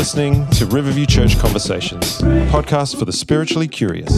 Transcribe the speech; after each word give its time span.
listening 0.00 0.48
to 0.48 0.64
Riverview 0.64 1.04
Church 1.04 1.38
Conversations, 1.38 2.22
podcast 2.50 2.98
for 2.98 3.04
the 3.04 3.12
spiritually 3.12 3.68
curious. 3.68 4.10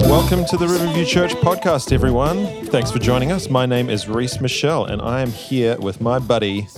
Welcome 0.00 0.44
to 0.44 0.58
the 0.58 0.68
Riverview 0.68 1.06
Church 1.06 1.32
podcast, 1.36 1.92
everyone. 1.92 2.66
Thanks 2.66 2.90
for 2.90 2.98
joining 2.98 3.32
us. 3.32 3.48
My 3.48 3.64
name 3.64 3.88
is 3.88 4.06
Reese 4.06 4.38
Michelle, 4.38 4.84
and 4.84 5.00
I 5.00 5.22
am 5.22 5.30
here 5.30 5.78
with 5.78 6.02
my 6.02 6.18
buddy 6.18 6.68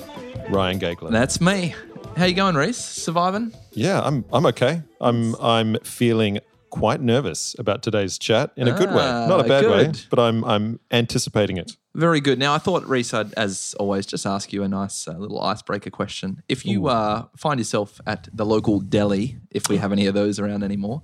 Ryan 0.49 0.79
Gagler. 0.79 1.11
That's 1.11 1.41
me. 1.41 1.75
How 2.17 2.27
you 2.27 2.35
going, 2.35 2.55
Reese? 2.55 2.79
Surviving? 2.79 3.53
Yeah, 3.73 4.01
I'm 4.01 4.25
I'm 4.33 4.47
okay. 4.47 4.83
I'm 5.01 5.35
I'm 5.41 5.77
feeling 5.81 6.39
quite 6.73 7.01
nervous 7.03 7.55
about 7.59 7.83
today's 7.83 8.19
chat 8.19 8.51
in 8.57 8.67
a 8.67 8.73
good 8.73 8.89
way, 8.91 9.05
Ah, 9.05 9.27
not 9.29 9.41
a 9.45 9.49
bad 9.49 9.65
way, 9.67 9.93
but 10.11 10.19
I'm 10.19 10.43
I'm 10.45 10.81
anticipating 10.91 11.57
it. 11.59 11.77
Very 11.95 12.21
good. 12.21 12.39
Now, 12.39 12.55
I 12.55 12.59
thought, 12.59 12.85
Reese, 12.89 13.13
I'd, 13.13 13.35
as 13.35 13.75
always, 13.79 14.07
just 14.07 14.25
ask 14.27 14.51
you 14.55 14.63
a 14.63 14.69
nice 14.69 15.07
uh, 15.07 15.13
little 15.19 15.41
icebreaker 15.43 15.91
question. 15.91 16.43
If 16.49 16.65
you 16.65 16.87
uh, 16.89 17.27
find 17.37 17.61
yourself 17.61 18.01
at 18.07 18.29
the 18.33 18.47
local 18.47 18.81
deli, 18.81 19.37
if 19.51 19.69
we 19.69 19.77
have 19.77 19.93
any 19.93 20.07
of 20.07 20.15
those 20.15 20.39
around 20.41 20.63
anymore, 20.65 21.03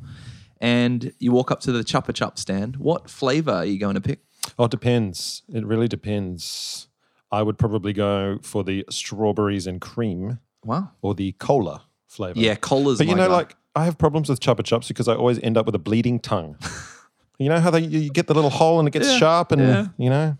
and 0.60 1.12
you 1.18 1.30
walk 1.32 1.50
up 1.50 1.60
to 1.60 1.72
the 1.72 1.80
Chupa 1.84 2.14
Chup 2.14 2.38
stand, 2.38 2.76
what 2.76 3.10
flavor 3.10 3.52
are 3.52 3.66
you 3.66 3.78
going 3.78 3.96
to 3.96 4.00
pick? 4.00 4.20
Oh, 4.58 4.64
it 4.64 4.70
depends. 4.70 5.42
It 5.52 5.66
really 5.66 5.88
depends. 5.88 6.88
I 7.30 7.42
would 7.42 7.58
probably 7.58 7.92
go 7.92 8.38
for 8.42 8.64
the 8.64 8.86
strawberries 8.88 9.66
and 9.66 9.80
cream 9.82 10.38
Wow. 10.64 10.92
or 11.02 11.14
the 11.14 11.32
cola 11.32 11.82
flavor. 12.06 12.40
Yeah, 12.40 12.54
cola's 12.54 12.96
but 12.96 13.06
you 13.06 13.14
my 13.14 13.22
know, 13.24 13.28
guy. 13.28 13.34
like 13.34 13.56
I 13.74 13.84
have 13.84 13.96
problems 13.98 14.28
with 14.28 14.40
Chupa 14.40 14.60
Chups 14.60 14.88
because 14.88 15.08
I 15.08 15.14
always 15.14 15.38
end 15.40 15.56
up 15.56 15.66
with 15.66 15.74
a 15.74 15.78
bleeding 15.78 16.18
tongue. 16.20 16.56
you 17.38 17.48
know 17.48 17.60
how 17.60 17.70
they 17.70 17.80
you 17.80 18.10
get 18.10 18.26
the 18.26 18.34
little 18.34 18.50
hole 18.50 18.78
and 18.78 18.88
it 18.88 18.92
gets 18.92 19.08
Yeah, 19.08 19.18
sharp 19.18 19.52
and 19.52 19.62
yeah. 19.62 19.86
you 19.98 20.10
know. 20.10 20.36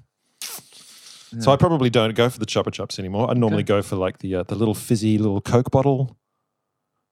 So 1.40 1.52
I 1.52 1.56
probably 1.56 1.90
don't 1.90 2.14
go 2.14 2.30
for 2.30 2.38
the 2.38 2.46
Chupa 2.46 2.68
Chups 2.72 2.98
anymore. 2.98 3.30
I 3.30 3.34
normally 3.34 3.62
go 3.62 3.82
for 3.82 3.96
like 3.96 4.18
the 4.18 4.36
uh, 4.36 4.42
the 4.44 4.54
little 4.54 4.74
fizzy 4.74 5.18
little 5.18 5.40
Coke 5.42 5.70
bottle 5.70 6.16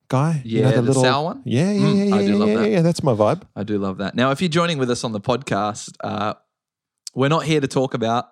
guy. 0.08 0.40
you 0.44 0.62
know, 0.62 0.70
Yeah, 0.70 0.74
the 0.76 0.82
little, 0.82 1.02
sour 1.02 1.24
one? 1.24 1.42
Yeah, 1.44 1.70
yeah, 1.70 1.80
Mm, 1.80 2.08
yeah, 2.08 2.16
I 2.16 2.20
yeah, 2.20 2.26
do 2.26 2.32
yeah, 2.32 2.38
love 2.38 2.48
yeah, 2.48 2.56
that. 2.56 2.70
yeah. 2.70 2.82
That's 2.82 3.02
my 3.02 3.12
vibe. 3.12 3.42
I 3.54 3.62
do 3.62 3.76
love 3.78 3.98
that. 3.98 4.14
Now, 4.14 4.30
if 4.30 4.40
you're 4.40 4.48
joining 4.48 4.78
with 4.78 4.90
us 4.90 5.04
on 5.04 5.12
the 5.12 5.20
podcast, 5.20 5.94
uh, 6.02 6.34
we're 7.14 7.28
not 7.28 7.44
here 7.44 7.60
to 7.60 7.68
talk 7.68 7.92
about 7.92 8.28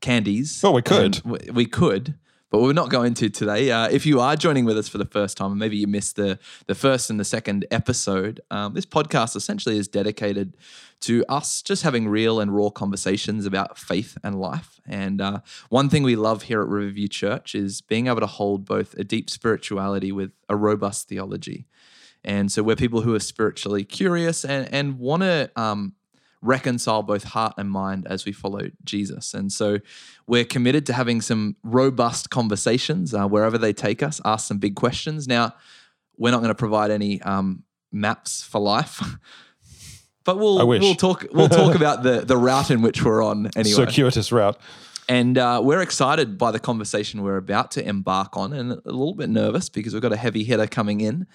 candies. 0.00 0.60
Well, 0.62 0.72
we 0.74 0.82
could. 0.82 1.20
We, 1.24 1.38
we 1.52 1.66
could, 1.66 2.14
but 2.54 2.62
we're 2.62 2.72
not 2.72 2.88
going 2.88 3.14
to 3.14 3.28
today. 3.28 3.72
Uh, 3.72 3.88
if 3.88 4.06
you 4.06 4.20
are 4.20 4.36
joining 4.36 4.64
with 4.64 4.78
us 4.78 4.86
for 4.86 4.96
the 4.96 5.04
first 5.04 5.36
time, 5.36 5.58
maybe 5.58 5.76
you 5.76 5.88
missed 5.88 6.14
the 6.14 6.38
the 6.68 6.74
first 6.76 7.10
and 7.10 7.18
the 7.18 7.24
second 7.24 7.66
episode, 7.72 8.40
um, 8.52 8.74
this 8.74 8.86
podcast 8.86 9.34
essentially 9.34 9.76
is 9.76 9.88
dedicated 9.88 10.56
to 11.00 11.24
us 11.28 11.62
just 11.62 11.82
having 11.82 12.06
real 12.06 12.38
and 12.38 12.54
raw 12.54 12.70
conversations 12.70 13.44
about 13.44 13.76
faith 13.76 14.16
and 14.22 14.38
life. 14.38 14.80
And 14.86 15.20
uh, 15.20 15.40
one 15.68 15.88
thing 15.88 16.04
we 16.04 16.14
love 16.14 16.44
here 16.44 16.62
at 16.62 16.68
Riverview 16.68 17.08
Church 17.08 17.56
is 17.56 17.80
being 17.80 18.06
able 18.06 18.20
to 18.20 18.26
hold 18.26 18.64
both 18.64 18.94
a 18.94 19.02
deep 19.02 19.30
spirituality 19.30 20.12
with 20.12 20.30
a 20.48 20.54
robust 20.54 21.08
theology. 21.08 21.66
And 22.22 22.52
so 22.52 22.62
we're 22.62 22.76
people 22.76 23.00
who 23.00 23.16
are 23.16 23.20
spiritually 23.20 23.82
curious 23.82 24.44
and, 24.44 24.72
and 24.72 25.00
want 25.00 25.24
to 25.24 25.50
um, 25.56 25.94
reconcile 26.44 27.02
both 27.02 27.24
heart 27.24 27.54
and 27.56 27.70
mind 27.70 28.06
as 28.08 28.24
we 28.24 28.32
follow 28.32 28.70
Jesus. 28.84 29.34
And 29.34 29.50
so 29.50 29.78
we're 30.26 30.44
committed 30.44 30.86
to 30.86 30.92
having 30.92 31.20
some 31.20 31.56
robust 31.64 32.30
conversations 32.30 33.14
uh, 33.14 33.26
wherever 33.26 33.58
they 33.58 33.72
take 33.72 34.02
us, 34.02 34.20
ask 34.24 34.46
some 34.46 34.58
big 34.58 34.76
questions. 34.76 35.26
Now, 35.26 35.54
we're 36.16 36.30
not 36.30 36.38
going 36.38 36.50
to 36.50 36.54
provide 36.54 36.90
any 36.90 37.20
um, 37.22 37.64
maps 37.90 38.42
for 38.42 38.60
life. 38.60 39.02
But 40.26 40.38
we'll 40.38 40.66
we'll 40.66 40.94
talk 40.94 41.26
we'll 41.32 41.50
talk 41.50 41.74
about 41.76 42.02
the 42.02 42.22
the 42.22 42.38
route 42.38 42.70
in 42.70 42.80
which 42.80 43.04
we're 43.04 43.22
on 43.22 43.50
anyway. 43.56 43.74
Circuitous 43.74 44.32
route. 44.32 44.58
And 45.06 45.36
uh, 45.36 45.60
we're 45.62 45.82
excited 45.82 46.38
by 46.38 46.50
the 46.50 46.58
conversation 46.58 47.22
we're 47.22 47.36
about 47.36 47.72
to 47.72 47.86
embark 47.86 48.36
on 48.36 48.54
and 48.54 48.72
a 48.72 48.80
little 48.86 49.14
bit 49.14 49.28
nervous 49.28 49.68
because 49.68 49.92
we've 49.92 50.00
got 50.00 50.14
a 50.14 50.16
heavy 50.16 50.42
hitter 50.42 50.66
coming 50.66 51.02
in. 51.02 51.26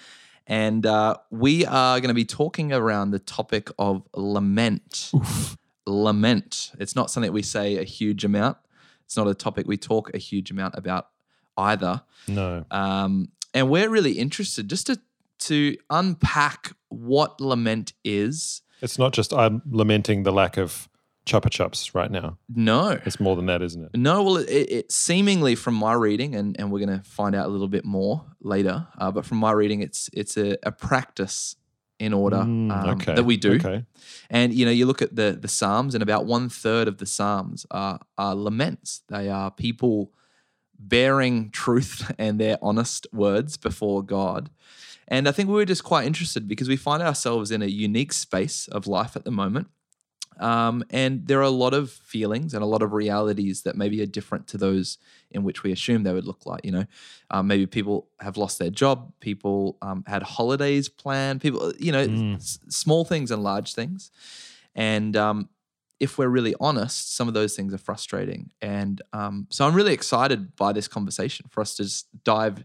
And 0.49 0.83
uh, 0.85 1.17
we 1.29 1.63
are 1.65 1.99
going 1.99 2.09
to 2.09 2.15
be 2.15 2.25
talking 2.25 2.73
around 2.73 3.11
the 3.11 3.19
topic 3.19 3.69
of 3.77 4.03
lament. 4.15 5.11
Lament. 5.85 6.71
It's 6.79 6.95
not 6.95 7.11
something 7.11 7.31
we 7.31 7.43
say 7.43 7.77
a 7.77 7.83
huge 7.83 8.25
amount, 8.25 8.57
it's 9.05 9.15
not 9.15 9.27
a 9.27 9.35
topic 9.35 9.67
we 9.67 9.77
talk 9.77 10.13
a 10.13 10.17
huge 10.17 10.51
amount 10.51 10.75
about 10.75 11.07
either. 11.57 12.01
No. 12.27 12.65
Um, 12.71 13.29
and 13.53 13.69
we're 13.69 13.89
really 13.89 14.13
interested 14.13 14.69
just 14.69 14.87
to, 14.87 14.99
to 15.39 15.77
unpack 15.89 16.73
what 16.89 17.39
lament 17.39 17.93
is. 18.03 18.61
It's 18.81 18.97
not 18.97 19.13
just 19.13 19.33
I'm 19.33 19.61
lamenting 19.69 20.23
the 20.23 20.31
lack 20.31 20.57
of 20.57 20.89
Chupa 21.25 21.49
Chups 21.49 21.93
right 21.93 22.09
now. 22.09 22.37
No. 22.47 22.99
It's 23.05 23.19
more 23.19 23.35
than 23.35 23.45
that, 23.47 23.61
isn't 23.61 23.83
it? 23.85 23.91
No, 23.95 24.23
well, 24.23 24.37
it, 24.37 24.47
it 24.49 24.91
seemingly 24.91 25.55
from 25.55 25.75
my 25.75 25.93
reading, 25.93 26.35
and, 26.35 26.55
and 26.59 26.71
we're 26.71 26.83
going 26.85 26.97
to 26.99 27.03
find 27.05 27.35
out 27.35 27.45
a 27.45 27.49
little 27.49 27.67
bit 27.67 27.85
more 27.85 28.25
later. 28.41 28.87
Uh, 28.97 29.11
but 29.11 29.25
from 29.25 29.37
my 29.37 29.51
reading, 29.51 29.81
it's 29.81 30.09
it's 30.13 30.37
a, 30.37 30.57
a 30.63 30.71
practice 30.71 31.55
in 31.99 32.13
order 32.13 32.37
Mm, 32.37 32.71
um, 32.71 32.89
okay. 32.91 33.13
that 33.13 33.25
we 33.25 33.35
do. 33.37 33.55
Okay. 33.55 33.85
And 34.29 34.53
you 34.53 34.65
know, 34.65 34.71
you 34.71 34.85
look 34.85 35.01
at 35.01 35.15
the 35.15 35.37
the 35.39 35.47
Psalms, 35.49 35.93
and 35.93 36.01
about 36.01 36.25
one 36.25 36.49
third 36.49 36.87
of 36.87 36.97
the 36.97 37.05
Psalms 37.05 37.65
are, 37.69 37.99
are 38.17 38.33
laments. 38.35 39.01
They 39.09 39.29
are 39.29 39.51
people 39.51 40.13
bearing 40.79 41.51
truth 41.51 42.09
and 42.17 42.39
their 42.39 42.57
honest 42.61 43.05
words 43.11 43.57
before 43.57 44.01
God. 44.01 44.49
And 45.09 45.27
I 45.27 45.31
think 45.31 45.49
we 45.49 45.55
were 45.55 45.65
just 45.65 45.83
quite 45.83 46.05
interested 46.05 46.47
because 46.47 46.69
we 46.69 46.75
find 46.77 47.01
ourselves 47.03 47.51
in 47.51 47.61
a 47.61 47.65
unique 47.65 48.13
space 48.13 48.67
of 48.69 48.87
life 48.87 49.15
at 49.15 49.25
the 49.25 49.31
moment. 49.31 49.67
Um, 50.39 50.83
and 50.89 51.27
there 51.27 51.39
are 51.39 51.43
a 51.43 51.49
lot 51.49 51.73
of 51.73 51.91
feelings 51.91 52.53
and 52.53 52.63
a 52.63 52.65
lot 52.65 52.81
of 52.81 52.93
realities 52.93 53.63
that 53.63 53.75
maybe 53.75 54.01
are 54.01 54.05
different 54.05 54.47
to 54.47 54.57
those 54.57 54.97
in 55.31 55.43
which 55.43 55.63
we 55.63 55.71
assume 55.71 56.03
they 56.03 56.13
would 56.13 56.25
look 56.25 56.45
like. 56.45 56.63
You 56.63 56.71
know, 56.71 56.85
um, 57.31 57.47
maybe 57.47 57.65
people 57.65 58.07
have 58.19 58.37
lost 58.37 58.57
their 58.59 58.69
job, 58.69 59.11
people 59.19 59.77
um, 59.81 60.03
had 60.07 60.23
holidays 60.23 60.89
planned, 60.89 61.41
people, 61.41 61.73
you 61.79 61.91
know, 61.91 62.07
Mm. 62.07 62.35
s- 62.35 62.59
small 62.69 63.03
things 63.05 63.31
and 63.31 63.43
large 63.43 63.73
things. 63.73 64.11
And 64.75 65.15
um, 65.17 65.49
if 65.99 66.17
we're 66.17 66.29
really 66.29 66.55
honest, 66.61 67.15
some 67.15 67.27
of 67.27 67.33
those 67.33 67.55
things 67.55 67.73
are 67.73 67.77
frustrating. 67.77 68.51
And 68.61 69.01
um, 69.13 69.47
so 69.49 69.65
I'm 69.67 69.73
really 69.75 69.93
excited 69.93 70.55
by 70.55 70.71
this 70.71 70.87
conversation 70.87 71.47
for 71.49 71.61
us 71.61 71.75
to 71.75 71.83
just 71.83 72.07
dive 72.23 72.63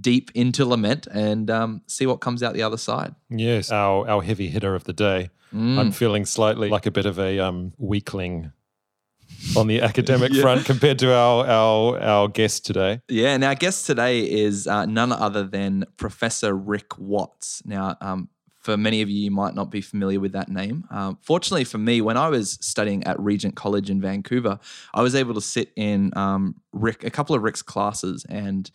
deep 0.00 0.30
into 0.34 0.64
lament 0.66 1.06
and 1.12 1.50
um, 1.50 1.82
see 1.86 2.06
what 2.06 2.16
comes 2.20 2.42
out 2.42 2.54
the 2.54 2.62
other 2.62 2.76
side. 2.76 3.14
Yes. 3.30 3.70
Our 3.70 4.08
our 4.08 4.22
heavy 4.22 4.48
hitter 4.48 4.74
of 4.74 4.84
the 4.84 4.92
day. 4.92 5.30
Mm. 5.54 5.78
I'm 5.78 5.92
feeling 5.92 6.26
slightly 6.26 6.68
like 6.68 6.86
a 6.86 6.90
bit 6.90 7.06
of 7.06 7.18
a 7.18 7.38
um, 7.38 7.72
weakling 7.78 8.52
on 9.56 9.66
the 9.66 9.80
academic 9.80 10.32
Yeah. 10.32 10.42
front 10.42 10.64
compared 10.66 10.98
to 11.00 11.12
our 11.14 11.46
our 11.46 12.00
our 12.00 12.28
guest 12.28 12.66
today. 12.66 13.00
Yeah, 13.08 13.34
and 13.34 13.42
our 13.44 13.54
guest 13.54 13.86
today 13.86 14.20
is 14.20 14.66
uh, 14.66 14.86
none 14.86 15.12
other 15.12 15.44
than 15.44 15.84
Professor 15.96 16.54
Rikk 16.54 16.98
Watts. 16.98 17.62
Now, 17.64 17.96
um, 18.00 18.28
for 18.60 18.76
many 18.76 19.00
of 19.00 19.08
you, 19.08 19.22
you 19.22 19.30
might 19.30 19.54
not 19.54 19.70
be 19.70 19.80
familiar 19.80 20.18
with 20.18 20.32
that 20.32 20.48
name. 20.48 20.84
Um, 20.90 21.18
fortunately 21.22 21.62
for 21.64 21.78
me, 21.78 22.00
when 22.00 22.16
I 22.16 22.28
was 22.28 22.58
studying 22.60 23.04
at 23.04 23.18
Regent 23.20 23.54
College 23.54 23.88
in 23.90 24.00
Vancouver, 24.00 24.58
I 24.92 25.02
was 25.02 25.14
able 25.14 25.34
to 25.34 25.40
sit 25.40 25.70
in 25.76 26.10
um, 26.16 26.56
Rikk 26.74 27.04
a 27.04 27.10
couple 27.10 27.36
of 27.36 27.42
Rikk's 27.42 27.62
classes. 27.62 28.26
And 28.28 28.68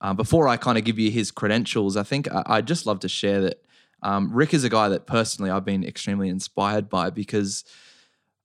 uh, 0.00 0.14
before 0.14 0.48
I 0.48 0.56
kind 0.56 0.78
of 0.78 0.84
give 0.84 0.98
you 0.98 1.10
his 1.10 1.30
credentials, 1.30 1.96
I 1.96 2.02
think 2.02 2.30
I, 2.30 2.42
I'd 2.46 2.66
just 2.66 2.86
love 2.86 3.00
to 3.00 3.08
share 3.08 3.40
that 3.42 3.62
um, 4.02 4.30
Rikk 4.30 4.54
is 4.54 4.64
a 4.64 4.68
guy 4.68 4.88
that 4.88 5.06
personally 5.06 5.50
I've 5.50 5.64
been 5.64 5.84
extremely 5.84 6.28
inspired 6.28 6.88
by 6.88 7.10
because 7.10 7.64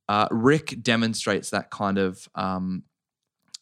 uh, 0.07 0.27
Rikk 0.29 0.81
demonstrates 0.81 1.49
that 1.51 1.69
kind 1.69 1.97
of 1.97 2.27
um, 2.35 2.83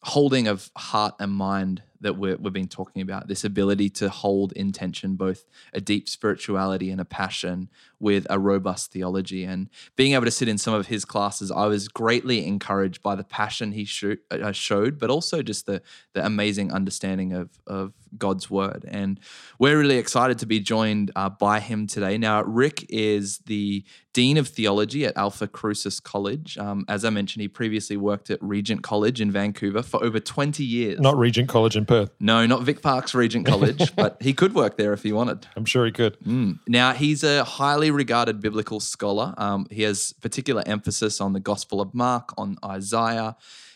holding 0.04 0.48
of 0.48 0.72
heart 0.78 1.16
and 1.20 1.32
mind 1.32 1.84
that 2.02 2.18
we're, 2.18 2.38
we've 2.38 2.54
been 2.54 2.68
talking 2.68 3.02
about 3.02 3.28
this 3.28 3.44
ability 3.44 3.90
to 3.90 4.10
hold 4.10 4.52
in 4.54 4.72
tension 4.72 5.16
both 5.16 5.46
a 5.74 5.82
deep 5.82 6.08
spirituality 6.08 6.90
and 6.90 7.02
a 7.02 7.06
passion 7.06 7.70
with 8.00 8.26
a 8.30 8.40
robust 8.40 8.92
theology. 8.92 9.44
And 9.44 9.70
being 9.96 10.14
able 10.14 10.26
to 10.26 10.32
sit 10.32 10.48
in 10.48 10.58
some 10.58 10.74
of 10.74 10.88
his 10.88 11.06
classes 11.06 11.52
i 11.52 11.66
was 11.66 11.88
greatly 11.88 12.46
encouraged 12.46 13.02
by 13.02 13.16
the 13.16 13.24
passion 13.24 13.72
he 13.72 13.88
uh, 14.32 14.52
showed 14.52 15.00
but 15.00 15.10
also 15.10 15.42
just 15.42 15.66
the, 15.66 15.82
the 16.14 16.26
amazing 16.26 16.72
understanding 16.72 17.34
of, 17.34 17.50
of 17.68 17.94
god's 18.18 18.50
word 18.50 18.86
and 18.88 19.20
we're 19.60 19.78
really 19.78 19.98
excited 19.98 20.40
to 20.40 20.46
be 20.46 20.60
joined 20.60 21.12
uh, 21.16 21.30
by 21.30 21.60
him 21.60 21.88
today 21.88 22.18
now 22.18 22.44
rikk 22.44 22.86
is 22.90 23.40
the 23.46 23.84
dean 24.14 24.38
of 24.38 24.48
theology 24.48 25.06
at 25.06 25.16
alphacrucis 25.16 26.00
college 26.00 26.58
um, 26.58 26.86
as 26.88 27.06
i 27.06 27.10
mentioned 27.10 27.42
he 27.42 27.48
previously 27.48 27.98
worked 27.98 28.30
at 28.30 28.42
regent 28.42 28.82
college 28.84 29.22
in 29.22 29.32
vancouver 29.32 29.82
for 29.82 30.04
over 30.04 30.20
20 30.20 30.64
years 30.64 31.00
Not 31.00 31.18
Regent 31.18 31.50
College 31.50 31.76
in 31.76 31.86
Perth. 31.86 32.12
no, 32.20 32.46
not 32.46 32.64
Vic 32.64 32.82
Park's 32.82 33.14
Regent 33.14 33.46
College, 33.46 33.96
but 33.96 34.18
he 34.22 34.34
could 34.34 34.54
work 34.54 34.78
there 34.78 34.94
if 34.94 35.04
he 35.04 35.12
wanted. 35.12 35.48
I'm 35.56 35.66
sure 35.66 35.86
he 35.86 35.92
could. 35.92 36.20
Mm. 36.22 36.60
Now, 36.68 36.94
he's 36.94 37.24
a 37.24 37.44
highly 37.44 37.92
regarded 37.92 38.40
biblical 38.42 38.80
scholar. 38.80 39.34
Um, 39.38 39.68
he 39.70 39.84
has 39.84 40.14
particular 40.14 40.64
emphasis 40.66 41.20
on 41.20 41.34
the 41.34 41.40
Gospel 41.40 41.82
of 41.82 41.94
Mark, 41.94 42.34
on 42.38 42.58
Isaiah. 42.64 43.36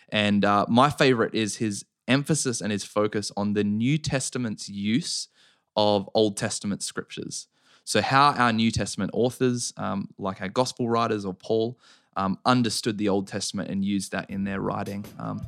And 0.10 0.46
uh, 0.46 0.66
my 0.70 0.90
favorite 0.90 1.34
is 1.34 1.58
his 1.58 1.86
emphasis 2.08 2.62
and 2.62 2.72
his 2.72 2.84
focus 2.84 3.32
on 3.38 3.54
the 3.54 3.64
New 3.64 3.98
Testament's 3.98 4.70
use 4.70 5.28
of 5.76 6.10
Old 6.14 6.38
Testament 6.38 6.84
scriptures. 6.84 7.48
So, 7.86 8.02
how 8.02 8.32
our 8.32 8.54
New 8.54 8.72
Testament 8.72 9.12
authors, 9.14 9.74
um, 9.78 10.10
like 10.18 10.42
our 10.42 10.48
gospel 10.48 10.90
writers 10.90 11.26
or 11.26 11.34
Paul, 11.34 11.78
um, 12.16 12.38
understood 12.46 12.98
the 12.98 13.10
Old 13.10 13.28
Testament 13.28 13.70
and 13.70 13.84
used 13.84 14.12
that 14.12 14.30
in 14.30 14.44
their 14.44 14.62
writing. 14.62 15.04
Um, 15.20 15.42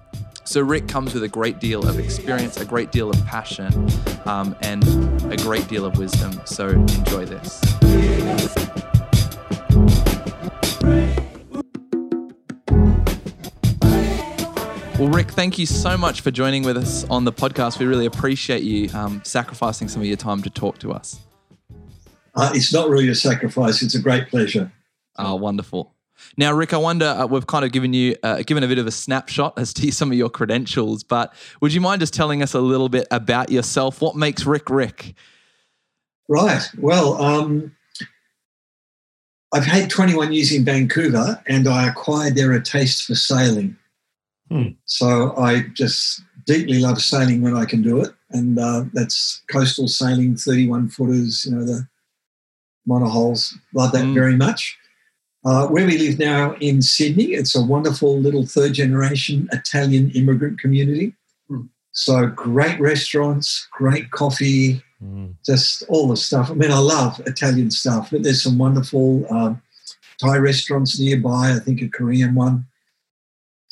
so, 0.44 0.66
Rikk 0.66 0.90
comes 0.90 1.14
with 1.14 1.24
a 1.24 1.30
great 1.30 1.60
deal 1.60 1.88
of 1.88 1.98
experience, 2.00 2.58
a 2.58 2.66
great 2.66 2.92
deal 2.92 3.10
of 3.10 3.26
passion, 3.26 3.88
um, 4.26 4.56
and 4.62 4.84
a 5.32 5.38
great 5.38 5.68
deal 5.68 5.86
of 5.86 5.98
wisdom. 5.98 6.34
So, 6.46 6.68
enjoy 6.68 7.26
this. 7.26 8.95
Well, 15.06 15.14
Rikk, 15.14 15.30
thank 15.30 15.60
you 15.60 15.68
so 15.68 15.96
much 15.98 16.22
for 16.22 16.32
joining 16.32 16.64
with 16.64 16.78
us 16.78 17.04
on 17.12 17.26
the 17.26 17.32
podcast. 17.32 17.78
We 17.78 17.86
really 17.86 18.08
appreciate 18.08 18.64
you 18.64 18.90
um, 18.92 19.22
sacrificing 19.24 19.88
some 19.88 20.02
of 20.02 20.08
your 20.08 20.18
time 20.18 20.42
to 20.42 20.50
talk 20.50 20.80
to 20.80 20.92
us. 20.92 21.20
Uh, 22.34 22.50
it's 22.56 22.74
not 22.74 22.90
really 22.90 23.08
a 23.10 23.14
sacrifice; 23.14 23.84
it's 23.84 23.94
a 23.94 24.00
great 24.00 24.30
pleasure. 24.30 24.72
Oh, 25.20 25.36
wonderful. 25.36 25.94
Now, 26.38 26.54
Rikk, 26.54 26.74
I 26.74 26.78
wonder 26.78 27.06
uh, 27.06 27.28
we've 27.28 27.46
kind 27.46 27.64
of 27.64 27.72
given 27.72 27.94
you 27.94 28.16
uh, 28.24 28.42
given 28.48 28.64
a 28.64 28.68
bit 28.68 28.80
of 28.80 28.88
a 28.88 28.92
snapshot 28.92 29.60
as 29.60 29.76
to 29.76 29.92
some 29.92 30.12
of 30.12 30.18
your 30.18 30.32
credentials, 30.32 31.04
but 31.04 31.36
would 31.62 31.72
you 31.72 31.82
mind 31.82 32.00
just 32.00 32.16
telling 32.16 32.42
us 32.42 32.56
a 32.56 32.60
little 32.60 32.90
bit 32.90 33.08
about 33.12 33.52
yourself? 33.52 34.02
What 34.02 34.16
makes 34.16 34.46
Rikk 34.46 34.72
Rikk? 34.72 35.14
Right. 36.28 36.68
Well, 36.80 37.22
um, 37.22 37.76
I've 39.54 39.66
had 39.66 39.88
21 39.92 40.34
years 40.34 40.52
in 40.52 40.66
Vancouver, 40.66 41.44
and 41.46 41.68
I 41.68 41.88
acquired 41.88 42.34
there 42.34 42.54
a 42.54 42.60
taste 42.60 43.04
for 43.04 43.14
sailing. 43.14 43.78
Hmm. 44.50 44.70
So 44.86 45.36
I 45.38 45.62
just 45.74 46.22
deeply 46.46 46.80
love 46.80 47.02
sailing 47.02 47.42
when 47.42 47.56
I 47.56 47.66
can 47.66 47.82
do 47.82 48.02
it, 48.02 48.12
and 48.30 48.60
uh, 48.60 48.86
that's 48.94 49.44
coastal 49.52 49.88
sailing, 49.88 50.36
31 50.36 50.90
footers, 50.90 51.46
you 51.46 51.56
know, 51.56 51.66
the 51.66 51.88
monohulls. 52.88 53.56
Love 53.74 53.92
that 53.94 54.06
mm. 54.06 54.14
very 54.14 54.36
much. 54.36 54.78
Uh, 55.44 55.68
where 55.68 55.86
we 55.86 55.98
live 55.98 56.18
now 56.18 56.54
in 56.56 56.82
Sydney, 56.82 57.34
it's 57.34 57.56
a 57.56 57.62
wonderful 57.62 58.20
little 58.20 58.46
third 58.46 58.74
generation 58.74 59.48
Italian 59.52 60.10
immigrant 60.12 60.60
community. 60.60 61.14
Mm. 61.50 61.70
So 61.92 62.28
great 62.28 62.80
restaurants, 62.80 63.68
great 63.72 64.10
coffee, 64.12 64.82
mm. 65.04 65.36
just 65.46 65.84
all 65.88 66.08
the 66.08 66.18
stuff. 66.18 66.50
I 66.50 66.56
mean, 66.56 66.72
I 66.72 66.80
love 66.80 67.22
Italian 67.26 67.70
stuff, 67.70 68.10
but 68.12 68.24
there's 68.24 68.42
some 68.42 68.58
wonderful 68.58 69.26
um, 69.32 69.62
Thai 70.20 70.38
restaurants 70.38 71.00
nearby. 71.00 71.54
I 71.56 71.60
think 71.60 71.82
a 71.82 71.90
Korean 71.90 72.36
one. 72.36 72.66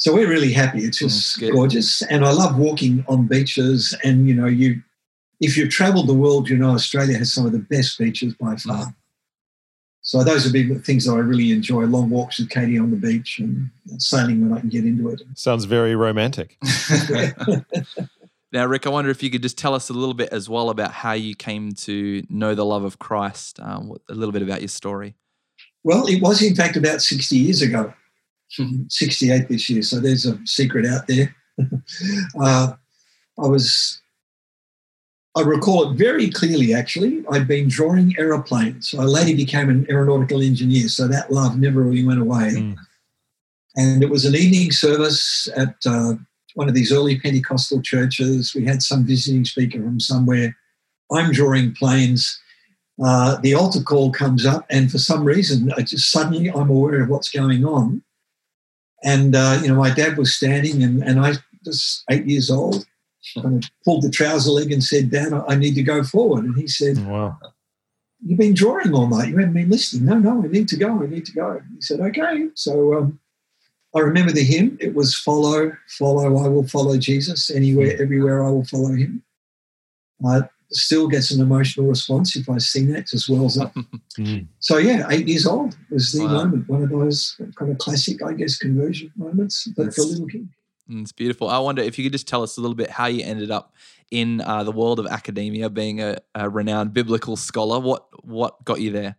So 0.03 0.13
we're 0.13 0.27
really 0.27 0.51
happy. 0.51 0.79
It's 0.79 0.97
just 0.97 1.39
mm, 1.39 1.53
gorgeous, 1.53 2.01
and 2.01 2.25
I 2.25 2.31
love 2.33 2.57
walking 2.57 3.05
on 3.07 3.25
beaches. 3.25 3.97
And 4.03 4.27
you 4.27 4.35
know, 4.35 4.47
you 4.47 4.81
if 5.39 5.55
you've 5.55 5.69
travelled 5.69 6.09
the 6.09 6.13
world, 6.13 6.49
you 6.49 6.57
know 6.57 6.71
Australia 6.71 7.17
has 7.17 7.33
some 7.33 7.45
of 7.45 7.53
the 7.53 7.59
best 7.59 7.97
beaches 7.97 8.33
by 8.33 8.57
far. 8.57 8.87
Mm. 8.87 8.95
So 10.01 10.21
those 10.25 10.43
would 10.43 10.51
be 10.51 10.75
things 10.79 11.05
that 11.05 11.13
I 11.13 11.19
really 11.19 11.53
enjoy: 11.53 11.85
long 11.85 12.09
walks 12.09 12.37
with 12.37 12.49
Katie 12.49 12.77
on 12.77 12.91
the 12.91 12.97
beach 12.97 13.39
and 13.39 13.69
sailing 13.97 14.41
when 14.41 14.57
I 14.57 14.59
can 14.59 14.67
get 14.67 14.83
into 14.83 15.07
it. 15.07 15.21
Sounds 15.35 15.63
very 15.63 15.95
romantic. 15.95 16.57
now, 18.51 18.67
Rikk, 18.67 18.85
I 18.85 18.89
wonder 18.89 19.09
if 19.09 19.23
you 19.23 19.29
could 19.29 19.41
just 19.41 19.57
tell 19.57 19.73
us 19.73 19.89
a 19.89 19.93
little 19.93 20.13
bit 20.13 20.33
as 20.33 20.49
well 20.49 20.69
about 20.69 20.91
how 20.91 21.13
you 21.13 21.33
came 21.33 21.71
to 21.75 22.23
know 22.29 22.55
the 22.55 22.65
love 22.65 22.83
of 22.83 22.99
Christ. 22.99 23.57
Um, 23.61 23.95
a 24.09 24.13
little 24.13 24.33
bit 24.33 24.41
about 24.41 24.59
your 24.59 24.67
story. 24.67 25.15
Well, 25.85 26.07
it 26.07 26.21
was 26.21 26.41
in 26.41 26.55
fact 26.55 26.75
about 26.75 27.01
sixty 27.01 27.37
years 27.37 27.61
ago. 27.61 27.93
68 28.89 29.47
this 29.47 29.69
year, 29.69 29.81
so 29.81 29.99
there's 29.99 30.25
a 30.25 30.39
secret 30.45 30.85
out 30.85 31.07
there. 31.07 31.35
uh, 32.41 32.73
I 33.39 33.47
was, 33.47 34.01
I 35.35 35.41
recall 35.41 35.91
it 35.91 35.97
very 35.97 36.29
clearly 36.29 36.73
actually. 36.73 37.23
I'd 37.31 37.47
been 37.47 37.67
drawing 37.67 38.15
aeroplanes. 38.17 38.93
I 38.93 39.03
later 39.03 39.35
became 39.35 39.69
an 39.69 39.85
aeronautical 39.89 40.41
engineer, 40.41 40.87
so 40.87 41.07
that 41.07 41.31
love 41.31 41.57
never 41.57 41.81
really 41.81 42.05
went 42.05 42.21
away. 42.21 42.51
Mm. 42.51 42.77
And 43.75 44.03
it 44.03 44.09
was 44.09 44.25
an 44.25 44.35
evening 44.35 44.71
service 44.71 45.47
at 45.55 45.75
uh, 45.85 46.13
one 46.53 46.67
of 46.69 46.75
these 46.75 46.91
early 46.91 47.19
Pentecostal 47.19 47.81
churches. 47.81 48.53
We 48.53 48.65
had 48.65 48.83
some 48.83 49.05
visiting 49.05 49.45
speaker 49.45 49.79
from 49.79 49.99
somewhere. 49.99 50.55
I'm 51.11 51.31
drawing 51.31 51.73
planes. 51.73 52.39
Uh, 53.03 53.37
the 53.41 53.55
altar 53.55 53.81
call 53.81 54.11
comes 54.11 54.45
up, 54.45 54.65
and 54.69 54.91
for 54.91 54.99
some 54.99 55.23
reason, 55.23 55.71
I 55.75 55.81
just 55.81 56.11
suddenly 56.11 56.49
I'm 56.49 56.69
aware 56.69 57.01
of 57.01 57.09
what's 57.09 57.29
going 57.29 57.65
on. 57.65 58.03
And, 59.03 59.35
uh, 59.35 59.59
you 59.61 59.67
know, 59.67 59.75
my 59.75 59.93
dad 59.93 60.17
was 60.17 60.33
standing 60.33 60.81
and, 60.81 61.03
and 61.03 61.19
I 61.19 61.33
was 61.65 62.03
eight 62.09 62.25
years 62.25 62.49
old. 62.49 62.85
Kind 63.41 63.63
of 63.63 63.69
pulled 63.85 64.03
the 64.03 64.09
trouser 64.09 64.51
leg 64.51 64.71
and 64.71 64.83
said, 64.83 65.09
Dad, 65.09 65.31
I 65.47 65.55
need 65.55 65.75
to 65.75 65.83
go 65.83 66.03
forward. 66.03 66.43
And 66.43 66.57
he 66.57 66.67
said, 66.67 66.97
oh, 66.99 67.09
Wow. 67.09 67.37
You've 68.25 68.39
been 68.39 68.53
drawing 68.53 68.93
all 68.93 69.07
night. 69.07 69.29
You 69.29 69.37
haven't 69.37 69.53
been 69.53 69.69
listening. 69.69 70.05
No, 70.05 70.17
no, 70.17 70.43
I 70.43 70.47
need 70.47 70.69
to 70.69 70.77
go. 70.77 71.03
I 71.03 71.07
need 71.07 71.25
to 71.25 71.33
go. 71.33 71.61
He 71.75 71.81
said, 71.81 71.99
Okay. 71.99 72.47
So 72.55 72.97
um, 72.97 73.19
I 73.95 73.99
remember 73.99 74.31
the 74.31 74.43
hymn. 74.43 74.77
It 74.79 74.95
was 74.95 75.15
follow, 75.15 75.75
follow, 75.87 76.43
I 76.43 76.47
will 76.47 76.67
follow 76.67 76.97
Jesus. 76.97 77.49
Anywhere, 77.49 78.01
everywhere, 78.01 78.43
I 78.43 78.49
will 78.49 78.65
follow 78.65 78.93
him. 78.93 79.23
Uh, 80.25 80.43
still 80.75 81.07
gets 81.07 81.31
an 81.31 81.41
emotional 81.41 81.87
response 81.87 82.35
if 82.35 82.49
I 82.49 82.57
sing 82.57 82.91
that 82.93 83.13
as 83.13 83.29
well 83.29 83.45
as 83.45 83.55
that. 83.55 83.73
mm. 84.17 84.47
So 84.59 84.77
yeah, 84.77 85.07
eight 85.09 85.27
years 85.27 85.45
old 85.45 85.75
was 85.89 86.11
the 86.11 86.25
wow. 86.25 86.43
moment, 86.43 86.69
one 86.69 86.83
of 86.83 86.89
those 86.89 87.39
kind 87.55 87.71
of 87.71 87.77
classic, 87.77 88.23
I 88.23 88.33
guess, 88.33 88.57
conversion 88.57 89.11
moments 89.15 89.67
but 89.75 89.93
for 89.93 90.01
a 90.01 90.05
little 90.05 90.27
kid. 90.27 90.47
Mm, 90.89 91.01
it's 91.01 91.11
beautiful. 91.11 91.49
I 91.49 91.59
wonder 91.59 91.81
if 91.81 91.97
you 91.97 92.03
could 92.03 92.11
just 92.11 92.27
tell 92.27 92.43
us 92.43 92.57
a 92.57 92.61
little 92.61 92.75
bit 92.75 92.89
how 92.89 93.05
you 93.05 93.23
ended 93.23 93.51
up 93.51 93.73
in 94.11 94.41
uh, 94.41 94.63
the 94.63 94.71
world 94.71 94.99
of 94.99 95.07
academia, 95.07 95.69
being 95.69 96.01
a, 96.01 96.17
a, 96.35 96.49
renowned 96.49 96.93
biblical 96.93 97.35
scholar. 97.35 97.79
What 97.79 98.05
what 98.23 98.63
got 98.63 98.79
you 98.79 98.91
there? 98.91 99.15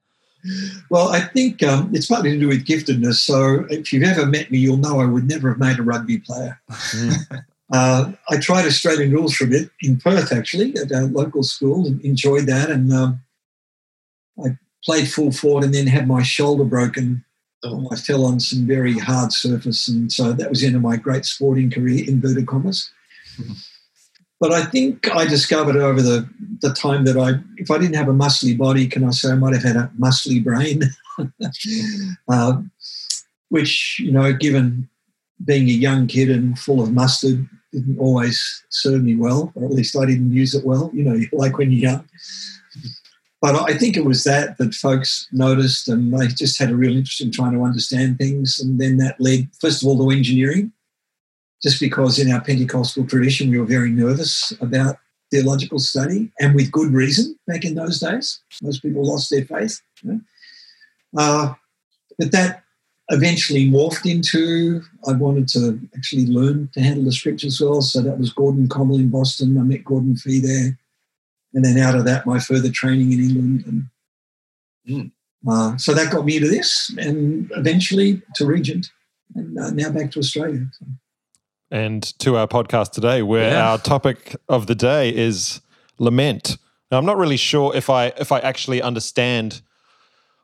Well, 0.91 1.09
I 1.09 1.21
think 1.21 1.62
um, 1.62 1.91
it's 1.95 2.06
partly 2.06 2.33
to 2.33 2.39
do 2.39 2.49
with 2.49 2.67
giftedness. 2.67 3.15
So, 3.15 3.67
if 3.71 3.93
you've 3.93 4.03
ever 4.03 4.27
met 4.27 4.51
me, 4.51 4.59
you'll 4.59 4.77
know 4.77 5.01
I 5.01 5.06
would 5.06 5.27
never 5.27 5.49
have 5.49 5.59
made 5.59 5.79
a 5.79 5.83
rugby 5.83 6.19
player. 6.19 6.61
Mm. 6.71 7.45
Uh, 7.72 8.12
I 8.28 8.37
tried 8.38 8.66
Australian 8.66 9.12
rules 9.12 9.34
for 9.34 9.44
a 9.44 9.49
bit 9.49 9.70
in 9.81 9.96
Perth, 9.99 10.32
actually, 10.32 10.75
at 10.76 10.90
a 10.90 11.02
local 11.02 11.43
school, 11.43 11.87
and 11.87 12.00
enjoyed 12.02 12.46
that. 12.46 12.70
And 12.70 12.93
um, 12.93 13.20
I 14.44 14.56
played 14.84 15.11
full 15.11 15.32
forward 15.32 15.64
and 15.64 15.75
then 15.75 15.87
had 15.87 16.06
my 16.06 16.22
shoulder 16.22 16.64
broken. 16.64 17.25
Oh. 17.64 17.88
I 17.90 17.96
fell 17.96 18.26
on 18.26 18.40
some 18.40 18.66
very 18.66 18.99
hard 18.99 19.32
surface, 19.32 19.88
and 19.88 20.12
so 20.12 20.32
that 20.32 20.50
was 20.50 20.61
the 20.61 20.66
end 20.66 20.76
of 20.76 20.82
my 20.82 20.96
great 20.96 21.25
sporting 21.25 21.70
career, 21.70 22.05
inverted 22.06 22.46
commas. 22.46 22.91
But 24.39 24.53
I 24.53 24.65
think 24.65 25.08
I 25.10 25.24
discovered 25.24 25.77
over 25.77 26.03
the, 26.03 26.29
the 26.60 26.74
time 26.74 27.05
that 27.06 27.17
I, 27.17 27.41
if 27.56 27.70
I 27.70 27.79
didn't 27.79 27.94
have 27.94 28.08
a 28.08 28.12
muscly 28.12 28.58
body, 28.58 28.86
can 28.86 29.05
I 29.05 29.10
say 29.10 29.31
I 29.31 29.36
might 29.36 29.55
have 29.55 29.62
had 29.62 29.77
a 29.77 29.91
muscly 29.98 30.44
brain, 30.44 30.82
uh, 32.29 32.60
which, 33.48 33.98
you 34.00 34.12
know, 34.12 34.34
given 34.34 34.91
being 35.44 35.69
a 35.69 35.72
young 35.72 36.06
kid 36.06 36.31
and 36.31 36.58
full 36.58 36.82
of 36.82 36.93
mustard 36.93 37.48
didn't 37.72 37.98
always 37.98 38.64
serve 38.70 39.03
me 39.03 39.17
well, 39.17 39.53
or 39.55 39.64
at 39.64 39.72
least 39.72 39.96
I 39.96 40.06
didn't 40.06 40.32
use 40.32 40.55
it 40.55 40.64
well, 40.64 40.91
you 40.94 41.03
know, 41.03 41.20
like 41.32 41.58
when 41.58 41.72
you're 41.72 41.91
young. 41.91 42.08
But 43.41 43.69
I 43.69 43.76
think 43.76 43.96
it 43.96 44.06
was 44.06 44.24
that 44.24 44.56
that 44.56 44.74
folks 44.74 45.29
noticed 45.31 45.88
and 45.88 46.19
they 46.19 46.29
just 46.29 46.58
had 46.58 46.70
a 46.70 46.76
real 46.76 46.96
interest 46.96 47.20
in 47.20 47.31
trying 47.31 47.53
to 47.53 47.62
understand 47.62 48.17
things. 48.17 48.58
And 48.58 48.81
then 48.81 48.96
that 48.98 49.20
led, 49.20 49.50
first 49.60 49.82
of 49.82 49.88
all, 49.88 49.98
to 49.98 50.17
engineering, 50.17 50.72
just 51.62 51.79
because 51.79 52.19
in 52.19 52.32
our 52.32 52.41
Pentecostal 52.41 53.06
tradition 53.06 53.50
we 53.50 53.58
were 53.58 53.67
very 53.67 53.91
nervous 53.91 54.53
about 54.62 54.96
theological 55.31 55.79
study 55.79 56.32
and 56.41 56.55
with 56.55 56.72
good 56.72 56.93
reason 56.93 57.38
back 57.46 57.64
in 57.64 57.74
those 57.74 58.00
days. 58.00 58.41
Most 58.62 58.81
people 58.81 59.06
lost 59.06 59.31
their 59.31 59.44
faith. 59.44 59.81
You 60.03 60.12
know? 60.12 60.20
uh, 61.19 61.55
but 62.19 62.32
that 62.32 62.64
eventually 63.11 63.69
morphed 63.69 64.11
into 64.11 64.82
I 65.06 65.13
wanted 65.13 65.49
to 65.49 65.79
actually 65.96 66.27
learn 66.27 66.70
to 66.73 66.81
handle 66.81 67.05
the 67.05 67.13
scriptures 67.13 67.61
well. 67.61 67.82
So 67.82 68.01
that 68.01 68.19
was 68.19 68.32
Gordon 68.32 68.69
Conwell 68.69 68.99
in 68.99 69.11
Boston. 69.11 69.58
I 69.58 69.63
met 69.63 69.84
Gordon 69.84 70.17
Fee 70.17 70.41
there. 70.41 70.79
And 71.53 71.65
then 71.65 71.79
out 71.79 71.94
of 71.94 72.05
that, 72.06 72.27
my 72.27 72.39
further 72.39 72.70
training 72.70 73.13
in 73.13 73.20
England. 73.20 73.65
And 73.67 73.91
mm. 74.89 75.11
uh, 75.49 75.77
so 75.77 75.93
that 75.93 76.11
got 76.11 76.25
me 76.25 76.39
to 76.39 76.49
this 76.49 76.93
and 76.99 77.51
eventually 77.55 78.23
to 78.37 78.46
Regent 78.46 78.91
and 79.34 79.58
uh, 79.58 79.70
now 79.70 79.91
back 79.91 80.11
to 80.13 80.19
Australia. 80.19 80.67
So. 80.79 80.87
And 81.70 82.03
to 82.20 82.37
our 82.37 82.46
podcast 82.46 82.93
today, 82.93 83.23
where 83.23 83.51
yeah. 83.51 83.70
our 83.70 83.79
topic 83.79 84.37
of 84.49 84.67
the 84.67 84.75
day 84.75 85.15
is 85.15 85.61
lament. 85.99 86.56
Now, 86.91 86.99
I'm 86.99 87.06
not 87.06 87.17
really 87.17 87.37
sure 87.37 87.75
if 87.75 87.91
I 87.91 88.06
if 88.19 88.32
I 88.32 88.39
actually 88.41 88.81
understand– 88.81 89.61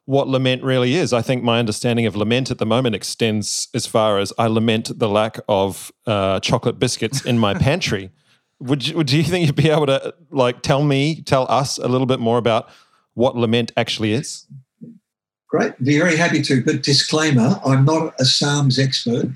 what 0.07 0.28
lament 0.28 0.62
really 0.62 0.95
is. 0.95 1.12
I 1.12 1.23
think 1.23 1.42
my 1.42 1.59
understanding 1.59 2.07
of 2.07 2.16
lament 2.16 2.50
at 2.50 2.59
the 2.59 2.66
moment 2.66 2.95
extends 2.95 3.69
as 3.75 3.87
far 3.87 4.19
as 4.19 4.33
I 4.38 4.47
lament 4.47 4.99
the 4.99 5.09
lack 5.09 5.38
of 5.49 5.92
uh, 6.07 6.40
chocolate 6.40 6.78
biscuits 6.78 7.25
in 7.25 7.38
my 7.38 7.54
pantry. 7.59 8.11
Would 8.59 8.88
you, 8.88 9.04
do 9.04 9.16
you 9.16 9.23
think 9.23 9.47
you'd 9.47 9.57
be 9.57 9.71
able 9.71 9.87
to 9.87 10.14
like 10.30 10.62
tell 10.62 10.83
me, 10.83 11.23
tell 11.23 11.47
us 11.50 11.78
a 11.78 11.88
little 11.88 12.07
bit 12.07 12.21
more 12.21 12.38
about 12.38 12.69
what 13.14 13.37
lament 13.37 13.73
actually 13.76 14.12
is? 14.12 14.47
Great, 15.49 15.83
be 15.83 15.99
very 15.99 16.16
happy 16.16 16.42
to. 16.42 16.62
But 16.62 16.83
disclaimer: 16.83 17.61
I'm 17.64 17.85
not 17.85 18.14
a 18.21 18.25
Psalms 18.25 18.78
expert, 18.78 19.26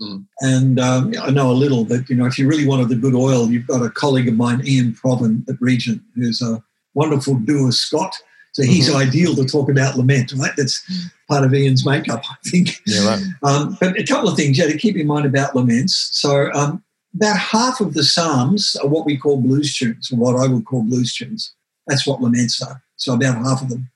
mm. 0.00 0.24
and 0.40 0.78
um, 0.78 1.12
I 1.20 1.30
know 1.30 1.50
a 1.50 1.52
little. 1.52 1.84
But 1.84 2.08
you 2.08 2.14
know, 2.14 2.26
if 2.26 2.38
you 2.38 2.46
really 2.46 2.66
wanted 2.66 2.90
the 2.90 2.96
good 2.96 3.14
oil, 3.14 3.50
you've 3.50 3.66
got 3.66 3.82
a 3.82 3.90
colleague 3.90 4.28
of 4.28 4.34
mine, 4.34 4.62
Ian 4.64 4.92
Provan 4.92 5.48
at 5.48 5.56
Regent, 5.60 6.00
who's 6.14 6.40
a 6.40 6.62
wonderful 6.94 7.34
doer 7.36 7.72
Scot 7.72 8.14
So 8.54 8.62
he's 8.62 8.88
mm-hmm. 8.88 9.08
ideal 9.08 9.34
to 9.34 9.44
talk 9.44 9.68
about 9.68 9.96
lament, 9.96 10.32
right? 10.36 10.52
That's 10.56 10.80
part 11.28 11.44
of 11.44 11.52
Ian's 11.52 11.84
makeup, 11.84 12.22
I 12.30 12.36
think. 12.48 12.80
Yeah, 12.86 13.06
right. 13.06 13.22
Um, 13.42 13.76
but 13.80 13.98
a 13.98 14.04
couple 14.04 14.28
of 14.28 14.36
things 14.36 14.56
yeah, 14.56 14.66
to 14.66 14.78
keep 14.78 14.96
in 14.96 15.08
mind 15.08 15.26
about 15.26 15.56
laments. 15.56 16.08
So 16.12 16.52
um, 16.52 16.82
about 17.16 17.36
half 17.36 17.80
of 17.80 17.94
the 17.94 18.04
Psalms 18.04 18.76
are 18.80 18.88
what 18.88 19.06
we 19.06 19.16
call 19.16 19.40
blues 19.40 19.76
tunes, 19.76 20.12
or 20.12 20.16
what 20.16 20.36
I 20.36 20.46
would 20.46 20.66
call 20.66 20.84
blues 20.84 21.12
tunes. 21.14 21.52
That's 21.88 22.06
what 22.06 22.22
laments 22.22 22.62
are. 22.62 22.80
So 22.96 23.14
about 23.14 23.44
half 23.44 23.60
of 23.60 23.70
them. 23.70 23.90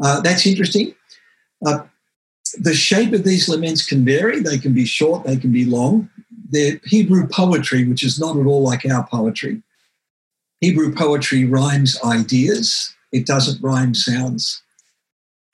Uh, 0.00 0.20
that's 0.20 0.46
interesting. 0.46 0.94
Uh, 1.66 1.80
the 2.54 2.74
shape 2.74 3.12
of 3.12 3.24
these 3.24 3.48
laments 3.48 3.84
can 3.84 4.04
vary. 4.04 4.40
They 4.40 4.58
can 4.58 4.72
be 4.72 4.86
short, 4.86 5.24
they 5.24 5.36
can 5.36 5.50
be 5.50 5.64
long. 5.64 6.08
They're 6.50 6.80
Hebrew 6.84 7.26
poetry, 7.26 7.84
which 7.84 8.04
is 8.04 8.18
not 8.18 8.36
at 8.36 8.46
all 8.46 8.62
like 8.62 8.86
our 8.86 9.06
poetry. 9.06 9.62
Hebrew 10.60 10.94
poetry 10.94 11.44
rhymes 11.44 11.98
ideas, 12.04 12.94
it 13.12 13.26
doesn't 13.26 13.62
rhyme 13.62 13.94
sounds. 13.94 14.62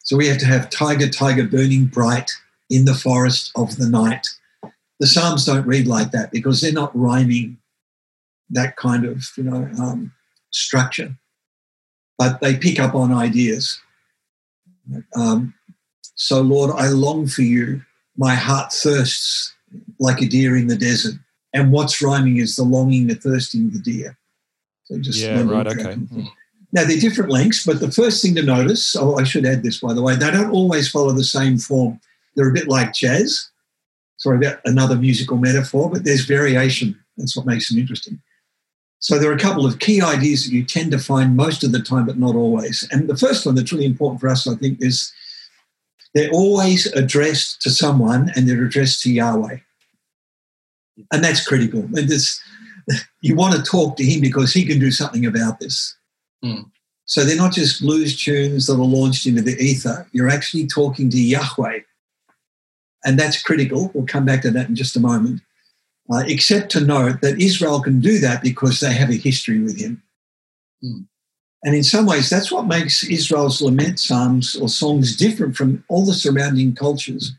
So 0.03 0.17
we 0.17 0.29
have 0.29 0.39
to 0.39 0.47
have 0.47 0.71
tiger, 0.71 1.09
tiger 1.09 1.45
burning 1.45 1.87
bright 1.87 2.31
in 2.71 2.85
the 2.85 2.95
forest 2.95 3.51
of 3.57 3.77
the 3.77 3.89
night. 3.89 4.27
The 5.01 5.07
Psalms 5.07 5.45
don't 5.45 5.67
read 5.67 5.87
like 5.87 6.11
that 6.13 6.31
because 6.31 6.61
they're 6.61 6.73
not 6.73 6.97
rhyming 6.97 7.59
that 8.51 8.77
kind 8.77 9.05
of 9.05 9.25
you 9.37 9.45
know 9.45 9.69
um, 9.79 10.13
structure, 10.51 11.17
but 12.19 12.41
they 12.41 12.57
pick 12.57 12.79
up 12.79 12.95
on 12.95 13.13
ideas. 13.13 13.81
Um, 15.17 15.55
so, 16.15 16.41
Lord, 16.41 16.71
I 16.77 16.89
long 16.89 17.27
for 17.27 17.43
you. 17.43 17.83
My 18.17 18.35
heart 18.35 18.73
thirsts 18.73 19.55
like 19.99 20.23
a 20.23 20.27
deer 20.27 20.57
in 20.57 20.67
the 20.67 20.77
desert. 20.77 21.15
And 21.53 21.73
what's 21.73 22.03
rhyming 22.03 22.39
is 22.39 22.57
the 22.57 22.63
longing, 22.63 23.07
the 23.07 23.15
thirsting 23.15 23.71
the 23.71 23.79
deer. 23.79 24.17
So 24.85 24.99
just 24.99 25.21
yeah, 25.21 25.43
right, 25.43 25.67
okay. 25.67 25.95
Hmm. 25.95 26.23
Now 26.77 26.85
they're 26.85 26.99
different 26.99 27.31
lengths, 27.31 27.65
but 27.65 27.81
the 27.81 27.91
first 27.91 28.21
thing 28.21 28.35
to 28.35 28.43
notice, 28.43 28.95
oh, 28.97 29.17
I 29.17 29.25
should 29.25 29.47
add 29.47 29.63
this 29.63 29.81
by 29.81 29.95
the 29.95 30.03
way, 30.03 30.15
they 30.15 30.31
don't 30.31 30.51
always 30.51 30.91
follow 30.91 31.13
the 31.13 31.25
same 31.25 31.57
form. 31.57 31.99
They're 32.35 32.51
a 32.51 32.53
bit 32.53 32.69
like 32.69 32.93
jazz. 32.93 33.49
Sorry 34.19 34.37
about 34.37 34.61
another 34.67 34.95
musical 34.95 35.39
metaphor, 35.39 35.89
but 35.89 36.05
there's 36.05 36.27
variation. 36.27 36.95
That's 37.17 37.35
what 37.35 37.47
makes 37.47 37.71
them 37.71 37.79
interesting. 37.79 38.21
So 38.99 39.19
there 39.19 39.31
are 39.31 39.35
a 39.35 39.39
couple 39.39 39.65
of 39.65 39.79
key 39.79 40.03
ideas 40.03 40.45
that 40.45 40.53
you 40.53 40.67
tend 40.67 40.91
to 40.91 40.99
find 40.99 41.35
most 41.35 41.65
of 41.65 41.73
the 41.73 41.81
time, 41.81 42.05
but 42.05 42.19
not 42.19 42.37
always. 42.37 42.87
And 42.91 43.09
the 43.09 43.17
first 43.17 43.47
one 43.47 43.55
that's 43.55 43.73
really 43.73 43.87
important 43.87 44.21
for 44.21 44.29
us, 44.29 44.47
I 44.47 44.55
think, 44.57 44.83
is 44.83 45.11
they're 46.13 46.31
always 46.31 46.85
addressed 46.93 47.63
to 47.63 47.71
someone 47.71 48.31
and 48.37 48.47
they're 48.47 48.67
addressed 48.67 49.01
to 49.05 49.11
Yahweh. 49.11 49.61
And 51.11 51.25
that's 51.25 51.47
critical. 51.47 51.81
And 51.81 52.07
this, 52.11 52.39
you 53.23 53.35
want 53.35 53.55
to 53.55 53.63
talk 53.63 53.97
to 53.97 54.05
him 54.05 54.21
because 54.21 54.53
he 54.53 54.67
can 54.67 54.79
do 54.79 54.91
something 54.91 55.25
about 55.25 55.59
this. 55.59 55.97
Mm. 56.45 56.71
So 57.07 57.25
they're 57.25 57.37
not 57.37 57.53
just 57.53 57.81
blues 57.81 58.21
tunes 58.21 58.67
that 58.67 58.75
are 58.75 58.77
launched 58.79 59.27
into 59.27 59.43
the 59.43 59.57
ether. 59.57 60.09
You're 60.13 60.29
actually 60.29 60.67
talking 60.67 61.09
to 61.11 61.21
Yahweh. 61.21 61.81
And 63.05 63.19
that's 63.19 63.43
critical. 63.43 63.91
We'll 63.95 64.07
come 64.07 64.25
back 64.25 64.43
to 64.43 64.51
that 64.51 64.69
in 64.69 64.75
just 64.75 64.97
a 64.97 65.01
moment. 65.01 65.41
Uh, 66.13 66.23
except 66.27 66.71
to 66.71 66.81
note 66.81 67.21
that 67.21 67.41
Israel 67.41 67.81
can 67.81 68.01
do 68.01 68.19
that 68.19 68.43
because 68.43 68.81
they 68.81 68.93
have 68.93 69.11
a 69.11 69.15
history 69.15 69.61
with 69.61 69.79
him. 69.79 70.03
Mm. 70.83 71.07
And 71.65 71.75
in 71.75 71.83
some 71.83 72.07
ways, 72.07 72.31
that's 72.31 72.53
what 72.53 72.67
makes 72.67 73.03
Israel's 73.03 73.61
lament 73.61 73.99
psalms 73.99 74.55
or 74.55 74.69
songs 74.69 75.17
different 75.17 75.57
from 75.57 75.83
all 75.89 76.05
the 76.05 76.15
surrounding 76.15 76.77
cultures, 76.77 77.33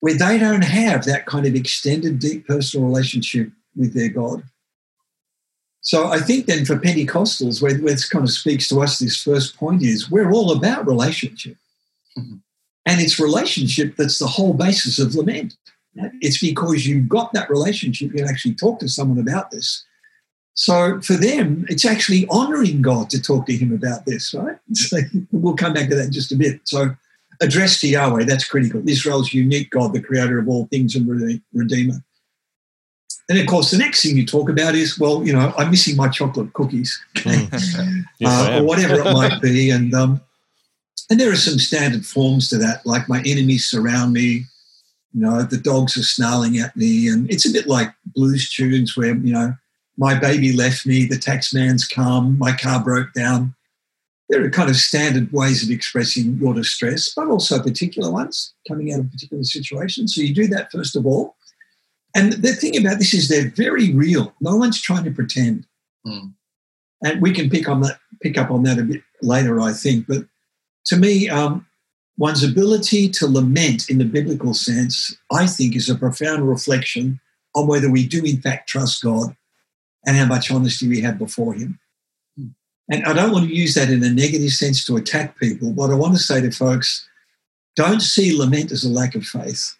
where 0.00 0.16
they 0.16 0.36
don't 0.38 0.64
have 0.64 1.04
that 1.04 1.24
kind 1.24 1.46
of 1.46 1.54
extended, 1.54 2.18
deep 2.18 2.46
personal 2.46 2.86
relationship 2.86 3.50
with 3.74 3.94
their 3.94 4.10
God. 4.10 4.42
So 5.86 6.08
I 6.08 6.18
think 6.18 6.46
then 6.46 6.64
for 6.64 6.74
Pentecostals, 6.74 7.62
where, 7.62 7.78
where 7.78 7.94
this 7.94 8.08
kind 8.08 8.24
of 8.24 8.32
speaks 8.32 8.68
to 8.70 8.82
us, 8.82 8.98
this 8.98 9.22
first 9.22 9.56
point 9.56 9.84
is 9.84 10.10
we're 10.10 10.32
all 10.32 10.50
about 10.50 10.84
relationship. 10.84 11.56
Mm-hmm. 12.18 12.38
And 12.86 13.00
it's 13.00 13.20
relationship 13.20 13.94
that's 13.94 14.18
the 14.18 14.26
whole 14.26 14.52
basis 14.52 14.98
of 14.98 15.14
lament. 15.14 15.54
It's 16.20 16.40
because 16.40 16.88
you've 16.88 17.08
got 17.08 17.32
that 17.34 17.48
relationship, 17.48 18.10
you 18.10 18.16
can 18.16 18.28
actually 18.28 18.56
talk 18.56 18.80
to 18.80 18.88
someone 18.88 19.20
about 19.20 19.52
this. 19.52 19.84
So 20.54 21.00
for 21.02 21.14
them, 21.14 21.64
it's 21.68 21.84
actually 21.84 22.26
honoring 22.30 22.82
God 22.82 23.08
to 23.10 23.22
talk 23.22 23.46
to 23.46 23.56
Him 23.56 23.72
about 23.72 24.06
this, 24.06 24.34
right? 24.34 24.58
So 24.74 24.98
we'll 25.30 25.54
come 25.54 25.72
back 25.72 25.88
to 25.90 25.94
that 25.94 26.06
in 26.06 26.12
just 26.12 26.32
a 26.32 26.36
bit. 26.36 26.62
So 26.64 26.96
address 27.40 27.78
to 27.80 27.88
Yahweh, 27.88 28.24
that's 28.24 28.44
critical. 28.44 28.82
Israel's 28.88 29.32
unique 29.32 29.70
God, 29.70 29.92
the 29.92 30.02
creator 30.02 30.40
of 30.40 30.48
all 30.48 30.66
things 30.66 30.96
and 30.96 31.08
redeemer. 31.54 32.02
And 33.28 33.38
of 33.38 33.46
course, 33.46 33.70
the 33.70 33.78
next 33.78 34.02
thing 34.02 34.16
you 34.16 34.24
talk 34.24 34.48
about 34.48 34.74
is, 34.74 34.98
well, 34.98 35.26
you 35.26 35.32
know, 35.32 35.52
I'm 35.58 35.70
missing 35.70 35.96
my 35.96 36.08
chocolate 36.08 36.52
cookies, 36.52 37.00
mm. 37.16 38.04
yes, 38.18 38.48
uh, 38.48 38.60
or 38.60 38.64
whatever 38.64 39.00
it 39.00 39.04
might 39.12 39.40
be. 39.42 39.70
And 39.70 39.92
um, 39.94 40.20
and 41.10 41.20
there 41.20 41.30
are 41.30 41.36
some 41.36 41.58
standard 41.58 42.06
forms 42.06 42.48
to 42.50 42.58
that, 42.58 42.86
like 42.86 43.08
my 43.08 43.22
enemies 43.26 43.66
surround 43.66 44.12
me, 44.12 44.44
you 45.12 45.22
know, 45.22 45.42
the 45.42 45.56
dogs 45.56 45.96
are 45.96 46.02
snarling 46.02 46.58
at 46.58 46.76
me, 46.76 47.08
and 47.08 47.30
it's 47.30 47.48
a 47.48 47.52
bit 47.52 47.66
like 47.66 47.92
blues 48.14 48.50
tunes 48.50 48.96
where 48.96 49.14
you 49.16 49.32
know, 49.32 49.54
my 49.96 50.18
baby 50.18 50.52
left 50.52 50.86
me, 50.86 51.04
the 51.04 51.18
taxman's 51.18 51.86
come, 51.86 52.38
my 52.38 52.52
car 52.52 52.82
broke 52.82 53.12
down. 53.12 53.54
There 54.28 54.44
are 54.44 54.50
kind 54.50 54.68
of 54.68 54.76
standard 54.76 55.32
ways 55.32 55.62
of 55.62 55.70
expressing 55.70 56.36
your 56.36 56.52
distress, 56.52 57.12
but 57.14 57.28
also 57.28 57.62
particular 57.62 58.10
ones 58.10 58.52
coming 58.66 58.92
out 58.92 59.00
of 59.00 59.10
particular 59.10 59.44
situations. 59.44 60.14
So 60.14 60.20
you 60.20 60.34
do 60.34 60.48
that 60.48 60.70
first 60.70 60.96
of 60.96 61.06
all. 61.06 61.36
And 62.16 62.32
the 62.32 62.54
thing 62.54 62.78
about 62.78 62.98
this 62.98 63.12
is 63.12 63.28
they're 63.28 63.50
very 63.50 63.92
real. 63.92 64.34
No 64.40 64.56
one's 64.56 64.80
trying 64.80 65.04
to 65.04 65.10
pretend. 65.10 65.66
Mm. 66.06 66.32
And 67.04 67.20
we 67.20 67.30
can 67.30 67.50
pick 67.50 67.68
on 67.68 67.82
that, 67.82 67.98
pick 68.22 68.38
up 68.38 68.50
on 68.50 68.62
that 68.62 68.78
a 68.78 68.84
bit 68.84 69.02
later, 69.20 69.60
I 69.60 69.74
think. 69.74 70.06
But 70.08 70.24
to 70.86 70.96
me, 70.96 71.28
um, 71.28 71.66
one's 72.16 72.42
ability 72.42 73.10
to 73.10 73.26
lament 73.26 73.90
in 73.90 73.98
the 73.98 74.06
biblical 74.06 74.54
sense, 74.54 75.14
I 75.30 75.46
think, 75.46 75.76
is 75.76 75.90
a 75.90 75.94
profound 75.94 76.48
reflection 76.48 77.20
on 77.54 77.66
whether 77.66 77.90
we 77.90 78.08
do 78.08 78.24
in 78.24 78.40
fact 78.40 78.66
trust 78.66 79.04
God 79.04 79.36
and 80.06 80.16
how 80.16 80.24
much 80.24 80.50
honesty 80.50 80.88
we 80.88 81.02
have 81.02 81.18
before 81.18 81.52
Him. 81.52 81.78
Mm. 82.40 82.54
And 82.90 83.04
I 83.04 83.12
don't 83.12 83.32
want 83.32 83.46
to 83.46 83.54
use 83.54 83.74
that 83.74 83.90
in 83.90 84.02
a 84.02 84.10
negative 84.10 84.52
sense 84.52 84.86
to 84.86 84.96
attack 84.96 85.38
people, 85.38 85.70
but 85.70 85.90
I 85.90 85.94
want 85.94 86.14
to 86.16 86.22
say 86.22 86.40
to 86.40 86.50
folks, 86.50 87.06
don't 87.74 88.00
see 88.00 88.34
lament 88.34 88.72
as 88.72 88.84
a 88.84 88.88
lack 88.88 89.14
of 89.14 89.26
faith 89.26 89.76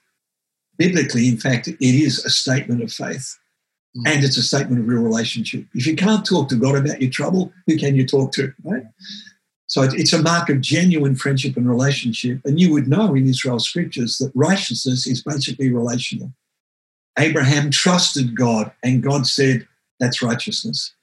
biblically, 0.79 1.29
in 1.29 1.37
fact, 1.37 1.69
it 1.69 1.77
is 1.81 2.25
a 2.25 2.31
statement 2.31 2.83
of 2.83 2.93
faith 2.93 3.39
mm. 3.97 4.03
and 4.07 4.25
it's 4.25 4.37
a 4.37 4.43
statement 4.43 4.81
of 4.81 4.89
real 4.89 5.03
relationship. 5.03 5.65
If 5.75 5.87
you 5.87 5.97
can't 5.97 6.25
talk 6.25 6.49
to 6.49 6.57
God 6.57 6.77
about 6.77 7.01
your 7.01 7.11
trouble, 7.11 7.53
who 7.67 7.77
can 7.77 7.97
you 7.97 8.07
talk 8.07 8.33
to, 8.33 8.53
right? 8.65 8.85
So 9.69 9.83
it's 9.83 10.13
a 10.13 10.23
mark 10.23 10.49
of 10.49 10.61
genuine 10.61 11.17
friendship 11.17 11.57
and 11.57 11.69
relationship. 11.69 12.41
And 12.45 12.61
you 12.61 12.73
would 12.73 12.87
know 12.87 13.15
in 13.15 13.27
Israel 13.27 13.59
scriptures 13.59 14.19
that 14.19 14.31
righteousness 14.35 15.07
is 15.07 15.23
basically 15.23 15.73
relational. 15.73 16.33
Abraham 17.19 17.71
trusted 17.71 18.37
God, 18.37 18.71
and 18.85 19.03
God 19.03 19.27
said, 19.27 19.67
That's 19.99 20.23
righteousness. 20.23 20.95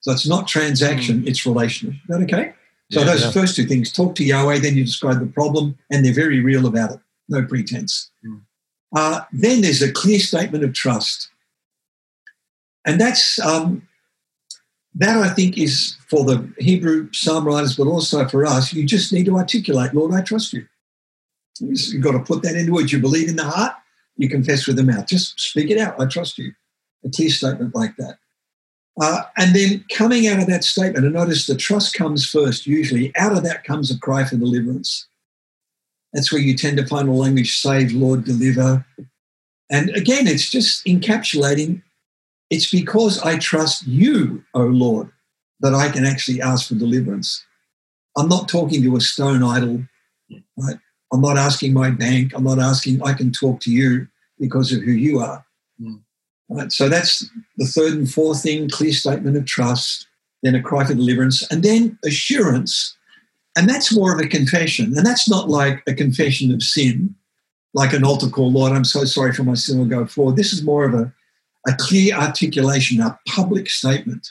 So 0.00 0.12
it's 0.12 0.26
not 0.26 0.46
transaction, 0.46 1.22
mm. 1.22 1.26
it's 1.26 1.44
relational. 1.44 1.94
Is 1.94 2.00
that 2.08 2.22
okay? 2.22 2.54
So 2.92 3.00
yeah, 3.00 3.06
those 3.06 3.24
yeah. 3.24 3.30
first 3.32 3.56
two 3.56 3.66
things 3.66 3.92
talk 3.92 4.14
to 4.16 4.24
Yahweh, 4.24 4.60
then 4.60 4.76
you 4.76 4.84
describe 4.84 5.20
the 5.20 5.26
problem, 5.26 5.76
and 5.90 6.04
they're 6.04 6.14
very 6.14 6.40
real 6.40 6.66
about 6.66 6.92
it. 6.92 7.00
No 7.28 7.44
pretense. 7.44 8.10
Mm. 8.24 8.42
Uh, 8.94 9.20
then 9.32 9.60
there's 9.60 9.82
a 9.82 9.92
clear 9.92 10.18
statement 10.18 10.64
of 10.64 10.72
trust. 10.72 11.30
And 12.86 13.00
that's 13.00 13.38
um, 13.40 13.86
that 14.94 15.18
I 15.18 15.28
think 15.28 15.58
is 15.58 15.96
for 16.08 16.24
the 16.24 16.50
Hebrew 16.58 17.12
psalm 17.12 17.46
writers, 17.46 17.76
but 17.76 17.86
also 17.86 18.26
for 18.28 18.46
us. 18.46 18.72
You 18.72 18.86
just 18.86 19.12
need 19.12 19.26
to 19.26 19.36
articulate, 19.36 19.94
Lord, 19.94 20.14
I 20.14 20.22
trust 20.22 20.52
you. 20.52 20.66
You've 21.60 22.02
got 22.02 22.12
to 22.12 22.20
put 22.20 22.42
that 22.42 22.56
into 22.56 22.72
words. 22.72 22.92
You 22.92 23.00
believe 23.00 23.28
in 23.28 23.36
the 23.36 23.44
heart, 23.44 23.74
you 24.16 24.28
confess 24.28 24.66
with 24.66 24.76
the 24.76 24.84
mouth. 24.84 25.06
Just 25.06 25.38
speak 25.38 25.70
it 25.70 25.78
out. 25.78 26.00
I 26.00 26.06
trust 26.06 26.38
you. 26.38 26.52
A 27.04 27.10
clear 27.10 27.30
statement 27.30 27.74
like 27.74 27.96
that. 27.96 28.18
Uh, 29.00 29.22
and 29.36 29.54
then 29.54 29.84
coming 29.92 30.26
out 30.26 30.40
of 30.40 30.48
that 30.48 30.64
statement, 30.64 31.04
and 31.04 31.14
notice 31.14 31.46
the 31.46 31.54
trust 31.54 31.94
comes 31.94 32.28
first, 32.28 32.66
usually. 32.66 33.14
Out 33.16 33.36
of 33.36 33.44
that 33.44 33.62
comes 33.62 33.90
a 33.90 33.98
cry 33.98 34.24
for 34.24 34.36
deliverance. 34.36 35.06
That's 36.12 36.32
where 36.32 36.40
you 36.40 36.56
tend 36.56 36.78
to 36.78 36.86
find 36.86 37.08
a 37.08 37.12
language 37.12 37.58
save, 37.58 37.92
Lord, 37.92 38.24
deliver. 38.24 38.84
And 39.70 39.90
again, 39.90 40.26
it's 40.26 40.50
just 40.50 40.84
encapsulating 40.86 41.82
it's 42.50 42.70
because 42.70 43.20
I 43.20 43.38
trust 43.38 43.86
you, 43.86 44.42
O 44.54 44.62
Lord, 44.62 45.10
that 45.60 45.74
I 45.74 45.90
can 45.90 46.04
actually 46.04 46.40
ask 46.40 46.68
for 46.68 46.74
deliverance. 46.74 47.44
I'm 48.16 48.28
not 48.28 48.48
talking 48.48 48.82
to 48.82 48.96
a 48.96 49.00
stone 49.00 49.42
idol, 49.42 49.84
right? 50.56 50.76
I'm 51.12 51.20
not 51.20 51.36
asking 51.36 51.72
my 51.72 51.90
bank. 51.90 52.32
I'm 52.34 52.44
not 52.44 52.58
asking, 52.58 53.02
I 53.02 53.12
can 53.12 53.32
talk 53.32 53.60
to 53.60 53.70
you 53.70 54.08
because 54.38 54.72
of 54.72 54.82
who 54.82 54.92
you 54.92 55.20
are. 55.20 55.44
Mm. 55.80 56.00
Right? 56.48 56.72
So 56.72 56.88
that's 56.88 57.28
the 57.58 57.66
third 57.66 57.94
and 57.94 58.10
fourth 58.10 58.42
thing 58.42 58.68
clear 58.70 58.92
statement 58.92 59.36
of 59.36 59.44
trust, 59.44 60.06
then 60.42 60.54
a 60.54 60.62
cry 60.62 60.84
for 60.86 60.94
deliverance, 60.94 61.46
and 61.50 61.62
then 61.62 61.98
assurance 62.04 62.96
and 63.58 63.68
that's 63.68 63.94
more 63.94 64.14
of 64.14 64.20
a 64.20 64.28
confession. 64.28 64.96
And 64.96 65.04
that's 65.04 65.28
not 65.28 65.48
like 65.48 65.82
a 65.88 65.92
confession 65.92 66.52
of 66.52 66.62
sin, 66.62 67.12
like 67.74 67.92
an 67.92 68.04
altar 68.04 68.28
call, 68.28 68.52
Lord, 68.52 68.72
I'm 68.72 68.84
so 68.84 69.04
sorry 69.04 69.32
for 69.32 69.42
my 69.42 69.54
sin, 69.54 69.80
I'll 69.80 69.86
go 69.86 70.06
forward. 70.06 70.36
This 70.36 70.52
is 70.52 70.62
more 70.62 70.84
of 70.84 70.94
a, 70.94 71.12
a 71.66 71.74
clear 71.76 72.14
articulation, 72.14 73.00
a 73.00 73.18
public 73.26 73.68
statement. 73.68 74.28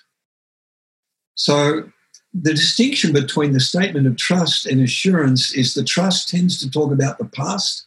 So 1.36 1.92
the 2.34 2.52
distinction 2.52 3.12
between 3.12 3.52
the 3.52 3.60
statement 3.60 4.08
of 4.08 4.16
trust 4.16 4.66
and 4.66 4.82
assurance 4.82 5.54
is 5.54 5.74
the 5.74 5.84
trust 5.84 6.30
tends 6.30 6.58
to 6.62 6.72
talk 6.72 6.94
about 6.94 7.18
the 7.18 7.26
past. 7.26 7.86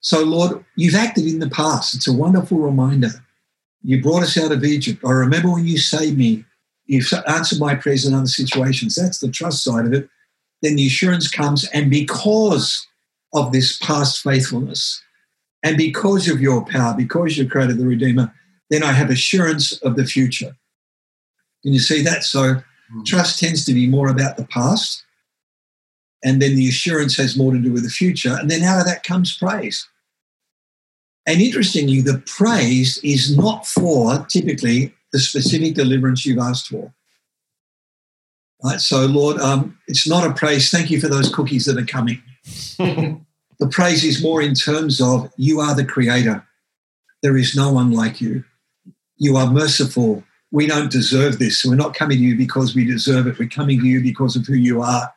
So, 0.00 0.22
Lord, 0.22 0.62
you've 0.76 0.94
acted 0.94 1.26
in 1.26 1.38
the 1.38 1.48
past. 1.48 1.94
It's 1.94 2.08
a 2.08 2.12
wonderful 2.12 2.58
reminder. 2.58 3.10
You 3.82 4.02
brought 4.02 4.24
us 4.24 4.36
out 4.36 4.52
of 4.52 4.62
Egypt. 4.62 5.02
I 5.06 5.12
remember 5.12 5.52
when 5.52 5.66
you 5.66 5.78
saved 5.78 6.18
me. 6.18 6.44
You've 6.92 7.10
answered 7.26 7.58
my 7.58 7.74
prayers 7.74 8.04
in 8.04 8.12
other 8.12 8.26
situations. 8.26 8.96
That's 8.96 9.18
the 9.18 9.30
trust 9.30 9.64
side 9.64 9.86
of 9.86 9.94
it. 9.94 10.10
Then 10.60 10.76
the 10.76 10.86
assurance 10.86 11.26
comes, 11.26 11.64
and 11.68 11.90
because 11.90 12.86
of 13.32 13.50
this 13.50 13.78
past 13.78 14.22
faithfulness, 14.22 15.02
and 15.62 15.78
because 15.78 16.28
of 16.28 16.42
your 16.42 16.66
power, 16.66 16.94
because 16.94 17.38
you've 17.38 17.48
created 17.48 17.78
the 17.78 17.86
Redeemer, 17.86 18.34
then 18.68 18.82
I 18.82 18.92
have 18.92 19.08
assurance 19.08 19.72
of 19.80 19.96
the 19.96 20.04
future. 20.04 20.54
Can 21.62 21.72
you 21.72 21.78
see 21.78 22.02
that? 22.02 22.24
So 22.24 22.56
mm. 22.56 23.06
trust 23.06 23.40
tends 23.40 23.64
to 23.64 23.72
be 23.72 23.86
more 23.86 24.08
about 24.08 24.36
the 24.36 24.44
past, 24.44 25.02
and 26.22 26.42
then 26.42 26.56
the 26.56 26.68
assurance 26.68 27.16
has 27.16 27.38
more 27.38 27.52
to 27.52 27.58
do 27.58 27.72
with 27.72 27.84
the 27.84 27.88
future. 27.88 28.36
And 28.38 28.50
then 28.50 28.62
out 28.64 28.80
of 28.80 28.86
that 28.86 29.02
comes 29.02 29.34
praise. 29.34 29.88
And 31.26 31.40
interestingly, 31.40 32.02
the 32.02 32.22
praise 32.26 32.98
is 33.02 33.34
not 33.34 33.66
for 33.66 34.26
typically 34.26 34.94
the 35.12 35.18
specific 35.18 35.74
deliverance 35.74 36.24
you've 36.24 36.38
asked 36.38 36.68
for. 36.68 36.92
Right, 38.64 38.80
so, 38.80 39.06
Lord, 39.06 39.40
um, 39.40 39.78
it's 39.88 40.08
not 40.08 40.28
a 40.28 40.32
praise. 40.32 40.70
Thank 40.70 40.90
you 40.90 41.00
for 41.00 41.08
those 41.08 41.34
cookies 41.34 41.64
that 41.64 41.78
are 41.78 41.84
coming. 41.84 42.22
the 42.78 43.68
praise 43.70 44.04
is 44.04 44.22
more 44.22 44.40
in 44.40 44.54
terms 44.54 45.00
of 45.00 45.32
you 45.36 45.60
are 45.60 45.74
the 45.74 45.84
creator. 45.84 46.46
There 47.22 47.36
is 47.36 47.56
no 47.56 47.72
one 47.72 47.90
like 47.90 48.20
you. 48.20 48.44
You 49.16 49.36
are 49.36 49.50
merciful. 49.50 50.22
We 50.52 50.66
don't 50.66 50.92
deserve 50.92 51.38
this. 51.38 51.64
We're 51.64 51.74
not 51.74 51.94
coming 51.94 52.18
to 52.18 52.22
you 52.22 52.36
because 52.36 52.74
we 52.74 52.84
deserve 52.84 53.26
it. 53.26 53.38
We're 53.38 53.48
coming 53.48 53.80
to 53.80 53.86
you 53.86 54.00
because 54.00 54.36
of 54.36 54.46
who 54.46 54.54
you 54.54 54.80
are. 54.80 55.12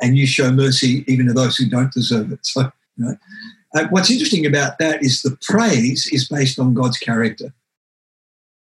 And 0.00 0.16
you 0.16 0.26
show 0.26 0.50
mercy 0.50 1.04
even 1.06 1.26
to 1.26 1.32
those 1.32 1.56
who 1.56 1.68
don't 1.68 1.92
deserve 1.92 2.32
it. 2.32 2.40
So, 2.46 2.70
you 2.96 3.04
know, 3.04 3.16
uh, 3.74 3.86
what's 3.90 4.10
interesting 4.10 4.46
about 4.46 4.78
that 4.78 5.02
is 5.02 5.20
the 5.20 5.36
praise 5.42 6.08
is 6.12 6.28
based 6.28 6.58
on 6.58 6.72
God's 6.72 6.96
character, 6.96 7.52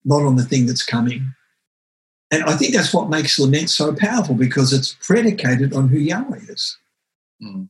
not 0.04 0.22
on 0.22 0.36
the 0.36 0.44
thing 0.44 0.66
that's 0.66 0.84
coming. 0.84 1.34
And 2.30 2.42
I 2.44 2.56
think 2.56 2.74
that's 2.74 2.92
what 2.92 3.08
makes 3.08 3.38
lament 3.38 3.70
so 3.70 3.94
powerful 3.94 4.34
because 4.34 4.72
it's 4.72 4.96
predicated 5.00 5.72
on 5.72 5.88
who 5.88 5.98
Yahweh 5.98 6.40
is. 6.48 6.76
Mm. 7.42 7.68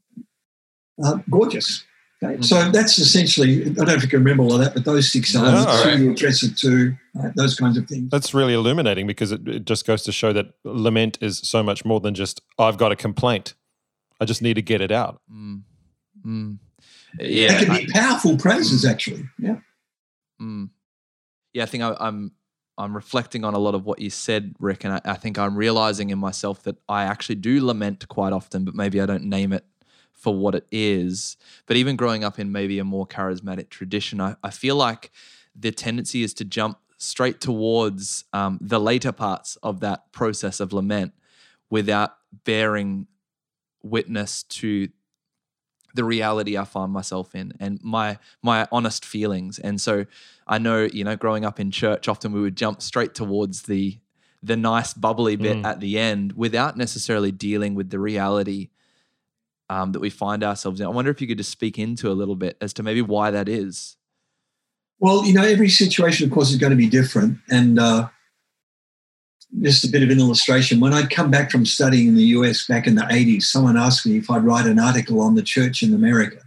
Uh, 1.04 1.18
gorgeous. 1.28 1.84
Okay? 2.22 2.36
Mm. 2.36 2.44
So 2.44 2.70
that's 2.70 2.98
essentially, 2.98 3.62
I 3.62 3.68
don't 3.70 3.88
know 3.88 3.94
if 3.94 4.02
you 4.02 4.08
can 4.08 4.20
remember 4.20 4.44
all 4.44 4.54
of 4.54 4.60
that, 4.60 4.72
but 4.72 4.84
those 4.84 5.12
six 5.12 5.34
elements, 5.34 5.66
no, 5.66 5.84
right. 5.84 5.98
who 5.98 6.04
you 6.04 6.12
address 6.12 6.42
it 6.42 6.56
to, 6.58 6.94
those 7.34 7.56
kinds 7.56 7.76
of 7.76 7.86
things. 7.86 8.10
That's 8.10 8.32
really 8.32 8.54
illuminating 8.54 9.06
because 9.06 9.32
it, 9.32 9.46
it 9.46 9.66
just 9.66 9.86
goes 9.86 10.02
to 10.04 10.12
show 10.12 10.32
that 10.32 10.54
lament 10.64 11.18
is 11.20 11.38
so 11.38 11.62
much 11.62 11.84
more 11.84 12.00
than 12.00 12.14
just, 12.14 12.40
I've 12.58 12.78
got 12.78 12.92
a 12.92 12.96
complaint. 12.96 13.54
I 14.20 14.24
just 14.24 14.40
need 14.40 14.54
to 14.54 14.62
get 14.62 14.80
it 14.80 14.92
out. 14.92 15.20
Mm. 15.30 15.62
Mm. 16.24 16.58
Yeah, 17.18 17.60
it 17.60 17.66
can 17.66 17.76
be 17.76 17.92
powerful 17.92 18.36
praises, 18.38 18.84
actually. 18.84 19.28
Yeah. 19.38 19.56
Mm. 20.40 20.70
Yeah, 21.54 21.62
I 21.62 21.66
think 21.66 21.82
I, 21.82 21.96
I'm 21.98 22.32
I'm 22.76 22.94
reflecting 22.94 23.44
on 23.44 23.54
a 23.54 23.58
lot 23.58 23.76
of 23.76 23.86
what 23.86 24.00
you 24.00 24.10
said, 24.10 24.56
Rikk, 24.60 24.84
and 24.84 24.94
I, 24.94 25.00
I, 25.04 25.14
think 25.14 25.38
I'm 25.38 25.56
realizing 25.56 26.10
in 26.10 26.18
myself 26.18 26.64
that 26.64 26.76
I 26.88 27.04
actually 27.04 27.36
do 27.36 27.64
lament 27.64 28.08
quite 28.08 28.32
often, 28.32 28.64
but 28.64 28.74
maybe 28.74 29.00
I 29.00 29.06
don't 29.06 29.26
name 29.26 29.52
it 29.52 29.64
for 30.12 30.34
what 30.34 30.56
it 30.56 30.66
is. 30.72 31.36
But 31.66 31.76
even 31.76 31.94
growing 31.94 32.24
up 32.24 32.40
in 32.40 32.50
maybe 32.50 32.80
a 32.80 32.84
more 32.84 33.06
charismatic 33.06 33.68
tradition, 33.68 34.20
I, 34.20 34.34
I 34.42 34.50
feel 34.50 34.74
like 34.74 35.12
the 35.54 35.70
tendency 35.70 36.24
is 36.24 36.34
to 36.34 36.44
jump 36.44 36.78
straight 36.98 37.40
towards 37.40 38.24
um, 38.32 38.58
the 38.60 38.80
later 38.80 39.12
parts 39.12 39.56
of 39.62 39.78
that 39.80 40.10
process 40.10 40.58
of 40.58 40.72
lament 40.72 41.12
without 41.70 42.16
bearing 42.44 43.06
witness 43.84 44.42
to 44.44 44.88
the 45.94 46.04
reality 46.04 46.58
I 46.58 46.64
find 46.64 46.92
myself 46.92 47.34
in 47.34 47.52
and 47.60 47.80
my 47.82 48.18
my 48.42 48.66
honest 48.70 49.04
feelings. 49.04 49.58
And 49.58 49.80
so 49.80 50.06
I 50.46 50.58
know, 50.58 50.88
you 50.92 51.04
know, 51.04 51.16
growing 51.16 51.44
up 51.44 51.58
in 51.58 51.70
church, 51.70 52.08
often 52.08 52.32
we 52.32 52.40
would 52.40 52.56
jump 52.56 52.82
straight 52.82 53.14
towards 53.14 53.62
the 53.62 53.98
the 54.42 54.56
nice 54.56 54.92
bubbly 54.92 55.36
bit 55.36 55.56
mm. 55.56 55.64
at 55.64 55.80
the 55.80 55.98
end 55.98 56.34
without 56.34 56.76
necessarily 56.76 57.32
dealing 57.32 57.74
with 57.74 57.88
the 57.88 57.98
reality 57.98 58.68
um, 59.70 59.92
that 59.92 60.00
we 60.00 60.10
find 60.10 60.44
ourselves 60.44 60.80
in. 60.80 60.86
I 60.86 60.90
wonder 60.90 61.10
if 61.10 61.22
you 61.22 61.26
could 61.26 61.38
just 61.38 61.50
speak 61.50 61.78
into 61.78 62.10
a 62.10 62.12
little 62.12 62.36
bit 62.36 62.58
as 62.60 62.74
to 62.74 62.82
maybe 62.82 63.00
why 63.00 63.30
that 63.30 63.48
is. 63.48 63.96
Well, 64.98 65.24
you 65.24 65.32
know, 65.32 65.42
every 65.42 65.70
situation, 65.70 66.26
of 66.26 66.32
course, 66.32 66.50
is 66.50 66.56
going 66.56 66.70
to 66.70 66.76
be 66.76 66.88
different. 66.88 67.38
And 67.50 67.78
uh, 67.78 68.08
just 69.62 69.84
a 69.84 69.88
bit 69.88 70.02
of 70.02 70.10
an 70.10 70.18
illustration. 70.18 70.80
When 70.80 70.92
I'd 70.92 71.10
come 71.10 71.30
back 71.30 71.50
from 71.50 71.66
studying 71.66 72.08
in 72.08 72.16
the 72.16 72.24
US 72.24 72.66
back 72.66 72.86
in 72.86 72.94
the 72.94 73.02
80s, 73.02 73.44
someone 73.44 73.76
asked 73.76 74.06
me 74.06 74.16
if 74.16 74.30
I'd 74.30 74.44
write 74.44 74.66
an 74.66 74.78
article 74.78 75.20
on 75.20 75.34
the 75.34 75.42
church 75.42 75.82
in 75.82 75.94
America. 75.94 76.38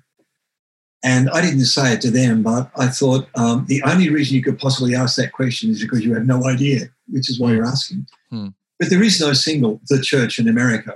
And 1.04 1.30
I 1.30 1.42
didn't 1.42 1.66
say 1.66 1.94
it 1.94 2.02
to 2.02 2.12
them, 2.12 2.44
but 2.44 2.72
I 2.76 2.88
thought 2.88 3.30
um, 3.36 3.66
the 3.68 3.84
only 3.84 4.10
reason 4.10 4.36
you 4.36 4.44
could 4.44 4.60
possibly 4.60 4.96
ask 4.96 5.16
that 5.16 5.32
question 5.32 5.70
is 5.70 5.82
because 5.82 6.04
you 6.04 6.14
have 6.16 6.26
no 6.26 6.46
idea, 6.46 6.90
which 7.08 7.30
is 7.30 7.40
why 7.40 7.54
you're 7.54 7.66
asking. 7.66 8.08
Hmm. 8.30 8.48
But 8.80 8.90
there 8.90 9.04
is 9.04 9.20
no 9.20 9.34
single 9.34 9.80
the 9.90 10.02
church 10.02 10.40
in 10.40 10.48
America. 10.48 10.96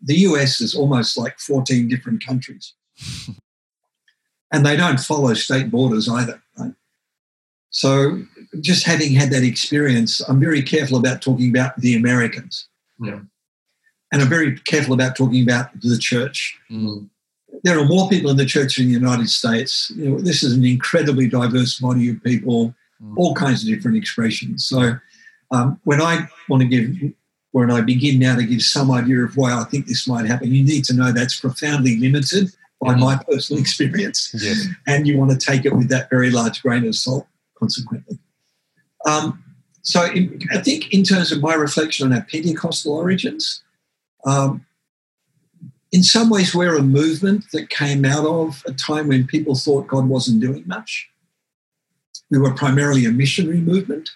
the 0.00 0.14
US 0.14 0.60
is 0.60 0.74
almost 0.74 1.16
like 1.16 1.38
14 1.38 1.88
different 1.88 2.24
countries. 2.24 2.72
and 4.52 4.64
they 4.64 4.76
don't 4.76 5.00
follow 5.00 5.34
state 5.34 5.70
borders 5.70 6.08
either. 6.08 6.42
Right? 6.56 6.72
So 7.70 8.22
just 8.60 8.84
having 8.84 9.12
had 9.12 9.30
that 9.30 9.42
experience, 9.42 10.20
I'm 10.28 10.40
very 10.40 10.62
careful 10.62 10.98
about 10.98 11.22
talking 11.22 11.50
about 11.50 11.76
the 11.78 11.96
Americans. 11.96 12.68
Yeah. 13.00 13.20
And 14.12 14.20
I'm 14.20 14.28
very 14.28 14.58
careful 14.60 14.94
about 14.94 15.16
talking 15.16 15.42
about 15.42 15.68
the 15.80 15.96
church. 15.98 16.58
Mm. 16.70 17.08
There 17.64 17.78
are 17.78 17.84
more 17.84 18.08
people 18.08 18.30
in 18.30 18.36
the 18.36 18.44
church 18.44 18.78
in 18.78 18.86
the 18.86 18.92
United 18.92 19.30
States. 19.30 19.90
You 19.96 20.10
know, 20.10 20.18
this 20.18 20.42
is 20.42 20.54
an 20.54 20.64
incredibly 20.64 21.28
diverse 21.28 21.78
body 21.78 22.10
of 22.10 22.22
people, 22.22 22.74
mm. 23.02 23.14
all 23.16 23.34
kinds 23.34 23.62
of 23.62 23.74
different 23.74 23.96
expressions. 23.96 24.66
So 24.66 24.96
um, 25.50 25.80
when 25.84 26.02
I 26.02 26.28
want 26.48 26.62
to 26.62 26.68
give, 26.68 27.14
when 27.52 27.70
I 27.70 27.80
begin 27.80 28.18
now 28.18 28.36
to 28.36 28.44
give 28.44 28.62
some 28.62 28.90
idea 28.90 29.20
of 29.20 29.36
why 29.36 29.52
I 29.58 29.64
think 29.64 29.86
this 29.86 30.06
might 30.06 30.26
happen, 30.26 30.52
you 30.52 30.62
need 30.62 30.84
to 30.84 30.94
know 30.94 31.10
that's 31.10 31.40
profoundly 31.40 31.96
limited 31.96 32.50
by 32.82 32.94
mm. 32.94 33.00
my 33.00 33.22
personal 33.26 33.60
experience. 33.62 34.34
Yes. 34.38 34.66
And 34.86 35.06
you 35.06 35.16
want 35.16 35.30
to 35.30 35.38
take 35.38 35.64
it 35.64 35.74
with 35.74 35.88
that 35.88 36.10
very 36.10 36.30
large 36.30 36.62
grain 36.62 36.86
of 36.86 36.94
salt, 36.94 37.26
consequently. 37.58 38.18
Um, 39.06 39.42
so 39.82 40.04
in, 40.04 40.40
I 40.52 40.58
think 40.58 40.92
in 40.92 41.02
terms 41.02 41.32
of 41.32 41.40
my 41.40 41.54
reflection 41.54 42.06
on 42.06 42.12
our 42.12 42.26
Pentecostal 42.30 42.94
origins, 42.94 43.62
um, 44.24 44.64
in 45.90 46.02
some 46.02 46.30
ways 46.30 46.54
we're 46.54 46.76
a 46.76 46.82
movement 46.82 47.44
that 47.52 47.68
came 47.68 48.04
out 48.04 48.24
of 48.24 48.62
a 48.66 48.72
time 48.72 49.08
when 49.08 49.26
people 49.26 49.54
thought 49.54 49.88
God 49.88 50.08
wasn't 50.08 50.40
doing 50.40 50.64
much. 50.66 51.10
We 52.30 52.38
were 52.38 52.54
primarily 52.54 53.04
a 53.04 53.10
missionary 53.10 53.60
movement. 53.60 54.08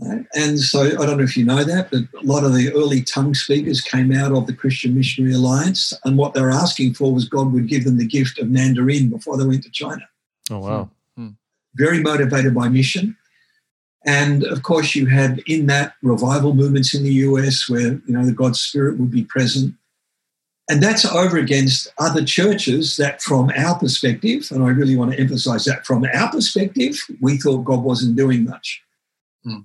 Right? 0.00 0.24
And 0.34 0.60
so 0.60 0.84
I 0.84 1.06
don't 1.06 1.18
know 1.18 1.24
if 1.24 1.36
you 1.36 1.44
know 1.44 1.64
that, 1.64 1.90
but 1.90 2.02
a 2.18 2.24
lot 2.24 2.44
of 2.44 2.54
the 2.54 2.72
early 2.72 3.02
tongue 3.02 3.34
speakers 3.34 3.80
came 3.80 4.12
out 4.12 4.32
of 4.32 4.46
the 4.46 4.54
Christian 4.54 4.94
Missionary 4.94 5.34
Alliance, 5.34 5.92
and 6.04 6.16
what 6.16 6.34
they 6.34 6.40
were 6.40 6.52
asking 6.52 6.94
for 6.94 7.12
was 7.12 7.28
God 7.28 7.52
would 7.52 7.66
give 7.66 7.84
them 7.84 7.98
the 7.98 8.06
gift 8.06 8.38
of 8.38 8.48
Mandarin 8.48 9.10
before 9.10 9.36
they 9.36 9.44
went 9.44 9.64
to 9.64 9.70
China. 9.70 10.08
Oh, 10.50 10.60
wow. 10.60 10.90
Hmm. 11.16 11.30
Very 11.74 12.00
motivated 12.00 12.54
by 12.54 12.68
mission. 12.68 13.16
And 14.04 14.44
of 14.44 14.62
course, 14.62 14.94
you 14.94 15.06
had 15.06 15.40
in 15.46 15.66
that 15.66 15.94
revival 16.02 16.54
movements 16.54 16.94
in 16.94 17.02
the 17.02 17.12
US 17.12 17.68
where 17.68 17.94
you 17.94 18.02
know 18.08 18.24
the 18.24 18.32
God's 18.32 18.60
Spirit 18.60 18.98
would 18.98 19.10
be 19.10 19.24
present. 19.24 19.74
And 20.70 20.82
that's 20.82 21.06
over 21.06 21.38
against 21.38 21.88
other 21.98 22.22
churches 22.22 22.98
that, 22.98 23.22
from 23.22 23.50
our 23.56 23.78
perspective, 23.78 24.48
and 24.50 24.62
I 24.62 24.68
really 24.68 24.96
want 24.96 25.12
to 25.12 25.18
emphasize 25.18 25.64
that 25.64 25.86
from 25.86 26.04
our 26.12 26.30
perspective, 26.30 26.94
we 27.22 27.38
thought 27.38 27.64
God 27.64 27.82
wasn't 27.82 28.16
doing 28.16 28.44
much. 28.44 28.82
Hmm. 29.44 29.60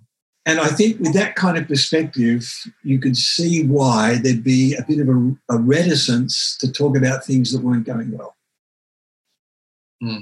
And 0.46 0.60
I 0.60 0.68
think 0.68 1.00
with 1.00 1.14
that 1.14 1.36
kind 1.36 1.58
of 1.58 1.68
perspective, 1.68 2.50
you 2.84 3.00
could 3.00 3.18
see 3.18 3.66
why 3.66 4.18
there'd 4.22 4.44
be 4.44 4.76
a 4.76 4.84
bit 4.84 5.00
of 5.00 5.10
a, 5.10 5.36
a 5.50 5.58
reticence 5.58 6.58
to 6.60 6.72
talk 6.72 6.98
about 6.98 7.26
things 7.26 7.52
that 7.52 7.64
weren't 7.64 7.86
going 7.86 8.12
well. 8.12 8.36
Hmm. 10.02 10.20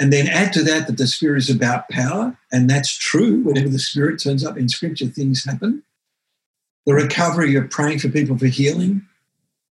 And 0.00 0.10
then 0.10 0.28
add 0.28 0.54
to 0.54 0.62
that 0.64 0.86
that 0.86 0.96
the 0.96 1.06
Spirit 1.06 1.38
is 1.38 1.50
about 1.50 1.90
power, 1.90 2.36
and 2.50 2.70
that's 2.70 2.96
true. 2.96 3.42
Whenever 3.42 3.68
the 3.68 3.78
Spirit 3.78 4.20
turns 4.20 4.44
up 4.44 4.56
in 4.56 4.66
Scripture, 4.68 5.06
things 5.06 5.44
happen. 5.44 5.82
The 6.86 6.94
recovery 6.94 7.54
of 7.54 7.68
praying 7.68 7.98
for 7.98 8.08
people 8.08 8.38
for 8.38 8.46
healing 8.46 9.06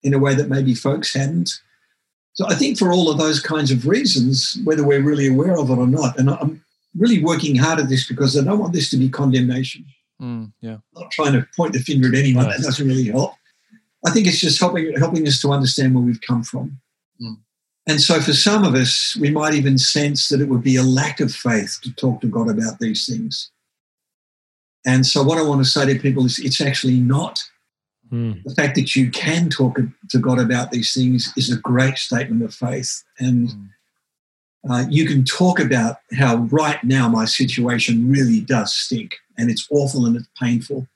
in 0.03 0.13
a 0.13 0.19
way 0.19 0.35
that 0.35 0.47
maybe 0.47 0.75
folks 0.75 1.15
hadn't. 1.15 1.49
So 2.33 2.45
I 2.47 2.53
think 2.53 2.77
for 2.77 2.93
all 2.93 3.09
of 3.09 3.17
those 3.17 3.39
kinds 3.39 3.71
of 3.71 3.87
reasons, 3.87 4.55
whether 4.63 4.85
we're 4.85 5.01
really 5.01 5.27
aware 5.27 5.57
of 5.57 5.71
it 5.71 5.77
or 5.79 5.87
not, 5.87 6.19
and 6.19 6.29
I'm 6.29 6.63
really 6.95 7.23
working 7.23 7.55
hard 7.55 7.79
at 7.79 7.89
this 7.89 8.07
because 8.07 8.37
I 8.37 8.43
don't 8.43 8.59
want 8.59 8.73
this 8.73 8.91
to 8.91 8.97
be 8.97 9.09
condemnation. 9.09 9.83
Mm, 10.21 10.53
yeah. 10.61 10.77
I'm 10.95 11.01
not 11.01 11.11
trying 11.11 11.33
to 11.33 11.47
point 11.57 11.73
the 11.73 11.79
finger 11.79 12.07
at 12.07 12.13
anyone. 12.13 12.47
That 12.47 12.61
doesn't 12.61 12.87
really 12.87 13.05
help. 13.05 13.33
I 14.05 14.11
think 14.11 14.27
it's 14.27 14.39
just 14.39 14.59
helping 14.59 14.95
helping 14.95 15.27
us 15.27 15.41
to 15.41 15.51
understand 15.51 15.95
where 15.95 16.03
we've 16.03 16.21
come 16.21 16.43
from. 16.43 16.79
Mm. 17.19 17.37
And 17.89 17.99
so, 17.99 18.21
for 18.21 18.34
some 18.34 18.63
of 18.63 18.75
us, 18.75 19.17
we 19.19 19.32
might 19.32 19.56
even 19.56 19.78
sense 19.78 20.30
that 20.30 20.41
it 20.41 20.47
would 20.47 20.63
be 20.63 20.75
a 20.75 20.84
lack 20.84 21.19
of 21.19 21.34
faith 21.34 21.80
to 21.84 21.93
talk 21.95 22.21
to 22.21 22.28
God 22.28 22.49
about 22.49 22.80
these 22.80 23.08
things. 23.08 23.52
And 24.86 25.06
so, 25.06 25.23
what 25.23 25.39
I 25.39 25.41
want 25.41 25.63
to 25.63 25.69
say 25.69 25.91
to 25.91 25.99
people 25.99 26.25
is 26.25 26.39
it's 26.39 26.62
actually 26.62 26.99
not 26.99 27.43
Mm. 28.12 28.43
The 28.43 28.56
fact 28.56 28.75
that 28.75 28.95
you 28.95 29.12
can 29.12 29.49
talk 29.49 29.78
to 30.10 30.19
God 30.19 30.39
about 30.39 30.71
these 30.71 30.93
things 30.93 31.32
is 31.38 31.52
a 31.52 31.58
great 31.58 31.97
statement 31.97 32.43
of 32.43 32.54
faith. 32.54 33.04
And 33.19 33.49
Mm. 33.49 33.69
uh, 34.69 34.86
you 34.89 35.06
can 35.06 35.23
talk 35.23 35.60
about 35.60 35.97
how 36.13 36.38
right 36.52 36.84
now 36.84 37.08
my 37.08 37.25
situation 37.25 38.10
really 38.10 38.41
does 38.41 38.73
stink 38.73 39.17
and 39.38 39.49
it's 39.49 39.67
awful 39.71 40.06
and 40.06 40.15
it's 40.15 40.28
painful. 40.39 40.88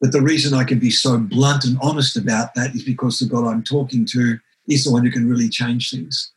But 0.00 0.12
the 0.12 0.22
reason 0.22 0.52
I 0.52 0.64
can 0.64 0.78
be 0.78 0.90
so 0.90 1.18
blunt 1.18 1.64
and 1.64 1.78
honest 1.80 2.16
about 2.16 2.54
that 2.54 2.74
is 2.74 2.84
because 2.84 3.18
the 3.18 3.26
God 3.26 3.46
I'm 3.46 3.62
talking 3.62 4.04
to 4.06 4.38
is 4.68 4.84
the 4.84 4.92
one 4.92 5.04
who 5.04 5.10
can 5.10 5.28
really 5.28 5.48
change 5.48 5.90
things 5.90 6.32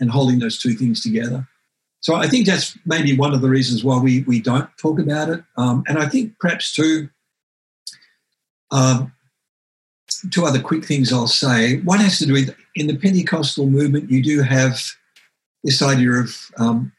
and 0.00 0.10
holding 0.10 0.38
those 0.38 0.58
two 0.58 0.74
things 0.74 1.02
together. 1.02 1.46
So 2.00 2.14
I 2.14 2.28
think 2.28 2.46
that's 2.46 2.78
maybe 2.86 3.16
one 3.16 3.34
of 3.34 3.40
the 3.40 3.48
reasons 3.48 3.82
why 3.82 3.98
we, 3.98 4.22
we 4.22 4.40
don't 4.40 4.68
talk 4.80 5.00
about 5.00 5.28
it. 5.28 5.42
Um, 5.56 5.82
and 5.88 5.98
I 5.98 6.08
think 6.08 6.38
perhaps 6.38 6.72
too, 6.72 7.08
um, 8.70 9.12
two 10.30 10.44
other 10.44 10.60
quick 10.60 10.84
things 10.84 11.12
I'll 11.12 11.26
say. 11.26 11.78
One 11.80 11.98
has 12.00 12.18
to 12.18 12.26
do 12.26 12.32
with 12.32 12.54
in 12.74 12.86
the 12.86 12.96
Pentecostal 12.96 13.66
movement, 13.66 14.10
you 14.10 14.22
do 14.22 14.42
have 14.42 14.80
this 15.64 15.82
idea 15.82 16.12
of 16.12 16.36
um, 16.58 16.92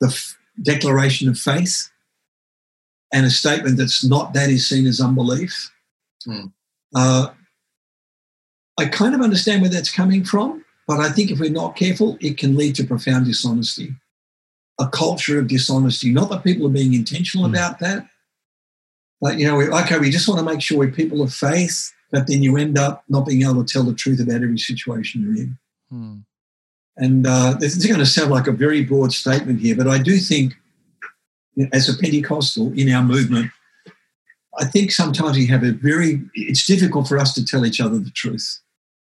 the 0.00 0.08
f- 0.08 0.38
declaration 0.62 1.28
of 1.28 1.38
faith 1.38 1.90
and 3.12 3.26
a 3.26 3.30
statement 3.30 3.76
that's 3.76 4.04
not 4.04 4.32
that 4.34 4.50
is 4.50 4.68
seen 4.68 4.86
as 4.86 5.00
unbelief. 5.00 5.70
Hmm. 6.24 6.46
Uh, 6.94 7.28
I 8.78 8.86
kind 8.86 9.14
of 9.14 9.20
understand 9.20 9.60
where 9.60 9.70
that's 9.70 9.90
coming 9.90 10.24
from, 10.24 10.64
but 10.86 11.00
I 11.00 11.10
think 11.10 11.30
if 11.30 11.40
we're 11.40 11.50
not 11.50 11.76
careful, 11.76 12.16
it 12.20 12.38
can 12.38 12.56
lead 12.56 12.76
to 12.76 12.84
profound 12.84 13.26
dishonesty. 13.26 13.94
A 14.78 14.88
culture 14.88 15.38
of 15.40 15.48
dishonesty. 15.48 16.12
Not 16.12 16.30
that 16.30 16.44
people 16.44 16.66
are 16.66 16.70
being 16.70 16.94
intentional 16.94 17.46
Hmm. 17.46 17.54
about 17.54 17.80
that, 17.80 18.08
but 19.20 19.38
you 19.38 19.46
know, 19.46 19.56
we, 19.56 19.68
okay, 19.68 19.98
we 19.98 20.10
just 20.10 20.28
want 20.28 20.38
to 20.38 20.44
make 20.44 20.62
sure 20.62 20.78
we're 20.78 20.92
people 20.92 21.22
of 21.22 21.34
faith, 21.34 21.92
but 22.12 22.26
then 22.28 22.42
you 22.42 22.56
end 22.56 22.78
up 22.78 23.04
not 23.08 23.26
being 23.26 23.42
able 23.42 23.64
to 23.64 23.72
tell 23.72 23.82
the 23.82 23.94
truth 23.94 24.20
about 24.20 24.42
every 24.42 24.58
situation 24.58 25.22
you're 25.22 25.36
in. 25.36 25.58
Mm. 25.92 26.24
And 26.96 27.26
uh, 27.26 27.54
this 27.58 27.76
is 27.76 27.86
going 27.86 27.98
to 27.98 28.06
sound 28.06 28.30
like 28.30 28.46
a 28.46 28.52
very 28.52 28.84
broad 28.84 29.12
statement 29.12 29.60
here, 29.60 29.76
but 29.76 29.88
I 29.88 29.98
do 29.98 30.18
think, 30.18 30.54
you 31.54 31.64
know, 31.64 31.70
as 31.72 31.88
a 31.88 31.98
Pentecostal 31.98 32.72
in 32.72 32.90
our 32.92 33.02
movement, 33.02 33.50
I 34.58 34.64
think 34.64 34.90
sometimes 34.90 35.36
we 35.36 35.46
have 35.46 35.62
a 35.62 35.72
very, 35.72 36.22
it's 36.34 36.66
difficult 36.66 37.08
for 37.08 37.18
us 37.18 37.34
to 37.34 37.44
tell 37.44 37.64
each 37.64 37.80
other 37.80 37.98
the 37.98 38.10
truth, 38.10 38.60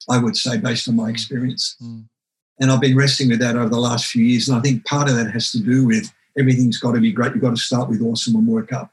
I 0.08 0.18
would 0.18 0.36
say, 0.36 0.58
based 0.58 0.88
on 0.88 0.96
my 0.96 1.08
experience. 1.08 1.76
Mm. 1.82 2.04
And 2.60 2.70
I've 2.70 2.80
been 2.80 2.96
wrestling 2.96 3.30
with 3.30 3.40
that 3.40 3.56
over 3.56 3.68
the 3.68 3.80
last 3.80 4.06
few 4.06 4.24
years. 4.24 4.48
And 4.48 4.56
I 4.56 4.60
think 4.60 4.84
part 4.84 5.08
of 5.08 5.16
that 5.16 5.30
has 5.32 5.50
to 5.52 5.58
do 5.58 5.86
with 5.86 6.12
everything's 6.38 6.78
got 6.78 6.92
to 6.92 7.00
be 7.00 7.12
great. 7.12 7.32
You've 7.32 7.42
got 7.42 7.50
to 7.50 7.56
start 7.56 7.88
with 7.88 8.02
awesome 8.02 8.36
and 8.36 8.46
work 8.46 8.72
up. 8.72 8.90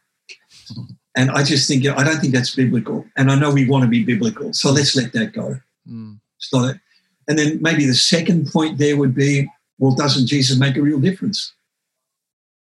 And 1.15 1.31
I 1.31 1.43
just 1.43 1.67
think, 1.67 1.85
I 1.85 2.03
don't 2.03 2.19
think 2.19 2.33
that's 2.33 2.55
biblical. 2.55 3.05
And 3.17 3.31
I 3.31 3.35
know 3.35 3.51
we 3.51 3.67
want 3.67 3.83
to 3.83 3.89
be 3.89 4.05
biblical. 4.05 4.53
So 4.53 4.71
let's 4.71 4.95
let 4.95 5.11
that 5.13 5.33
go. 5.33 5.57
Mm. 5.89 6.19
It's 6.37 6.53
not 6.53 6.69
it. 6.69 6.79
And 7.27 7.37
then 7.37 7.59
maybe 7.61 7.85
the 7.85 7.93
second 7.93 8.47
point 8.51 8.77
there 8.77 8.95
would 8.95 9.15
be, 9.15 9.49
well, 9.79 9.93
doesn't 9.93 10.27
Jesus 10.27 10.57
make 10.57 10.77
a 10.77 10.81
real 10.81 10.99
difference? 10.99 11.53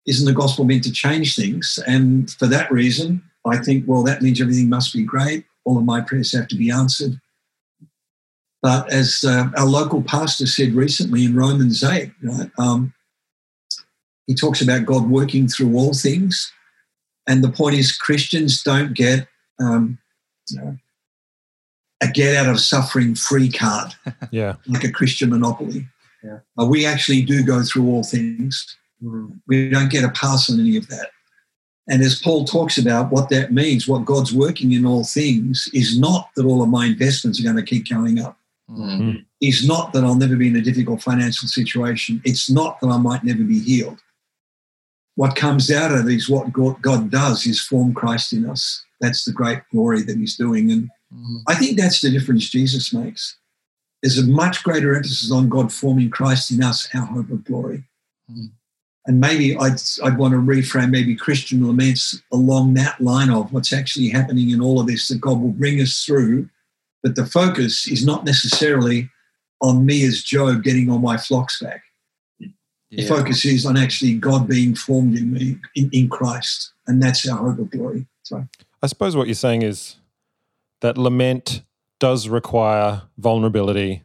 Isn't 0.06 0.24
the 0.24 0.32
gospel 0.32 0.64
meant 0.64 0.84
to 0.84 0.92
change 0.92 1.36
things? 1.36 1.78
And 1.86 2.30
for 2.30 2.46
that 2.46 2.70
reason, 2.70 3.22
I 3.44 3.58
think, 3.58 3.84
well, 3.86 4.02
that 4.04 4.22
means 4.22 4.40
everything 4.40 4.68
must 4.68 4.94
be 4.94 5.02
great. 5.02 5.44
All 5.64 5.76
of 5.76 5.84
my 5.84 6.00
prayers 6.00 6.32
have 6.32 6.48
to 6.48 6.56
be 6.56 6.70
answered. 6.70 7.20
But 8.62 8.92
as 8.92 9.24
uh, 9.26 9.48
our 9.56 9.66
local 9.66 10.02
pastor 10.02 10.46
said 10.46 10.72
recently 10.72 11.24
in 11.24 11.36
Romans 11.36 11.84
8, 11.84 12.10
right, 12.22 12.50
um, 12.58 12.92
he 14.26 14.34
talks 14.34 14.60
about 14.60 14.84
God 14.86 15.08
working 15.08 15.48
through 15.48 15.76
all 15.76 15.94
things. 15.94 16.52
And 17.28 17.44
the 17.44 17.50
point 17.52 17.76
is, 17.76 17.96
Christians 17.96 18.62
don't 18.62 18.94
get 18.94 19.28
um, 19.60 19.98
you 20.50 20.58
know, 20.58 20.76
a 22.00 22.08
get 22.08 22.36
out 22.36 22.48
of 22.50 22.60
suffering 22.60 23.14
free 23.14 23.50
card 23.50 23.94
Yeah. 24.30 24.56
like 24.66 24.84
a 24.84 24.90
Christian 24.92 25.30
monopoly. 25.30 25.86
Yeah. 26.22 26.38
Uh, 26.60 26.66
we 26.66 26.84
actually 26.86 27.22
do 27.22 27.44
go 27.44 27.62
through 27.62 27.86
all 27.86 28.02
things. 28.04 28.76
We 29.46 29.70
don't 29.70 29.90
get 29.90 30.04
a 30.04 30.10
pass 30.10 30.50
on 30.50 30.58
any 30.60 30.76
of 30.76 30.88
that. 30.88 31.10
And 31.88 32.02
as 32.02 32.20
Paul 32.20 32.44
talks 32.44 32.76
about 32.76 33.10
what 33.10 33.30
that 33.30 33.52
means, 33.52 33.88
what 33.88 34.04
God's 34.04 34.32
working 34.34 34.72
in 34.72 34.84
all 34.84 35.04
things 35.04 35.68
is 35.72 35.98
not 35.98 36.28
that 36.36 36.44
all 36.44 36.62
of 36.62 36.68
my 36.68 36.86
investments 36.86 37.40
are 37.40 37.44
going 37.44 37.56
to 37.56 37.62
keep 37.62 37.88
going 37.88 38.18
up. 38.18 38.37
Mm. 38.70 39.24
Is 39.40 39.66
not 39.66 39.92
that 39.92 40.04
I'll 40.04 40.14
never 40.14 40.36
be 40.36 40.48
in 40.48 40.56
a 40.56 40.60
difficult 40.60 41.00
financial 41.00 41.48
situation. 41.48 42.20
It's 42.24 42.50
not 42.50 42.80
that 42.80 42.88
I 42.88 42.98
might 42.98 43.24
never 43.24 43.42
be 43.42 43.60
healed. 43.60 43.98
What 45.14 45.36
comes 45.36 45.70
out 45.70 45.92
of 45.92 46.06
it 46.06 46.14
is 46.14 46.28
what 46.28 46.52
God, 46.52 46.80
God 46.82 47.10
does 47.10 47.46
is 47.46 47.60
form 47.60 47.94
Christ 47.94 48.32
in 48.32 48.48
us. 48.48 48.84
That's 49.00 49.24
the 49.24 49.32
great 49.32 49.60
glory 49.72 50.02
that 50.02 50.18
He's 50.18 50.36
doing. 50.36 50.70
And 50.70 50.90
Mm. 51.14 51.42
I 51.46 51.54
think 51.54 51.78
that's 51.78 52.00
the 52.00 52.10
difference 52.10 52.48
Jesus 52.48 52.92
makes. 52.92 53.36
There's 54.02 54.18
a 54.18 54.26
much 54.26 54.62
greater 54.62 54.94
emphasis 54.94 55.32
on 55.32 55.48
God 55.48 55.72
forming 55.72 56.10
Christ 56.10 56.50
in 56.50 56.62
us, 56.62 56.88
our 56.94 57.06
hope 57.06 57.30
of 57.30 57.44
glory. 57.44 57.84
Mm. 58.30 58.50
And 59.06 59.20
maybe 59.20 59.56
I'd, 59.56 59.80
I'd 60.04 60.18
want 60.18 60.32
to 60.32 60.38
reframe 60.38 60.90
maybe 60.90 61.16
Christian 61.16 61.66
laments 61.66 62.20
along 62.30 62.74
that 62.74 63.00
line 63.00 63.30
of 63.30 63.52
what's 63.52 63.72
actually 63.72 64.08
happening 64.08 64.50
in 64.50 64.60
all 64.60 64.80
of 64.80 64.86
this 64.86 65.08
that 65.08 65.20
God 65.20 65.40
will 65.40 65.48
bring 65.48 65.80
us 65.80 66.04
through. 66.04 66.48
But 67.02 67.14
the 67.14 67.26
focus 67.26 67.86
is 67.86 68.04
not 68.04 68.24
necessarily 68.24 69.08
on 69.60 69.86
me 69.86 70.04
as 70.04 70.22
Job 70.22 70.62
getting 70.62 70.90
all 70.90 70.98
my 70.98 71.16
flocks 71.16 71.60
back. 71.60 71.82
The 72.90 73.06
focus 73.06 73.44
is 73.44 73.66
on 73.66 73.76
actually 73.76 74.14
God 74.14 74.48
being 74.48 74.74
formed 74.74 75.16
in 75.16 75.32
me, 75.32 75.58
in, 75.74 75.90
in 75.92 76.08
Christ. 76.08 76.72
And 76.86 77.02
that's 77.02 77.28
our 77.28 77.36
hope 77.36 77.58
of 77.58 77.70
glory. 77.70 78.06
So, 78.22 78.46
I 78.82 78.86
suppose 78.86 79.14
what 79.14 79.26
you're 79.26 79.34
saying 79.34 79.62
is 79.62 79.96
that 80.80 80.96
lament 80.96 81.62
does 81.98 82.28
require 82.28 83.02
vulnerability 83.18 84.04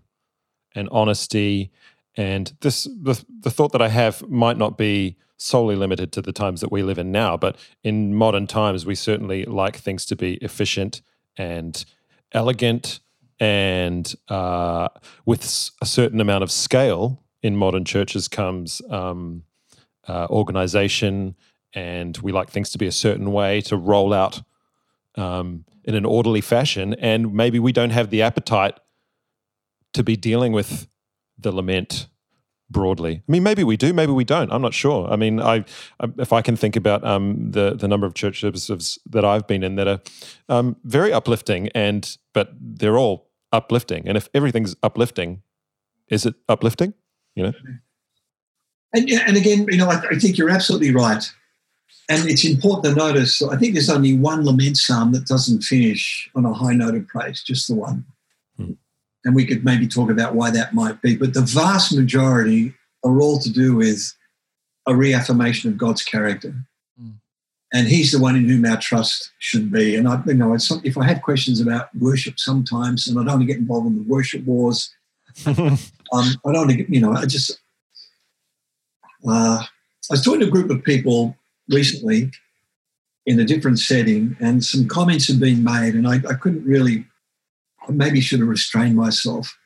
and 0.75 0.89
honesty. 0.91 1.71
And 2.17 2.51
this 2.59 2.83
the, 2.83 3.23
the 3.41 3.51
thought 3.51 3.71
that 3.71 3.81
I 3.81 3.89
have 3.89 4.27
might 4.29 4.57
not 4.57 4.77
be 4.77 5.15
solely 5.37 5.75
limited 5.75 6.11
to 6.13 6.21
the 6.21 6.31
times 6.31 6.61
that 6.61 6.71
we 6.71 6.83
live 6.83 6.97
in 6.97 7.11
now, 7.11 7.37
but 7.37 7.57
in 7.83 8.15
modern 8.15 8.47
times 8.47 8.85
we 8.85 8.95
certainly 8.95 9.45
like 9.45 9.77
things 9.77 10.05
to 10.05 10.15
be 10.15 10.35
efficient 10.35 11.01
and 11.37 11.85
elegant 12.33 12.99
and 13.39 14.13
uh, 14.29 14.89
with 15.25 15.71
a 15.81 15.85
certain 15.85 16.21
amount 16.21 16.43
of 16.43 16.51
scale 16.51 17.23
in 17.41 17.55
modern 17.55 17.85
churches 17.85 18.27
comes 18.27 18.81
um, 18.89 19.43
uh, 20.07 20.27
organization 20.29 21.35
and 21.73 22.17
we 22.19 22.31
like 22.31 22.49
things 22.49 22.69
to 22.71 22.77
be 22.77 22.87
a 22.87 22.91
certain 22.91 23.31
way 23.31 23.61
to 23.61 23.75
roll 23.75 24.13
out 24.13 24.41
um, 25.15 25.65
in 25.83 25.95
an 25.95 26.05
orderly 26.05 26.41
fashion, 26.41 26.93
and 26.95 27.33
maybe 27.33 27.59
we 27.59 27.71
don't 27.71 27.89
have 27.89 28.09
the 28.09 28.21
appetite 28.21 28.79
to 29.93 30.03
be 30.03 30.15
dealing 30.15 30.53
with 30.53 30.87
the 31.37 31.51
lament 31.51 32.07
broadly. 32.73 33.23
I 33.25 33.31
mean, 33.31 33.43
maybe 33.43 33.63
we 33.63 33.77
do, 33.77 33.93
maybe 33.93 34.11
we 34.11 34.25
don't. 34.25 34.51
I'm 34.51 34.61
not 34.61 34.73
sure. 34.73 35.07
I 35.09 35.15
mean, 35.15 35.39
I, 35.39 35.63
if 36.17 36.33
I 36.33 36.41
can 36.41 36.57
think 36.57 36.75
about 36.75 37.05
um, 37.05 37.51
the 37.51 37.75
the 37.75 37.87
number 37.87 38.05
of 38.05 38.13
church 38.13 38.41
services 38.41 38.99
that 39.09 39.23
I've 39.23 39.47
been 39.47 39.63
in 39.63 39.75
that 39.75 39.87
are 39.87 40.01
um, 40.49 40.75
very 40.83 41.13
uplifting, 41.13 41.69
and 41.69 42.17
but 42.33 42.49
they're 42.59 42.97
all 42.97 43.29
uplifting. 43.53 44.05
And 44.07 44.17
if 44.17 44.27
everything's 44.33 44.75
uplifting, 44.83 45.41
is 46.09 46.25
it 46.25 46.35
uplifting? 46.49 46.93
You 47.35 47.43
know. 47.43 47.53
And, 48.95 49.09
and 49.09 49.37
again, 49.37 49.65
you 49.69 49.77
know, 49.77 49.89
I, 49.89 50.01
I 50.11 50.19
think 50.19 50.37
you're 50.37 50.49
absolutely 50.49 50.93
right. 50.93 51.23
And 52.09 52.29
it's 52.29 52.43
important 52.43 52.93
to 52.93 52.99
notice, 52.99 53.41
I 53.41 53.55
think 53.55 53.73
there's 53.73 53.89
only 53.89 54.17
one 54.17 54.43
lament 54.45 54.77
psalm 54.77 55.13
that 55.13 55.25
doesn't 55.25 55.61
finish 55.61 56.29
on 56.35 56.45
a 56.45 56.53
high 56.53 56.73
note 56.73 56.95
of 56.95 57.07
praise, 57.07 57.41
just 57.41 57.67
the 57.67 57.75
one. 57.75 58.05
And 59.25 59.35
we 59.35 59.45
could 59.45 59.63
maybe 59.63 59.87
talk 59.87 60.09
about 60.09 60.35
why 60.35 60.51
that 60.51 60.73
might 60.73 61.01
be. 61.01 61.15
But 61.15 61.33
the 61.33 61.41
vast 61.41 61.95
majority 61.95 62.73
are 63.03 63.21
all 63.21 63.39
to 63.39 63.51
do 63.51 63.75
with 63.75 64.13
a 64.85 64.95
reaffirmation 64.95 65.71
of 65.71 65.77
God's 65.77 66.03
character. 66.03 66.53
Hmm. 66.99 67.11
And 67.73 67.87
he's 67.87 68.11
the 68.11 68.19
one 68.19 68.35
in 68.35 68.47
whom 68.47 68.65
our 68.65 68.77
trust 68.77 69.31
should 69.39 69.71
be. 69.71 69.95
And 69.95 70.07
I, 70.07 70.21
you 70.25 70.33
know, 70.33 70.53
it's, 70.53 70.71
if 70.83 70.97
I 70.97 71.05
have 71.05 71.21
questions 71.21 71.61
about 71.61 71.89
worship 71.95 72.37
sometimes, 72.37 73.07
and 73.07 73.17
I 73.17 73.23
don't 73.23 73.39
want 73.39 73.41
to 73.41 73.47
get 73.47 73.57
involved 73.57 73.87
in 73.87 73.95
the 73.95 74.09
worship 74.09 74.43
wars, 74.43 74.93
um, 75.45 75.77
I 76.11 76.27
don't 76.43 76.53
want 76.53 76.71
to 76.71 76.77
get, 76.77 76.89
you 76.89 76.99
know, 76.99 77.13
I 77.13 77.25
just, 77.25 77.59
uh, 79.27 79.63
I 79.63 79.67
was 80.09 80.23
talking 80.23 80.41
to 80.41 80.47
a 80.47 80.51
group 80.51 80.69
of 80.69 80.83
people 80.83 81.37
recently 81.69 82.29
in 83.25 83.39
a 83.39 83.45
different 83.45 83.79
setting, 83.79 84.35
and 84.39 84.63
some 84.63 84.87
comments 84.87 85.27
had 85.27 85.39
been 85.39 85.63
made, 85.63 85.95
and 85.95 86.07
I, 86.07 86.15
I 86.29 86.33
couldn't 86.33 86.65
really, 86.65 87.05
I 87.87 87.91
maybe 87.91 88.21
should 88.21 88.39
have 88.39 88.49
restrained 88.49 88.95
myself. 88.95 89.57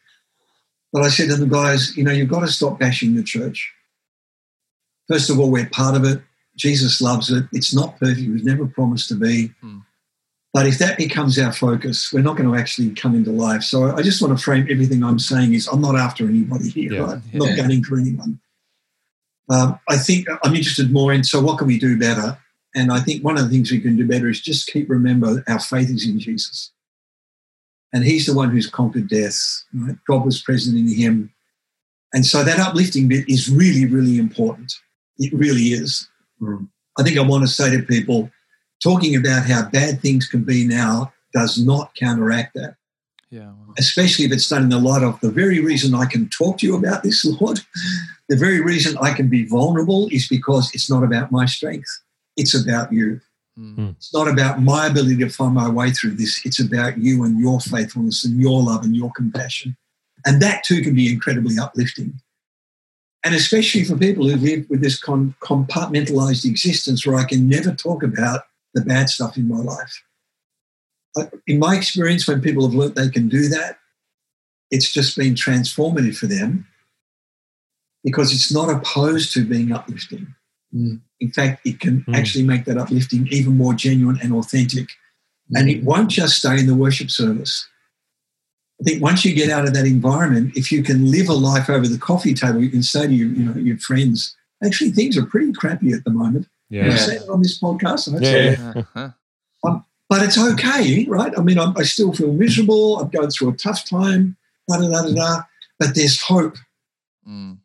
But 0.93 1.03
I 1.03 1.10
said 1.10 1.30
to 1.30 1.36
the 1.36 1.45
guys, 1.45 1.95
you 1.97 2.03
know, 2.03 2.12
you've 2.12 2.30
got 2.30 2.41
to 2.41 2.47
stop 2.47 2.80
bashing 2.80 3.15
the 3.15 3.23
church. 3.23 3.73
First 5.10 5.30
of 5.30 5.39
all, 5.39 5.51
we're 5.51 5.69
part 5.69 5.95
of 5.95 6.03
it. 6.06 6.21
Jesus 6.58 7.01
loves 7.01 7.32
it. 7.32 7.45
It's 7.53 7.73
not 7.73 7.97
perfect. 7.99 8.19
It 8.19 8.32
was 8.32 8.43
never 8.43 8.65
promised 8.65 9.10
to 9.10 9.15
be. 9.15 9.51
Hmm. 9.62 9.80
But 10.53 10.65
if 10.65 10.80
that 10.80 10.97
becomes 10.97 11.38
our 11.38 11.51
focus, 11.53 12.12
we're 12.12 12.21
not 12.23 12.36
going 12.36 12.49
to 12.51 12.58
actually 12.60 12.89
come 12.91 13.13
into 13.13 13.32
life. 13.32 13.62
So 13.62 13.95
I 13.95 14.01
just 14.01 14.21
want 14.21 14.36
to 14.38 14.43
frame 14.43 14.65
everything 14.71 15.03
I'm 15.03 15.19
saying 15.19 15.53
is 15.53 15.67
I'm 15.67 15.82
not 15.82 15.95
after 15.95 16.27
anybody 16.27 16.69
here, 16.69 16.93
Yeah. 16.93 16.99
right? 17.01 17.21
I'm 17.34 17.38
not 17.39 17.49
Yeah. 17.49 17.56
gunning 17.58 17.84
for 17.84 17.99
anyone. 17.99 18.39
Um, 19.49 19.80
I 19.88 19.97
think 19.97 20.27
I'm 20.43 20.56
interested 20.56 20.91
more 20.91 21.13
in 21.13 21.23
so 21.23 21.41
what 21.41 21.58
can 21.60 21.67
we 21.67 21.77
do 21.77 21.97
better? 21.97 22.38
And 22.75 22.91
I 22.91 22.99
think 22.99 23.23
one 23.23 23.38
of 23.38 23.43
the 23.43 23.49
things 23.49 23.71
we 23.71 23.80
can 23.80 23.95
do 23.95 24.08
better 24.08 24.30
is 24.30 24.41
just 24.41 24.67
keep 24.67 24.89
remember 24.89 25.43
our 25.47 25.60
faith 25.60 25.89
is 25.89 26.06
in 26.08 26.19
Jesus. 26.19 26.71
And 27.97 28.05
he's 28.05 28.27
the 28.27 28.33
one 28.36 28.51
who's 28.51 28.69
conquered 28.69 29.10
death. 29.10 29.63
Right? 29.73 29.97
God 30.07 30.23
was 30.23 30.39
present 30.39 30.77
in 30.77 30.88
him. 30.88 31.33
And 32.13 32.27
so 32.27 32.43
that 32.43 32.60
uplifting 32.60 33.07
bit 33.07 33.27
is 33.27 33.49
really, 33.49 33.88
really 33.88 34.19
important. 34.19 34.71
It 35.17 35.33
really 35.33 35.69
is. 35.69 36.07
Mm. 36.39 36.69
I 36.99 37.01
think 37.01 37.17
I 37.17 37.21
want 37.21 37.41
to 37.41 37.47
say 37.47 37.75
to 37.75 37.81
people 37.81 38.29
talking 38.83 39.15
about 39.15 39.47
how 39.47 39.67
bad 39.69 39.99
things 39.99 40.27
can 40.27 40.43
be 40.43 40.63
now 40.63 41.12
does 41.33 41.57
not 41.57 41.95
counteract 41.95 42.53
that. 42.53 42.75
Yeah, 43.31 43.51
well. 43.57 43.73
Especially 43.79 44.25
if 44.25 44.31
it's 44.31 44.47
done 44.47 44.62
in 44.62 44.69
the 44.69 44.77
light 44.77 45.01
of 45.01 45.19
the 45.21 45.31
very 45.31 45.60
reason 45.60 45.95
I 45.95 46.05
can 46.05 46.29
talk 46.29 46.60
to 46.60 46.67
you 46.67 46.77
about 46.77 47.01
this, 47.01 47.25
Lord, 47.41 47.62
the 48.29 48.38
very 48.38 48.62
reason 48.62 48.95
I 49.01 49.12
can 49.12 49.27
be 49.27 49.47
vulnerable 49.47 50.07
is 50.12 50.27
because 50.27 50.69
it's 50.75 50.89
not 50.89 51.03
about 51.03 51.31
my 51.31 51.47
strength. 51.47 51.89
It's 52.36 52.53
about 52.53 52.93
you. 52.93 53.21
Mm. 53.57 53.95
It's 53.95 54.13
not 54.13 54.27
about 54.27 54.61
my 54.61 54.87
ability 54.87 55.17
to 55.17 55.29
find 55.29 55.53
my 55.53 55.69
way 55.69 55.91
through 55.91 56.11
this. 56.11 56.41
It's 56.45 56.59
about 56.59 56.97
you 56.97 57.23
and 57.23 57.39
your 57.39 57.59
faithfulness 57.59 58.23
and 58.23 58.39
your 58.39 58.61
love 58.61 58.83
and 58.83 58.95
your 58.95 59.11
compassion. 59.15 59.75
And 60.25 60.41
that 60.41 60.63
too 60.63 60.81
can 60.81 60.93
be 60.93 61.11
incredibly 61.11 61.57
uplifting. 61.57 62.19
And 63.23 63.33
especially 63.33 63.83
for 63.83 63.97
people 63.97 64.27
who 64.27 64.35
live 64.35 64.69
with 64.69 64.81
this 64.81 64.99
con- 64.99 65.35
compartmentalized 65.41 66.45
existence 66.45 67.05
where 67.05 67.17
I 67.17 67.25
can 67.25 67.49
never 67.49 67.73
talk 67.73 68.03
about 68.03 68.41
the 68.73 68.81
bad 68.81 69.09
stuff 69.09 69.37
in 69.37 69.47
my 69.47 69.57
life. 69.57 70.03
In 71.47 71.57
my 71.57 71.75
experience, 71.75 72.27
when 72.27 72.41
people 72.41 72.65
have 72.65 72.75
learnt 72.75 72.95
they 72.95 73.09
can 73.09 73.27
do 73.27 73.47
that, 73.49 73.79
it's 74.69 74.91
just 74.91 75.17
been 75.17 75.33
transformative 75.33 76.15
for 76.15 76.27
them 76.27 76.67
because 78.03 78.33
it's 78.33 78.53
not 78.53 78.69
opposed 78.69 79.33
to 79.33 79.43
being 79.43 79.71
uplifting. 79.71 80.35
Mm. 80.75 81.01
In 81.19 81.32
fact, 81.32 81.65
it 81.65 81.80
can 81.80 82.01
mm. 82.01 82.15
actually 82.15 82.43
make 82.43 82.65
that 82.65 82.77
uplifting 82.77 83.27
even 83.32 83.58
more 83.58 83.73
genuine 83.73 84.19
and 84.21 84.34
authentic. 84.34 84.88
Mm. 85.51 85.60
And 85.60 85.69
it 85.69 85.84
won't 85.84 86.10
just 86.10 86.38
stay 86.38 86.60
in 86.60 86.67
the 86.67 86.75
worship 86.75 87.10
service. 87.10 87.67
I 88.80 88.84
think 88.84 89.01
once 89.01 89.25
you 89.25 89.34
get 89.34 89.49
out 89.49 89.65
of 89.65 89.73
that 89.73 89.86
environment, 89.86 90.56
if 90.56 90.71
you 90.71 90.84
can 90.84 91.10
live 91.10 91.30
a 91.30 91.34
life 91.34 91.69
over 91.69 91.88
the 91.88 91.97
coffee 91.97 92.34
table, 92.34 92.62
you 92.62 92.69
can 92.69 92.84
say 92.84 93.08
to 93.08 93.13
your, 93.13 93.30
you 93.30 93.45
know, 93.45 93.56
your 93.56 93.77
friends, 93.80 94.36
actually 94.63 94.91
things 94.91 95.17
are 95.17 95.25
pretty 95.25 95.51
crappy 95.51 95.93
at 95.93 96.03
the 96.03 96.12
moment. 96.12 96.47
Yeah. 96.69 96.88
I 96.88 96.95
say 96.95 97.15
it 97.15 97.30
on 97.30 97.41
this 97.41 97.60
podcast. 97.60 98.13
I 98.13 98.19
yeah. 98.19 98.73
Uh-huh. 98.75 99.10
Um, 99.63 99.86
but 100.10 100.21
it's 100.21 100.38
okay, 100.38 101.06
right? 101.06 101.34
I 101.38 101.41
mean, 101.41 101.58
I'm, 101.58 101.75
i 101.75 101.84
still 101.84 102.13
feel 102.13 102.32
miserable. 102.32 102.99
I'm 102.99 103.10
going 103.10 103.30
through 103.30 103.49
a 103.49 103.58
tough 103.58 103.89
time, 103.89 104.38
da, 104.67 104.77
da, 104.77 104.89
da, 104.89 105.01
da, 105.01 105.13
da, 105.13 105.41
but 105.80 105.95
there's 105.95 106.21
hope. 106.21 106.58
Mm. 107.27 107.58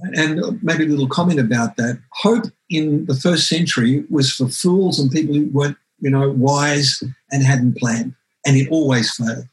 And 0.00 0.62
maybe 0.62 0.84
a 0.84 0.88
little 0.88 1.08
comment 1.08 1.40
about 1.40 1.76
that. 1.76 2.00
Hope 2.12 2.44
in 2.70 3.04
the 3.06 3.16
first 3.16 3.48
century 3.48 4.04
was 4.08 4.32
for 4.32 4.48
fools 4.48 4.98
and 4.98 5.10
people 5.10 5.34
who 5.34 5.46
weren't, 5.46 5.76
you 5.98 6.08
know, 6.08 6.30
wise 6.30 7.02
and 7.30 7.44
hadn't 7.44 7.76
planned, 7.76 8.14
and 8.46 8.56
it 8.56 8.68
always 8.70 9.14
failed. 9.16 9.48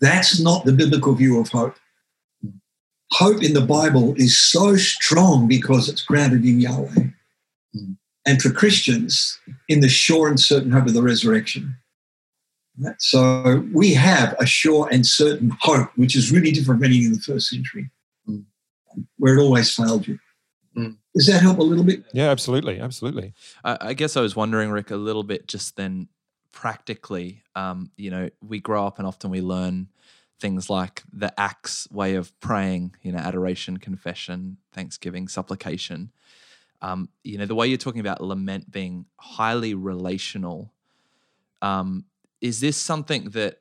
That's 0.00 0.40
not 0.40 0.64
the 0.64 0.72
biblical 0.72 1.14
view 1.14 1.38
of 1.38 1.48
hope. 1.48 1.76
Hope 3.10 3.42
in 3.42 3.52
the 3.52 3.60
Bible 3.60 4.14
is 4.16 4.40
so 4.40 4.76
strong 4.76 5.46
because 5.46 5.88
it's 5.88 6.02
grounded 6.02 6.44
in 6.44 6.60
Yahweh. 6.60 7.08
Hmm. 7.74 7.92
And 8.24 8.40
for 8.40 8.50
Christians, 8.50 9.38
in 9.68 9.80
the 9.80 9.88
sure 9.88 10.28
and 10.28 10.40
certain 10.40 10.70
hope 10.70 10.86
of 10.86 10.94
the 10.94 11.02
resurrection. 11.02 11.76
So 12.98 13.64
we 13.72 13.92
have 13.92 14.34
a 14.40 14.46
sure 14.46 14.88
and 14.90 15.06
certain 15.06 15.52
hope, 15.60 15.90
which 15.96 16.16
is 16.16 16.32
really 16.32 16.52
different 16.52 16.80
from 16.80 16.84
anything 16.84 17.06
in 17.06 17.12
the 17.12 17.20
first 17.20 17.50
century 17.50 17.90
hmm. 18.24 18.40
where 19.18 19.36
it 19.36 19.42
always 19.42 19.74
failed 19.74 20.06
you. 20.08 20.18
Does 21.14 21.26
that 21.26 21.42
help 21.42 21.58
a 21.58 21.62
little 21.62 21.84
bit? 21.84 22.04
Yeah, 22.12 22.30
absolutely, 22.30 22.80
absolutely. 22.80 23.34
I, 23.64 23.78
I, 23.80 23.92
guess 23.94 24.16
I 24.16 24.22
was 24.22 24.34
wondering, 24.34 24.70
Rikk, 24.70 24.90
a 24.90 24.96
little 24.96 25.22
bit 25.22 25.46
just 25.46 25.76
then 25.76 26.08
practically. 26.52 27.42
Um, 27.54 27.90
you 27.96 28.10
know, 28.10 28.30
we 28.40 28.60
grow 28.60 28.86
up 28.86 28.98
and 28.98 29.06
often 29.06 29.30
we 29.30 29.42
learn 29.42 29.88
things 30.40 30.70
like 30.70 31.02
the 31.12 31.38
acts 31.38 31.86
way 31.90 32.14
of 32.14 32.38
praying. 32.40 32.94
You 33.02 33.12
know, 33.12 33.18
adoration, 33.18 33.76
confession, 33.76 34.56
thanksgiving, 34.72 35.28
supplication. 35.28 36.12
Um, 36.80 37.10
you 37.22 37.38
know, 37.38 37.46
the 37.46 37.54
way 37.54 37.66
you're 37.66 37.78
talking 37.78 38.00
about 38.00 38.22
lament 38.22 38.70
being 38.70 39.06
highly 39.16 39.74
relational. 39.74 40.72
Um, 41.60 42.06
is 42.40 42.60
this 42.60 42.76
something 42.76 43.30
that 43.30 43.60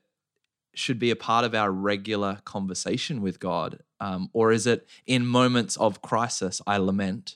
should 0.73 0.99
be 0.99 1.11
a 1.11 1.15
part 1.15 1.45
of 1.45 1.53
our 1.53 1.71
regular 1.71 2.39
conversation 2.45 3.21
with 3.21 3.39
God? 3.39 3.83
Um, 3.99 4.29
or 4.33 4.51
is 4.51 4.65
it 4.65 4.87
in 5.05 5.25
moments 5.25 5.77
of 5.77 6.01
crisis 6.01 6.61
I 6.65 6.77
lament? 6.77 7.35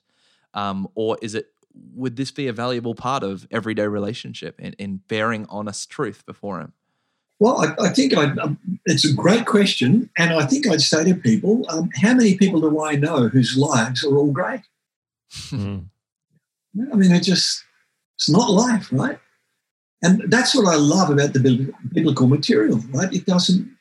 Um, 0.56 0.88
or 0.96 1.18
is 1.22 1.36
it 1.36 1.48
would 1.94 2.16
this 2.16 2.32
be 2.32 2.48
a 2.48 2.54
valuable 2.54 2.96
part 2.96 3.22
of 3.22 3.48
everyday 3.52 3.88
relationship 3.88 4.60
in, 4.60 4.74
in 4.74 5.02
bearing 5.08 5.46
honest 5.50 5.90
truth 5.90 6.26
before 6.26 6.60
Him? 6.60 6.74
Well, 7.40 7.62
I, 7.62 7.88
I 7.88 7.90
think 7.90 8.14
I, 8.14 8.32
um, 8.42 8.58
it's 8.86 9.04
a 9.04 9.14
great 9.14 9.46
question, 9.46 10.10
and 10.18 10.34
I 10.34 10.46
think 10.46 10.68
I'd 10.68 10.82
say 10.82 11.04
to 11.04 11.16
people, 11.16 11.66
um, 11.70 11.90
how 12.02 12.14
many 12.14 12.38
people 12.38 12.62
do 12.62 12.82
I 12.82 12.96
know 12.96 13.28
whose 13.28 13.58
lives 13.58 14.06
are 14.06 14.16
all 14.16 14.32
great? 14.32 14.62
Mm. 15.50 15.88
I 16.92 16.96
mean, 16.96 17.12
it 17.12 17.24
just 17.24 17.64
it's 18.16 18.30
not 18.30 18.50
life, 18.50 18.88
right? 18.92 19.20
And 20.02 20.24
that's 20.28 20.56
what 20.56 20.68
I 20.68 20.76
love 20.76 21.10
about 21.10 21.34
the 21.34 21.74
biblical 21.94 22.28
material, 22.28 22.80
right? 22.92 23.12
It 23.12 23.26
doesn't 23.26 23.76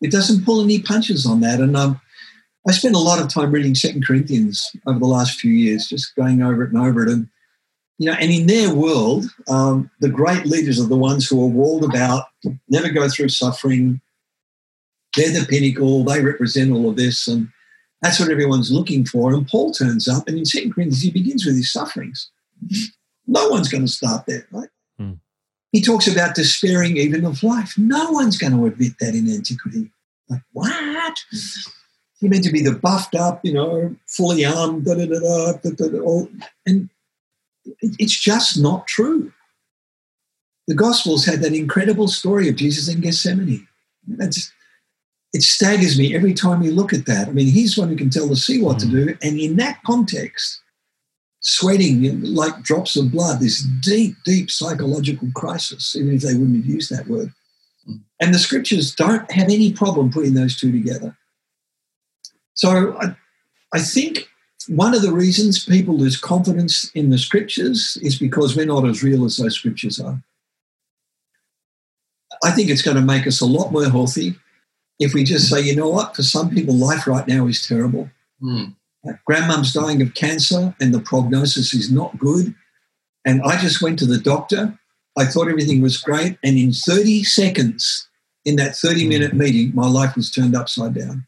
it 0.00 0.10
doesn't 0.10 0.44
pull 0.44 0.62
any 0.62 0.80
punches 0.80 1.26
on 1.26 1.40
that. 1.40 1.60
And 1.60 1.76
um, 1.76 2.00
I 2.66 2.72
spent 2.72 2.94
a 2.94 2.98
lot 2.98 3.20
of 3.20 3.28
time 3.28 3.52
reading 3.52 3.74
Second 3.74 4.06
Corinthians 4.06 4.70
over 4.86 4.98
the 4.98 5.06
last 5.06 5.38
few 5.38 5.52
years, 5.52 5.86
just 5.86 6.14
going 6.16 6.42
over 6.42 6.64
it 6.64 6.72
and 6.72 6.78
over 6.78 7.02
it. 7.02 7.12
And 7.12 7.28
you 7.98 8.10
know, 8.10 8.16
and 8.18 8.30
in 8.30 8.46
their 8.46 8.74
world, 8.74 9.26
um, 9.48 9.90
the 10.00 10.08
great 10.08 10.46
leaders 10.46 10.80
are 10.80 10.88
the 10.88 10.96
ones 10.96 11.28
who 11.28 11.40
are 11.42 11.48
walled 11.48 11.84
about, 11.84 12.26
never 12.68 12.88
go 12.88 13.08
through 13.08 13.28
suffering. 13.28 14.00
They're 15.16 15.30
the 15.30 15.46
pinnacle. 15.46 16.02
They 16.02 16.22
represent 16.22 16.72
all 16.72 16.90
of 16.90 16.96
this, 16.96 17.28
and 17.28 17.48
that's 18.02 18.18
what 18.18 18.30
everyone's 18.30 18.72
looking 18.72 19.04
for. 19.04 19.32
And 19.32 19.46
Paul 19.46 19.72
turns 19.72 20.08
up, 20.08 20.26
and 20.26 20.36
in 20.36 20.44
Second 20.44 20.74
Corinthians, 20.74 21.02
he 21.02 21.10
begins 21.10 21.46
with 21.46 21.56
his 21.56 21.72
sufferings. 21.72 22.30
No 23.26 23.48
one's 23.48 23.68
going 23.68 23.86
to 23.86 23.92
start 23.92 24.26
there, 24.26 24.46
right? 24.50 24.68
Hmm. 24.98 25.12
He 25.70 25.80
talks 25.80 26.08
about 26.08 26.34
despairing 26.34 26.96
even 26.96 27.24
of 27.24 27.42
life. 27.42 27.74
No 27.78 28.10
one's 28.10 28.36
going 28.36 28.52
to 28.52 28.66
admit 28.66 28.94
that 29.00 29.14
in 29.14 29.30
antiquity. 29.30 29.92
Like, 30.28 30.42
what? 30.52 31.14
He 32.24 32.30
meant 32.30 32.44
to 32.44 32.50
be 32.50 32.62
the 32.62 32.74
buffed 32.74 33.14
up, 33.14 33.40
you 33.44 33.52
know, 33.52 33.94
fully 34.06 34.46
armed, 34.46 34.86
da 34.86 34.94
da 34.94 35.04
da 35.04 35.18
da, 35.18 35.52
da, 35.62 35.70
da, 35.76 35.88
da 35.88 36.26
and 36.64 36.88
it's 37.82 38.18
just 38.18 38.58
not 38.58 38.86
true. 38.86 39.30
The 40.66 40.74
Gospels 40.74 41.26
had 41.26 41.40
that 41.40 41.52
incredible 41.52 42.08
story 42.08 42.48
of 42.48 42.56
Jesus 42.56 42.88
in 42.88 43.02
Gethsemane. 43.02 43.68
That's, 44.08 44.50
it 45.34 45.42
staggers 45.42 45.98
me 45.98 46.16
every 46.16 46.32
time 46.32 46.62
you 46.62 46.72
look 46.72 46.94
at 46.94 47.04
that. 47.04 47.28
I 47.28 47.32
mean, 47.32 47.48
he's 47.48 47.76
one 47.76 47.90
who 47.90 47.96
can 47.96 48.08
tell 48.08 48.26
the 48.26 48.36
sea 48.36 48.62
what 48.62 48.78
to 48.78 48.86
hmm. 48.86 48.92
do. 48.92 49.18
And 49.22 49.38
in 49.38 49.56
that 49.56 49.82
context, 49.84 50.62
sweating 51.40 52.22
like 52.22 52.62
drops 52.62 52.96
of 52.96 53.12
blood, 53.12 53.40
this 53.40 53.60
deep, 53.82 54.16
deep 54.24 54.50
psychological 54.50 55.28
crisis, 55.34 55.94
even 55.94 56.14
if 56.14 56.22
they 56.22 56.32
wouldn't 56.32 56.64
have 56.64 56.74
used 56.74 56.88
that 56.88 57.06
word. 57.06 57.34
Hmm. 57.84 57.96
And 58.18 58.32
the 58.32 58.38
scriptures 58.38 58.94
don't 58.94 59.30
have 59.30 59.50
any 59.50 59.74
problem 59.74 60.10
putting 60.10 60.32
those 60.32 60.58
two 60.58 60.72
together. 60.72 61.14
So 62.54 62.96
I, 63.00 63.16
I 63.72 63.80
think 63.80 64.28
one 64.68 64.94
of 64.94 65.02
the 65.02 65.12
reasons 65.12 65.64
people 65.64 65.96
lose 65.96 66.16
confidence 66.16 66.90
in 66.94 67.10
the 67.10 67.18
scriptures 67.18 67.98
is 68.02 68.18
because 68.18 68.56
we're 68.56 68.66
not 68.66 68.86
as 68.86 69.02
real 69.02 69.24
as 69.24 69.36
those 69.36 69.54
scriptures 69.54 70.00
are. 70.00 70.22
I 72.42 72.50
think 72.50 72.70
it's 72.70 72.82
going 72.82 72.96
to 72.96 73.02
make 73.02 73.26
us 73.26 73.40
a 73.40 73.46
lot 73.46 73.72
more 73.72 73.88
healthy 73.88 74.36
if 74.98 75.12
we 75.12 75.24
just 75.24 75.48
say, 75.48 75.60
you 75.60 75.74
know 75.74 75.88
what, 75.88 76.14
for 76.14 76.22
some 76.22 76.50
people, 76.50 76.74
life 76.74 77.06
right 77.06 77.26
now 77.26 77.46
is 77.46 77.66
terrible. 77.66 78.10
Mm. 78.42 78.74
Grandmum's 79.26 79.72
dying 79.72 80.00
of 80.02 80.14
cancer 80.14 80.74
and 80.80 80.94
the 80.94 81.00
prognosis 81.00 81.74
is 81.74 81.90
not 81.90 82.18
good. 82.18 82.54
And 83.24 83.42
I 83.42 83.60
just 83.60 83.82
went 83.82 83.98
to 84.00 84.06
the 84.06 84.18
doctor. 84.18 84.78
I 85.16 85.24
thought 85.24 85.48
everything 85.48 85.82
was 85.82 85.96
great. 85.96 86.38
And 86.42 86.56
in 86.56 86.72
30 86.72 87.24
seconds, 87.24 88.08
in 88.44 88.56
that 88.56 88.76
30 88.76 89.08
minute 89.08 89.32
mm. 89.32 89.38
meeting, 89.38 89.72
my 89.74 89.88
life 89.88 90.16
was 90.16 90.30
turned 90.30 90.54
upside 90.54 90.94
down. 90.94 91.26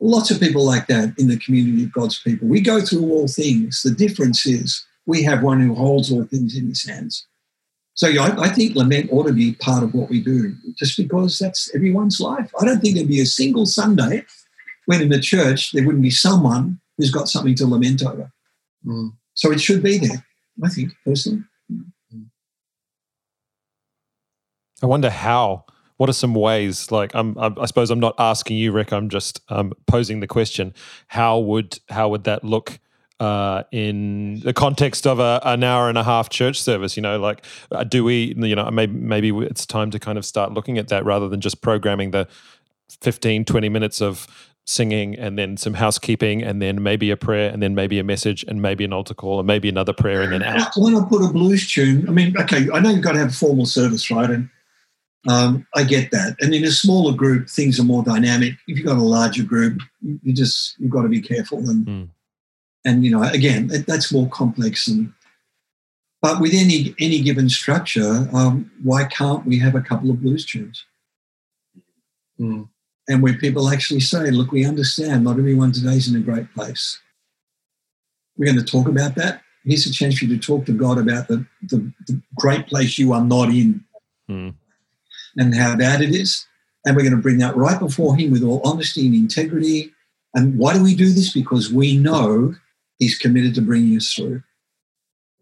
Lots 0.00 0.30
of 0.30 0.40
people 0.40 0.64
like 0.64 0.86
that 0.86 1.14
in 1.18 1.28
the 1.28 1.38
community 1.38 1.84
of 1.84 1.92
God's 1.92 2.18
people. 2.20 2.48
We 2.48 2.60
go 2.60 2.80
through 2.80 3.10
all 3.10 3.28
things. 3.28 3.82
The 3.82 3.90
difference 3.90 4.46
is 4.46 4.84
we 5.06 5.22
have 5.24 5.42
one 5.42 5.60
who 5.60 5.74
holds 5.74 6.10
all 6.10 6.24
things 6.24 6.56
in 6.56 6.68
his 6.68 6.88
hands. 6.88 7.26
So 7.94 8.08
yeah, 8.08 8.22
I, 8.22 8.44
I 8.44 8.48
think 8.48 8.76
lament 8.76 9.10
ought 9.12 9.26
to 9.26 9.32
be 9.32 9.54
part 9.54 9.82
of 9.82 9.92
what 9.92 10.08
we 10.08 10.22
do, 10.22 10.54
just 10.76 10.96
because 10.96 11.38
that's 11.38 11.74
everyone's 11.74 12.18
life. 12.18 12.50
I 12.58 12.64
don't 12.64 12.80
think 12.80 12.94
there'd 12.94 13.08
be 13.08 13.20
a 13.20 13.26
single 13.26 13.66
Sunday 13.66 14.24
when 14.86 15.02
in 15.02 15.10
the 15.10 15.20
church 15.20 15.72
there 15.72 15.84
wouldn't 15.84 16.02
be 16.02 16.10
someone 16.10 16.80
who's 16.96 17.10
got 17.10 17.28
something 17.28 17.54
to 17.56 17.66
lament 17.66 18.02
over. 18.02 18.32
Mm. 18.86 19.12
So 19.34 19.52
it 19.52 19.60
should 19.60 19.82
be 19.82 19.98
there, 19.98 20.24
I 20.64 20.68
think, 20.68 20.92
personally. 21.04 21.44
I 24.82 24.86
wonder 24.86 25.10
how. 25.10 25.66
What 26.00 26.08
are 26.08 26.14
some 26.14 26.34
ways? 26.34 26.90
Like, 26.90 27.14
I'm, 27.14 27.36
I'm, 27.36 27.58
i 27.58 27.66
suppose 27.66 27.90
I'm 27.90 28.00
not 28.00 28.14
asking 28.18 28.56
you, 28.56 28.72
Rikk. 28.72 28.90
I'm 28.90 29.10
just 29.10 29.42
um, 29.50 29.74
posing 29.86 30.20
the 30.20 30.26
question: 30.26 30.72
How 31.08 31.38
would 31.38 31.78
how 31.90 32.08
would 32.08 32.24
that 32.24 32.42
look 32.42 32.78
uh, 33.20 33.64
in 33.70 34.40
the 34.40 34.54
context 34.54 35.06
of 35.06 35.18
a, 35.18 35.42
an 35.44 35.62
hour 35.62 35.90
and 35.90 35.98
a 35.98 36.02
half 36.02 36.30
church 36.30 36.58
service. 36.58 36.96
You 36.96 37.02
know, 37.02 37.20
like 37.20 37.44
uh, 37.70 37.84
do 37.84 38.02
we? 38.02 38.34
You 38.34 38.56
know, 38.56 38.70
maybe 38.70 38.94
maybe 38.94 39.28
it's 39.40 39.66
time 39.66 39.90
to 39.90 39.98
kind 39.98 40.16
of 40.16 40.24
start 40.24 40.54
looking 40.54 40.78
at 40.78 40.88
that 40.88 41.04
rather 41.04 41.28
than 41.28 41.42
just 41.42 41.60
programming 41.60 42.12
the 42.12 42.26
15, 43.02 43.44
20 43.44 43.68
minutes 43.68 44.00
of 44.00 44.26
singing 44.64 45.18
and 45.18 45.38
then 45.38 45.58
some 45.58 45.74
housekeeping 45.74 46.42
and 46.42 46.62
then 46.62 46.82
maybe 46.82 47.10
a 47.10 47.16
prayer 47.18 47.50
and 47.52 47.62
then 47.62 47.74
maybe 47.74 47.98
a 47.98 48.04
message 48.04 48.42
and 48.48 48.62
maybe 48.62 48.84
an 48.84 48.94
altar 48.94 49.12
call 49.12 49.38
and 49.38 49.46
maybe 49.46 49.68
another 49.68 49.92
prayer 49.92 50.22
and 50.22 50.32
then 50.32 50.42
out. 50.42 50.72
When 50.76 50.96
I 50.96 51.04
put 51.06 51.22
a 51.22 51.30
blues 51.30 51.70
tune, 51.70 52.08
I 52.08 52.12
mean, 52.12 52.34
okay, 52.38 52.68
I 52.72 52.80
know 52.80 52.88
you've 52.88 53.02
got 53.02 53.12
to 53.12 53.18
have 53.18 53.34
formal 53.34 53.66
service, 53.66 54.10
right? 54.10 54.30
And 54.30 54.48
um, 55.28 55.66
I 55.74 55.84
get 55.84 56.10
that. 56.12 56.36
And 56.40 56.54
in 56.54 56.64
a 56.64 56.70
smaller 56.70 57.14
group, 57.14 57.48
things 57.48 57.78
are 57.78 57.84
more 57.84 58.02
dynamic. 58.02 58.54
If 58.66 58.78
you've 58.78 58.86
got 58.86 58.96
a 58.96 59.02
larger 59.02 59.42
group, 59.42 59.80
you 60.00 60.32
just 60.32 60.78
you've 60.78 60.90
got 60.90 61.02
to 61.02 61.08
be 61.08 61.20
careful. 61.20 61.58
And 61.58 61.86
mm. 61.86 62.08
and 62.84 63.04
you 63.04 63.10
know, 63.10 63.22
again, 63.22 63.70
that's 63.86 64.12
more 64.12 64.28
complex. 64.28 64.88
And 64.88 65.12
but 66.22 66.40
with 66.40 66.52
any 66.54 66.94
any 66.98 67.20
given 67.20 67.48
structure, 67.48 68.28
um, 68.32 68.70
why 68.82 69.04
can't 69.04 69.46
we 69.46 69.58
have 69.58 69.74
a 69.74 69.82
couple 69.82 70.10
of 70.10 70.22
blues 70.22 70.46
tunes? 70.46 70.84
Mm. 72.40 72.68
And 73.08 73.22
where 73.22 73.34
people 73.34 73.68
actually 73.68 74.00
say, 74.00 74.30
"Look, 74.30 74.52
we 74.52 74.64
understand. 74.64 75.24
Not 75.24 75.38
everyone 75.38 75.72
today's 75.72 76.08
in 76.08 76.16
a 76.16 76.24
great 76.24 76.52
place. 76.54 76.98
We're 78.38 78.46
going 78.46 78.64
to 78.64 78.72
talk 78.72 78.88
about 78.88 79.16
that. 79.16 79.42
Here's 79.64 79.84
a 79.84 79.92
chance 79.92 80.18
for 80.18 80.24
you 80.24 80.38
to 80.38 80.40
talk 80.40 80.64
to 80.64 80.72
God 80.72 80.96
about 80.96 81.28
the, 81.28 81.44
the, 81.60 81.92
the 82.06 82.22
great 82.36 82.66
place 82.68 82.96
you 82.96 83.12
are 83.12 83.22
not 83.22 83.50
in." 83.50 83.84
Mm 84.30 84.54
and 85.36 85.54
how 85.54 85.76
bad 85.76 86.00
it 86.00 86.10
is. 86.10 86.46
And 86.84 86.96
we're 86.96 87.02
going 87.02 87.16
to 87.16 87.22
bring 87.22 87.38
that 87.38 87.56
right 87.56 87.78
before 87.78 88.16
Him 88.16 88.30
with 88.30 88.42
all 88.42 88.60
honesty 88.64 89.06
and 89.06 89.14
integrity. 89.14 89.92
And 90.34 90.58
why 90.58 90.74
do 90.74 90.82
we 90.82 90.94
do 90.94 91.12
this? 91.12 91.32
Because 91.32 91.72
we 91.72 91.96
know 91.96 92.54
He's 92.98 93.18
committed 93.18 93.54
to 93.54 93.62
bringing 93.62 93.96
us 93.96 94.12
through. 94.12 94.42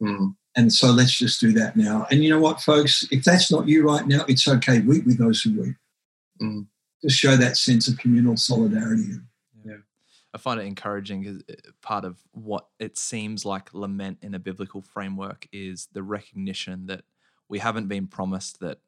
Mm. 0.01 0.35
And 0.57 0.73
so 0.73 0.89
let's 0.91 1.17
just 1.17 1.41
do 1.41 1.53
that 1.53 1.77
now. 1.77 2.07
And 2.11 2.23
you 2.25 2.31
know 2.31 2.41
what, 2.41 2.61
folks? 2.61 3.07
If 3.11 3.25
that's 3.25 3.51
not 3.51 3.69
you 3.69 3.87
right 3.87 4.07
now, 4.07 4.25
it's 4.29 4.49
okay. 4.49 4.81
Weep 4.81 5.07
with 5.07 5.19
those 5.19 5.41
who 5.43 5.61
weep. 5.61 5.77
Mm. 6.43 6.67
Just 7.03 7.17
show 7.17 7.37
that 7.37 7.57
sense 7.57 7.87
of 7.87 7.99
communal 7.99 8.37
solidarity. 8.37 9.05
Yeah. 9.65 9.77
I 10.35 10.39
find 10.39 10.61
it 10.61 10.67
encouraging 10.67 11.23
because 11.23 11.43
uh, 11.49 11.71
part 11.81 12.05
of 12.05 12.19
what 12.33 12.67
it 12.81 12.99
seems 12.99 13.45
like 13.45 13.73
lament 13.73 14.19
in 14.23 14.35
a 14.35 14.41
biblical 14.41 14.83
framework 14.83 15.47
is 15.53 15.89
the 15.93 16.03
recognition 16.03 16.87
that 16.87 17.05
we 17.49 17.61
haven't 17.61 17.87
been 17.87 18.09
promised 18.09 18.61
that 18.61 18.79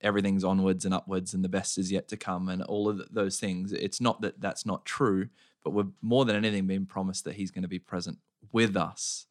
everything's 0.00 0.44
onwards 0.44 0.84
and 0.84 0.94
upwards 0.94 1.34
and 1.34 1.44
the 1.44 1.48
best 1.48 1.78
is 1.78 1.90
yet 1.90 2.08
to 2.08 2.16
come 2.16 2.48
and 2.48 2.62
all 2.62 2.88
of 2.88 3.02
those 3.10 3.38
things. 3.38 3.72
It's 3.72 4.00
not 4.00 4.20
that 4.22 4.40
that's 4.40 4.64
not 4.64 4.84
true, 4.84 5.28
but 5.64 5.72
we're 5.72 5.88
more 6.02 6.24
than 6.24 6.36
anything 6.36 6.66
being 6.66 6.86
promised 6.86 7.24
that 7.24 7.34
he's 7.34 7.50
going 7.50 7.62
to 7.62 7.68
be 7.68 7.78
present 7.78 8.18
with 8.52 8.76
us 8.76 9.26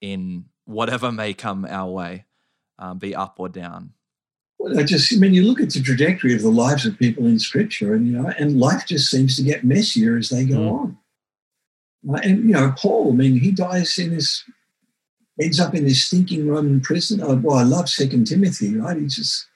in 0.00 0.44
whatever 0.64 1.10
may 1.10 1.34
come 1.34 1.66
our 1.68 1.90
way, 1.90 2.24
um, 2.78 2.98
be 2.98 3.14
up 3.14 3.36
or 3.38 3.48
down. 3.48 3.92
Well, 4.58 4.78
I 4.78 4.84
just, 4.84 5.12
I 5.12 5.16
mean, 5.16 5.34
you 5.34 5.42
look 5.42 5.60
at 5.60 5.70
the 5.70 5.82
trajectory 5.82 6.34
of 6.34 6.42
the 6.42 6.48
lives 6.48 6.86
of 6.86 6.98
people 6.98 7.26
in 7.26 7.38
Scripture, 7.38 7.94
and 7.94 8.06
you 8.06 8.12
know, 8.12 8.32
and 8.38 8.58
life 8.58 8.86
just 8.86 9.10
seems 9.10 9.36
to 9.36 9.42
get 9.42 9.64
messier 9.64 10.16
as 10.16 10.30
they 10.30 10.44
go 10.44 10.56
mm. 10.56 10.72
on. 10.72 10.98
Uh, 12.08 12.20
and 12.22 12.44
you 12.44 12.54
know, 12.54 12.72
Paul, 12.78 13.12
I 13.12 13.16
mean, 13.16 13.38
he 13.38 13.50
dies 13.50 13.98
in 13.98 14.14
this, 14.14 14.44
ends 15.40 15.60
up 15.60 15.74
in 15.74 15.84
this 15.84 16.06
stinking 16.06 16.48
Roman 16.48 16.80
prison. 16.80 17.20
Oh, 17.22 17.36
well, 17.36 17.58
I 17.58 17.64
love 17.64 17.88
Second 17.88 18.26
Timothy, 18.26 18.76
right? 18.78 18.96
He 18.96 19.06
just 19.06 19.46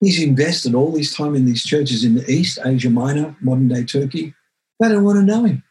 He's 0.00 0.22
invested 0.22 0.74
all 0.74 0.96
his 0.96 1.14
time 1.14 1.34
in 1.34 1.44
these 1.44 1.62
churches 1.62 2.04
in 2.04 2.14
the 2.14 2.28
East, 2.30 2.58
Asia 2.64 2.88
Minor, 2.88 3.36
modern 3.40 3.68
day 3.68 3.84
Turkey. 3.84 4.34
They 4.80 4.88
don't 4.88 5.04
want 5.04 5.18
to 5.18 5.24
know 5.24 5.44
him. 5.44 5.62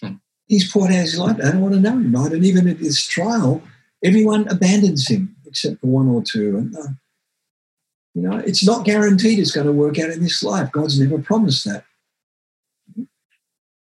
Hmm. 0.00 0.14
He's 0.46 0.70
poured 0.70 0.92
out 0.92 1.00
his 1.00 1.18
life. 1.18 1.36
They 1.36 1.50
don't 1.50 1.60
want 1.60 1.74
to 1.74 1.80
know 1.80 1.92
him, 1.92 2.14
right? 2.14 2.32
And 2.32 2.44
even 2.44 2.68
at 2.68 2.76
his 2.76 3.04
trial, 3.04 3.60
everyone 4.04 4.46
abandons 4.48 5.08
him 5.08 5.34
except 5.46 5.80
for 5.80 5.88
one 5.88 6.08
or 6.08 6.22
two. 6.22 6.56
And, 6.56 6.76
uh, 6.76 6.88
you 8.14 8.22
know, 8.22 8.38
it's 8.38 8.64
not 8.64 8.84
guaranteed 8.84 9.40
it's 9.40 9.50
going 9.50 9.66
to 9.66 9.72
work 9.72 9.98
out 9.98 10.10
in 10.10 10.22
this 10.22 10.44
life. 10.44 10.70
God's 10.70 11.00
never 11.00 11.20
promised 11.20 11.64
that. 11.64 11.84
Hmm. 12.94 13.02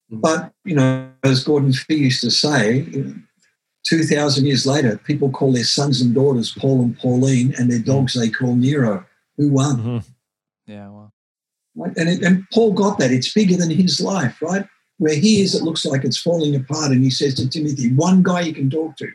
But, 0.10 0.54
you 0.64 0.76
know, 0.76 1.12
as 1.24 1.44
Gordon 1.44 1.74
Fee 1.74 1.96
used 1.96 2.22
to 2.22 2.32
say, 2.32 2.80
you 2.80 3.04
know, 3.04 3.16
2,000 3.88 4.46
years 4.46 4.66
later, 4.66 4.98
people 4.98 5.30
call 5.30 5.52
their 5.52 5.66
sons 5.66 6.02
and 6.02 6.16
daughters 6.16 6.56
Paul 6.58 6.82
and 6.82 6.98
Pauline, 6.98 7.54
and 7.58 7.70
their 7.70 7.80
dogs 7.80 8.14
they 8.14 8.30
call 8.30 8.56
Nero 8.56 9.06
who 9.38 9.52
won. 9.52 9.78
Mm-hmm. 9.78 9.98
Yeah, 10.72 10.90
well. 10.90 11.14
Right? 11.76 11.96
And, 11.98 12.10
it, 12.10 12.24
and 12.24 12.46
Paul 12.54 12.74
got 12.74 13.00
that. 13.00 13.12
It's 13.12 13.34
bigger 13.34 13.58
than 13.58 13.70
his 13.70 14.00
life, 14.00 14.42
right? 14.42 14.66
Where 14.98 15.16
he 15.16 15.42
is, 15.42 15.54
it 15.54 15.64
looks 15.64 15.86
like 15.86 16.06
it's 16.06 16.20
falling 16.20 16.56
apart. 16.56 16.92
And 16.92 17.04
he 17.04 17.10
says 17.10 17.36
to 17.36 17.50
Timothy, 17.50 17.94
one 17.94 18.24
guy 18.24 18.42
you 18.42 18.54
can 18.54 18.70
talk 18.70 18.96
to. 18.98 19.12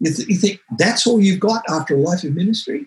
You, 0.00 0.12
th- 0.12 0.28
you 0.28 0.36
think 0.36 0.60
that's 0.76 1.06
all 1.06 1.20
you've 1.20 1.40
got 1.40 1.62
after 1.70 1.94
a 1.94 2.00
life 2.00 2.24
of 2.24 2.34
ministry? 2.34 2.86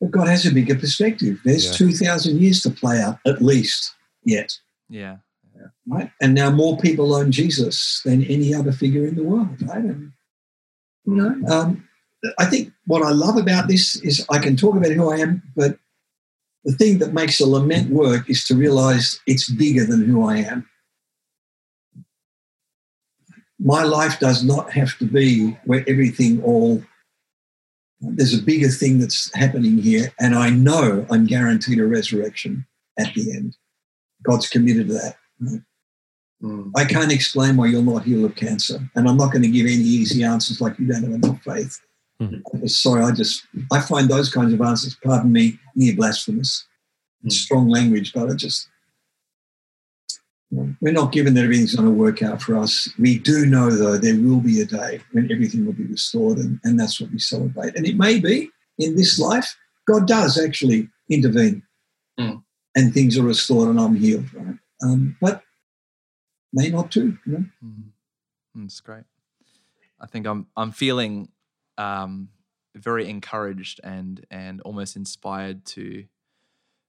But 0.00 0.10
God 0.10 0.28
has 0.28 0.46
a 0.46 0.52
bigger 0.52 0.74
perspective. 0.74 1.38
There's 1.44 1.66
yeah. 1.66 1.86
2,000 1.86 2.40
years 2.40 2.62
to 2.62 2.70
play 2.70 3.00
out, 3.00 3.18
at 3.26 3.42
least, 3.42 3.94
yet. 4.24 4.56
Yeah. 4.88 5.16
Right? 5.86 6.10
And 6.20 6.34
now 6.34 6.50
more 6.50 6.78
people 6.78 7.14
own 7.14 7.30
Jesus 7.30 8.00
than 8.04 8.24
any 8.24 8.54
other 8.54 8.72
figure 8.72 9.06
in 9.06 9.14
the 9.14 9.22
world, 9.22 9.60
right? 9.62 9.84
And, 9.84 10.12
you 11.04 11.14
know, 11.14 11.48
um, 11.48 11.88
I 12.38 12.46
think 12.46 12.72
what 12.86 13.02
I 13.02 13.10
love 13.10 13.36
about 13.36 13.68
this 13.68 13.96
is 13.96 14.24
I 14.30 14.38
can 14.38 14.56
talk 14.56 14.76
about 14.76 14.92
who 14.92 15.10
I 15.10 15.18
am, 15.18 15.42
but 15.56 15.78
the 16.64 16.72
thing 16.72 16.98
that 16.98 17.12
makes 17.12 17.40
a 17.40 17.46
lament 17.46 17.90
work 17.90 18.30
is 18.30 18.44
to 18.44 18.54
realize 18.54 19.20
it's 19.26 19.50
bigger 19.50 19.84
than 19.84 20.04
who 20.04 20.24
I 20.24 20.36
am. 20.36 20.68
My 23.58 23.82
life 23.82 24.18
does 24.20 24.44
not 24.44 24.72
have 24.72 24.96
to 24.98 25.04
be 25.04 25.56
where 25.64 25.84
everything 25.88 26.42
all 26.42 26.82
there's 28.02 28.34
a 28.36 28.42
bigger 28.42 28.68
thing 28.68 28.98
that's 28.98 29.32
happening 29.34 29.78
here, 29.78 30.12
and 30.18 30.34
I 30.34 30.50
know 30.50 31.06
I'm 31.08 31.24
guaranteed 31.24 31.78
a 31.78 31.86
resurrection 31.86 32.66
at 32.98 33.14
the 33.14 33.32
end. 33.32 33.56
God's 34.24 34.48
committed 34.48 34.88
to 34.88 34.94
that. 34.94 35.16
Mm. 36.42 36.72
I 36.74 36.84
can't 36.84 37.12
explain 37.12 37.56
why 37.56 37.66
you're 37.66 37.82
not 37.82 38.02
healed 38.02 38.24
of 38.24 38.34
cancer, 38.34 38.80
and 38.96 39.08
I'm 39.08 39.16
not 39.16 39.30
going 39.32 39.42
to 39.42 39.48
give 39.48 39.66
any 39.66 39.76
easy 39.76 40.24
answers 40.24 40.60
like 40.60 40.78
you 40.78 40.86
don't 40.86 41.04
have 41.04 41.12
enough 41.12 41.42
faith. 41.42 41.80
Mm-hmm. 42.22 42.66
Sorry, 42.66 43.02
I 43.02 43.12
just 43.12 43.46
I 43.70 43.80
find 43.80 44.08
those 44.08 44.32
kinds 44.32 44.52
of 44.52 44.60
answers, 44.60 44.96
pardon 45.02 45.32
me, 45.32 45.58
near 45.74 45.94
blasphemous. 45.94 46.66
Mm-hmm. 47.20 47.30
Strong 47.30 47.68
language, 47.68 48.12
but 48.12 48.30
I 48.30 48.34
just 48.34 48.68
we're 50.50 50.92
not 50.92 51.12
given 51.12 51.32
that 51.34 51.44
everything's 51.44 51.74
going 51.74 51.88
to 51.88 51.94
work 51.94 52.22
out 52.22 52.42
for 52.42 52.58
us. 52.58 52.90
We 52.98 53.18
do 53.18 53.46
know, 53.46 53.70
though, 53.70 53.96
there 53.96 54.20
will 54.20 54.40
be 54.40 54.60
a 54.60 54.66
day 54.66 55.00
when 55.12 55.32
everything 55.32 55.64
will 55.64 55.72
be 55.72 55.86
restored, 55.86 56.36
and, 56.36 56.60
and 56.62 56.78
that's 56.78 57.00
what 57.00 57.10
we 57.10 57.18
celebrate. 57.18 57.74
And 57.74 57.86
it 57.86 57.96
may 57.96 58.20
be 58.20 58.50
in 58.78 58.96
this 58.96 59.18
life, 59.18 59.56
God 59.86 60.06
does 60.06 60.38
actually 60.38 60.88
intervene 61.10 61.62
mm. 62.18 62.42
and 62.76 62.94
things 62.94 63.18
are 63.18 63.22
restored 63.22 63.68
and 63.68 63.80
I'm 63.80 63.94
healed, 63.94 64.32
right? 64.34 64.56
Um, 64.82 65.16
but 65.20 65.42
may 66.52 66.68
not 66.68 66.90
too. 66.90 67.18
You 67.26 67.32
know? 67.32 67.44
mm. 67.64 67.82
That's 68.54 68.80
great. 68.80 69.04
I 70.00 70.06
think 70.06 70.26
I'm 70.26 70.46
I'm 70.56 70.72
feeling 70.72 71.28
um, 71.78 72.28
very 72.74 73.08
encouraged 73.08 73.80
and 73.84 74.24
and 74.30 74.60
almost 74.62 74.96
inspired 74.96 75.64
to 75.64 76.04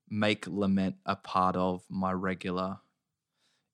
make 0.08 0.46
lament 0.46 0.96
a 1.06 1.16
part 1.16 1.56
of 1.56 1.84
my 1.88 2.12
regular 2.12 2.78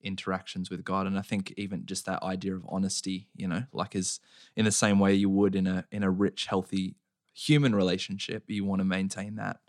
interactions 0.03 0.71
with 0.71 0.85
God. 0.85 1.07
And 1.07 1.19
I 1.19 1.23
think 1.23 1.53
even 1.57 1.85
just 1.85 2.07
that 2.07 2.23
idea 2.23 2.55
of 2.55 2.65
honesty, 2.69 3.29
you 3.37 3.47
know, 3.47 3.65
like 3.73 3.95
is 3.95 4.21
in 4.57 4.65
the 4.65 4.73
same 4.73 4.99
way 4.99 5.15
you 5.15 5.29
would 5.29 5.55
in 5.55 5.67
a 5.67 5.85
in 5.91 6.03
a 6.03 6.11
rich, 6.11 6.47
healthy 6.47 6.97
human 7.33 7.75
relationship, 7.75 8.45
you 8.49 8.65
want 8.65 8.81
to 8.81 8.85
maintain 8.85 9.37
that 9.37 9.61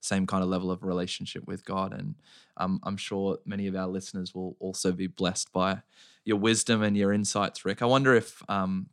same 0.00 0.26
kind 0.26 0.42
of 0.42 0.48
level 0.48 0.70
of 0.70 0.82
relationship 0.82 1.46
with 1.46 1.64
God. 1.64 1.92
And 1.92 2.14
um, 2.56 2.80
I'm 2.82 2.96
sure 2.96 3.38
many 3.44 3.66
of 3.66 3.74
our 3.74 3.88
listeners 3.88 4.34
will 4.34 4.56
also 4.60 4.92
be 4.92 5.06
blessed 5.06 5.52
by 5.52 5.82
your 6.24 6.36
wisdom 6.36 6.82
and 6.82 6.96
your 6.96 7.12
insights, 7.12 7.62
Rikk. 7.62 7.82
I 7.82 7.86
wonder 7.86 8.14
if 8.14 8.42
um, 8.48 8.88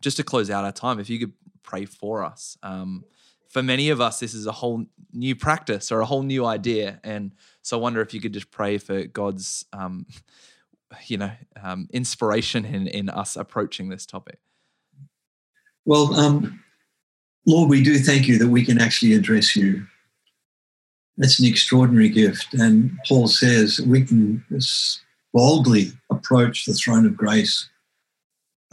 just 0.00 0.16
to 0.18 0.22
close 0.22 0.50
out 0.50 0.64
our 0.64 0.72
time, 0.72 0.98
if 0.98 1.10
you 1.10 1.18
could 1.18 1.32
pray 1.62 1.84
for 1.84 2.24
us. 2.24 2.56
Um, 2.62 3.04
for 3.48 3.62
many 3.62 3.90
of 3.90 4.00
us, 4.00 4.20
this 4.20 4.34
is 4.34 4.46
a 4.46 4.52
whole 4.52 4.84
new 5.12 5.34
practice 5.34 5.90
or 5.90 6.00
a 6.00 6.06
whole 6.06 6.22
new 6.22 6.44
idea, 6.44 7.00
and 7.02 7.32
so 7.62 7.78
I 7.78 7.80
wonder 7.80 8.00
if 8.00 8.12
you 8.12 8.20
could 8.20 8.34
just 8.34 8.50
pray 8.50 8.78
for 8.78 9.04
God's, 9.04 9.64
um, 9.72 10.06
you 11.06 11.16
know, 11.16 11.30
um, 11.62 11.88
inspiration 11.92 12.64
in 12.64 12.88
in 12.88 13.08
us 13.08 13.36
approaching 13.36 13.88
this 13.88 14.06
topic. 14.06 14.38
Well, 15.86 16.14
um, 16.14 16.62
Lord, 17.46 17.70
we 17.70 17.82
do 17.82 17.98
thank 17.98 18.28
you 18.28 18.38
that 18.38 18.48
we 18.48 18.64
can 18.64 18.80
actually 18.80 19.14
address 19.14 19.56
you. 19.56 19.86
That's 21.16 21.38
an 21.40 21.46
extraordinary 21.46 22.10
gift, 22.10 22.52
and 22.54 22.96
Paul 23.06 23.28
says 23.28 23.80
we 23.80 24.04
can 24.04 24.44
boldly 25.32 25.92
approach 26.10 26.66
the 26.66 26.74
throne 26.74 27.06
of 27.06 27.16
grace 27.16 27.68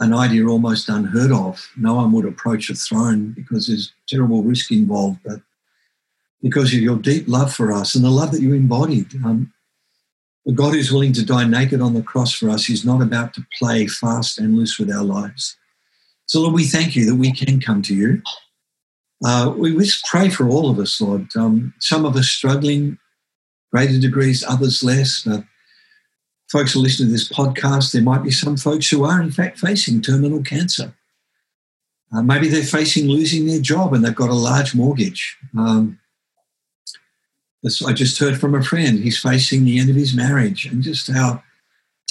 an 0.00 0.12
idea 0.12 0.46
almost 0.46 0.88
unheard 0.88 1.32
of. 1.32 1.68
No 1.76 1.94
one 1.94 2.12
would 2.12 2.26
approach 2.26 2.70
a 2.70 2.74
throne 2.74 3.32
because 3.32 3.66
there's 3.66 3.92
terrible 4.08 4.42
risk 4.42 4.70
involved, 4.70 5.20
but 5.24 5.40
because 6.42 6.74
of 6.74 6.80
your 6.80 6.96
deep 6.98 7.26
love 7.26 7.52
for 7.52 7.72
us 7.72 7.94
and 7.94 8.04
the 8.04 8.10
love 8.10 8.30
that 8.32 8.42
you 8.42 8.54
embodied. 8.54 9.14
Um, 9.24 9.52
The 10.44 10.52
God 10.52 10.74
who's 10.74 10.92
willing 10.92 11.14
to 11.14 11.24
die 11.24 11.44
naked 11.44 11.80
on 11.80 11.94
the 11.94 12.02
cross 12.02 12.32
for 12.32 12.48
us 12.48 12.68
is 12.70 12.84
not 12.84 13.02
about 13.02 13.34
to 13.34 13.46
play 13.58 13.88
fast 13.88 14.38
and 14.38 14.56
loose 14.56 14.78
with 14.78 14.90
our 14.92 15.02
lives. 15.02 15.56
So, 16.26 16.40
Lord, 16.40 16.54
we 16.54 16.64
thank 16.64 16.94
you 16.94 17.04
that 17.06 17.16
we 17.16 17.32
can 17.32 17.60
come 17.60 17.82
to 17.82 17.94
you. 17.94 18.22
Uh, 19.24 19.52
we 19.56 19.76
just 19.76 20.04
pray 20.04 20.28
for 20.28 20.48
all 20.48 20.70
of 20.70 20.78
us, 20.78 21.00
Lord. 21.00 21.26
Um, 21.34 21.74
some 21.80 22.04
of 22.04 22.14
us 22.16 22.28
struggling 22.28 22.98
greater 23.72 23.98
degrees, 23.98 24.44
others 24.46 24.84
less. 24.84 25.22
But 25.26 25.42
folks 26.50 26.72
who 26.72 26.80
listen 26.80 27.06
to 27.06 27.12
this 27.12 27.28
podcast, 27.28 27.92
there 27.92 28.02
might 28.02 28.22
be 28.22 28.30
some 28.30 28.56
folks 28.56 28.88
who 28.88 29.04
are, 29.04 29.20
in 29.20 29.30
fact, 29.30 29.58
facing 29.58 30.00
terminal 30.00 30.42
cancer. 30.42 30.94
Uh, 32.12 32.22
maybe 32.22 32.48
they're 32.48 32.62
facing 32.62 33.08
losing 33.08 33.46
their 33.46 33.60
job 33.60 33.92
and 33.92 34.04
they've 34.04 34.14
got 34.14 34.30
a 34.30 34.34
large 34.34 34.74
mortgage. 34.74 35.36
Um, 35.58 35.98
I 37.84 37.92
just 37.92 38.18
heard 38.18 38.38
from 38.38 38.54
a 38.54 38.62
friend, 38.62 39.00
he's 39.00 39.18
facing 39.18 39.64
the 39.64 39.80
end 39.80 39.90
of 39.90 39.96
his 39.96 40.14
marriage 40.14 40.66
and 40.66 40.82
just 40.82 41.10
how 41.10 41.42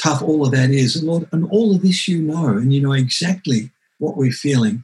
tough 0.02 0.22
all 0.22 0.46
of 0.46 0.52
that 0.52 0.70
is. 0.70 0.98
And 0.98 1.08
Lord, 1.08 1.30
and 1.32 1.48
all 1.50 1.74
of 1.74 1.82
this 1.82 2.10
you 2.10 2.22
know, 2.22 2.50
and 2.50 2.74
you 2.74 2.82
know 2.82 2.92
exactly 2.92 3.72
what 4.00 4.18
we're 4.18 4.34
feeling. 4.34 4.84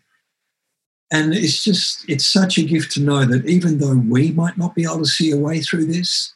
And 1.11 1.33
it's 1.33 1.61
just, 1.61 2.09
it's 2.09 2.25
such 2.25 2.57
a 2.57 2.63
gift 2.63 2.93
to 2.93 3.01
know 3.01 3.25
that 3.25 3.45
even 3.45 3.79
though 3.79 3.97
we 3.97 4.31
might 4.31 4.57
not 4.57 4.73
be 4.73 4.83
able 4.83 4.99
to 4.99 5.05
see 5.05 5.31
a 5.31 5.37
way 5.37 5.59
through 5.59 5.85
this, 5.85 6.33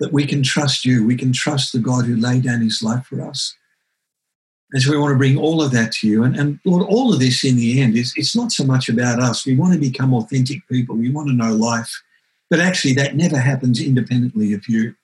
that 0.00 0.12
we 0.12 0.26
can 0.26 0.42
trust 0.42 0.84
you. 0.84 1.06
We 1.06 1.16
can 1.16 1.32
trust 1.32 1.72
the 1.72 1.78
God 1.78 2.06
who 2.06 2.16
laid 2.16 2.42
down 2.42 2.62
his 2.62 2.82
life 2.82 3.06
for 3.06 3.20
us. 3.22 3.54
And 4.72 4.82
so 4.82 4.90
we 4.90 4.98
want 4.98 5.12
to 5.12 5.18
bring 5.18 5.36
all 5.36 5.62
of 5.62 5.72
that 5.72 5.92
to 5.92 6.08
you. 6.08 6.22
And, 6.22 6.36
and 6.36 6.58
Lord, 6.64 6.86
all 6.88 7.12
of 7.12 7.20
this 7.20 7.44
in 7.44 7.56
the 7.56 7.80
end 7.80 7.96
is 7.96 8.12
it's 8.16 8.36
not 8.36 8.52
so 8.52 8.64
much 8.64 8.88
about 8.88 9.20
us. 9.20 9.44
We 9.44 9.56
want 9.56 9.74
to 9.74 9.78
become 9.78 10.14
authentic 10.14 10.66
people. 10.68 10.96
We 10.96 11.10
want 11.10 11.28
to 11.28 11.34
know 11.34 11.52
life. 11.52 11.92
But 12.48 12.60
actually, 12.60 12.94
that 12.94 13.14
never 13.14 13.38
happens 13.38 13.80
independently 13.80 14.54
of 14.54 14.66
you. 14.68 14.94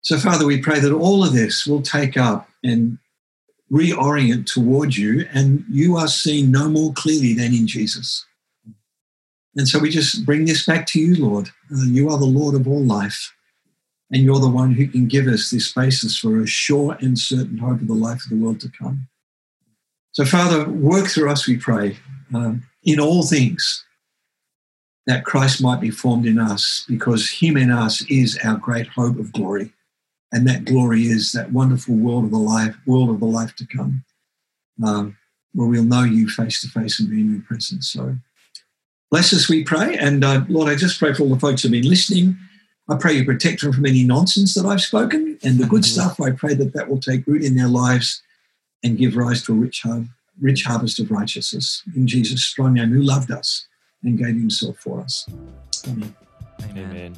So, 0.00 0.18
Father, 0.18 0.46
we 0.46 0.60
pray 0.60 0.80
that 0.80 0.92
all 0.92 1.24
of 1.24 1.32
this 1.32 1.66
will 1.66 1.82
take 1.82 2.16
up 2.16 2.48
and 2.64 2.98
reorient 3.70 4.46
towards 4.46 4.98
you, 4.98 5.26
and 5.32 5.64
you 5.68 5.96
are 5.96 6.08
seen 6.08 6.50
no 6.50 6.68
more 6.68 6.92
clearly 6.92 7.34
than 7.34 7.54
in 7.54 7.66
Jesus. 7.66 8.26
And 9.56 9.68
so 9.68 9.78
we 9.78 9.90
just 9.90 10.26
bring 10.26 10.44
this 10.44 10.66
back 10.66 10.86
to 10.88 11.00
you, 11.00 11.14
Lord. 11.24 11.48
Uh, 11.70 11.84
you 11.84 12.10
are 12.10 12.18
the 12.18 12.24
Lord 12.24 12.54
of 12.54 12.66
all 12.66 12.82
life. 12.82 13.32
And 14.12 14.22
you're 14.22 14.40
the 14.40 14.50
one 14.50 14.72
who 14.72 14.86
can 14.86 15.08
give 15.08 15.26
us 15.26 15.48
this 15.50 15.72
basis 15.72 16.18
for 16.18 16.40
a 16.40 16.46
sure 16.46 16.98
and 17.00 17.18
certain 17.18 17.56
hope 17.56 17.80
of 17.80 17.88
the 17.88 17.94
life 17.94 18.22
of 18.24 18.30
the 18.30 18.36
world 18.36 18.60
to 18.60 18.70
come. 18.70 19.08
So, 20.12 20.26
Father, 20.26 20.68
work 20.68 21.06
through 21.06 21.30
us, 21.30 21.48
we 21.48 21.56
pray, 21.56 21.96
um, 22.34 22.62
in 22.84 23.00
all 23.00 23.22
things, 23.22 23.84
that 25.06 25.24
Christ 25.24 25.62
might 25.62 25.80
be 25.80 25.90
formed 25.90 26.26
in 26.26 26.38
us, 26.38 26.84
because 26.86 27.30
Him 27.30 27.56
in 27.56 27.70
us 27.70 28.02
is 28.10 28.38
our 28.44 28.58
great 28.58 28.86
hope 28.88 29.18
of 29.18 29.32
glory. 29.32 29.72
And 30.30 30.46
that 30.46 30.66
glory 30.66 31.04
is 31.04 31.32
that 31.32 31.52
wonderful 31.52 31.94
world 31.94 32.24
of 32.24 32.30
the 32.30 32.38
life, 32.38 32.76
world 32.86 33.08
of 33.08 33.20
the 33.20 33.26
life 33.26 33.56
to 33.56 33.66
come, 33.66 34.04
um, 34.84 35.16
where 35.54 35.68
we'll 35.68 35.84
know 35.84 36.04
you 36.04 36.28
face 36.28 36.60
to 36.60 36.68
face 36.68 37.00
and 37.00 37.08
be 37.08 37.20
in 37.20 37.32
your 37.32 37.42
presence. 37.42 37.90
So, 37.90 38.16
bless 39.10 39.32
us, 39.32 39.48
we 39.48 39.64
pray. 39.64 39.96
And 39.96 40.22
uh, 40.22 40.44
Lord, 40.50 40.68
I 40.68 40.74
just 40.74 40.98
pray 40.98 41.14
for 41.14 41.22
all 41.22 41.30
the 41.30 41.40
folks 41.40 41.62
who've 41.62 41.72
been 41.72 41.88
listening 41.88 42.36
I 42.88 42.96
pray 42.96 43.12
you 43.14 43.24
protect 43.24 43.62
them 43.62 43.72
from 43.72 43.86
any 43.86 44.04
nonsense 44.04 44.54
that 44.54 44.66
I've 44.66 44.80
spoken 44.80 45.38
and 45.42 45.58
the 45.58 45.66
good 45.66 45.82
mm-hmm. 45.82 46.00
stuff. 46.00 46.20
I 46.20 46.32
pray 46.32 46.54
that 46.54 46.72
that 46.74 46.88
will 46.88 47.00
take 47.00 47.26
root 47.26 47.42
in 47.42 47.54
their 47.56 47.68
lives 47.68 48.22
and 48.82 48.98
give 48.98 49.16
rise 49.16 49.42
to 49.44 49.52
a 49.52 49.56
rich, 49.56 49.84
rich 50.40 50.64
harvest 50.64 50.98
of 50.98 51.10
righteousness 51.10 51.82
in 51.94 52.06
Jesus' 52.06 52.44
strong 52.44 52.74
name, 52.74 52.90
who 52.90 53.02
loved 53.02 53.30
us 53.30 53.66
and 54.02 54.18
gave 54.18 54.34
himself 54.34 54.78
for 54.78 55.00
us. 55.00 55.26
Amen. 55.86 56.14
Amen. 56.76 57.14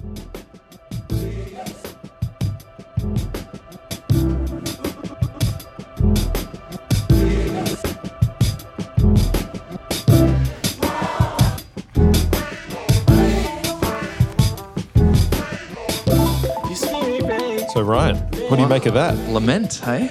So 17.75 17.83
Ryan, 17.83 18.19
what 18.49 18.55
do 18.55 18.63
you 18.63 18.69
make 18.69 18.87
of 18.87 18.95
that? 18.95 19.19
Lament, 19.31 19.83
hey? 19.85 20.09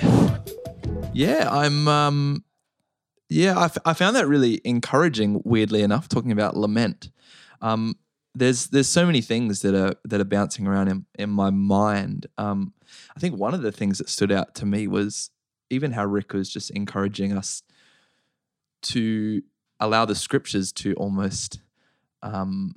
Yeah, 1.14 1.48
I'm. 1.50 1.88
Um, 1.88 2.44
yeah, 3.30 3.58
I, 3.58 3.66
f- 3.66 3.78
I 3.86 3.94
found 3.94 4.18
that 4.18 4.28
really 4.28 4.60
encouraging. 4.66 5.42
Weirdly 5.46 5.82
enough, 5.82 6.10
talking 6.10 6.34
about 6.34 6.58
lament. 6.58 7.10
Um, 7.62 7.96
there's 8.36 8.68
there's 8.68 8.90
so 8.90 9.06
many 9.06 9.22
things 9.22 9.62
that 9.62 9.74
are 9.74 9.96
that 10.04 10.20
are 10.20 10.26
bouncing 10.26 10.68
around 10.68 10.90
in, 10.90 11.06
in 11.18 11.30
my 11.30 11.52
mind. 11.52 12.28
Um, 12.38 12.74
I 13.16 13.22
think 13.22 13.38
one 13.38 13.54
of 13.54 13.62
the 13.62 13.72
things 13.72 13.98
that 14.00 14.10
stood 14.10 14.30
out 14.34 14.56
to 14.56 14.66
me 14.66 14.86
was 14.90 15.30
even 15.70 15.94
how 15.94 16.06
Rikk 16.06 16.34
was 16.34 16.50
just 16.52 16.70
encouraging 16.72 17.32
us 17.32 17.64
to 18.82 19.42
allow 19.80 20.04
the 20.04 20.16
scriptures 20.16 20.74
to 20.74 20.96
almost 20.96 21.62
um, 22.24 22.76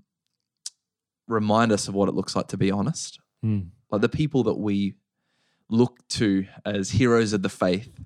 remind 1.26 1.72
us 1.72 1.88
of 1.88 1.94
what 1.94 2.08
it 2.08 2.14
looks 2.14 2.36
like 2.36 2.46
to 2.46 2.56
be 2.56 2.70
honest. 2.70 3.18
Mm 3.44 3.70
like 3.90 4.00
the 4.00 4.08
people 4.08 4.44
that 4.44 4.58
we 4.58 4.94
look 5.68 6.06
to 6.08 6.46
as 6.64 6.90
heroes 6.90 7.32
of 7.32 7.42
the 7.42 7.48
faith 7.48 8.00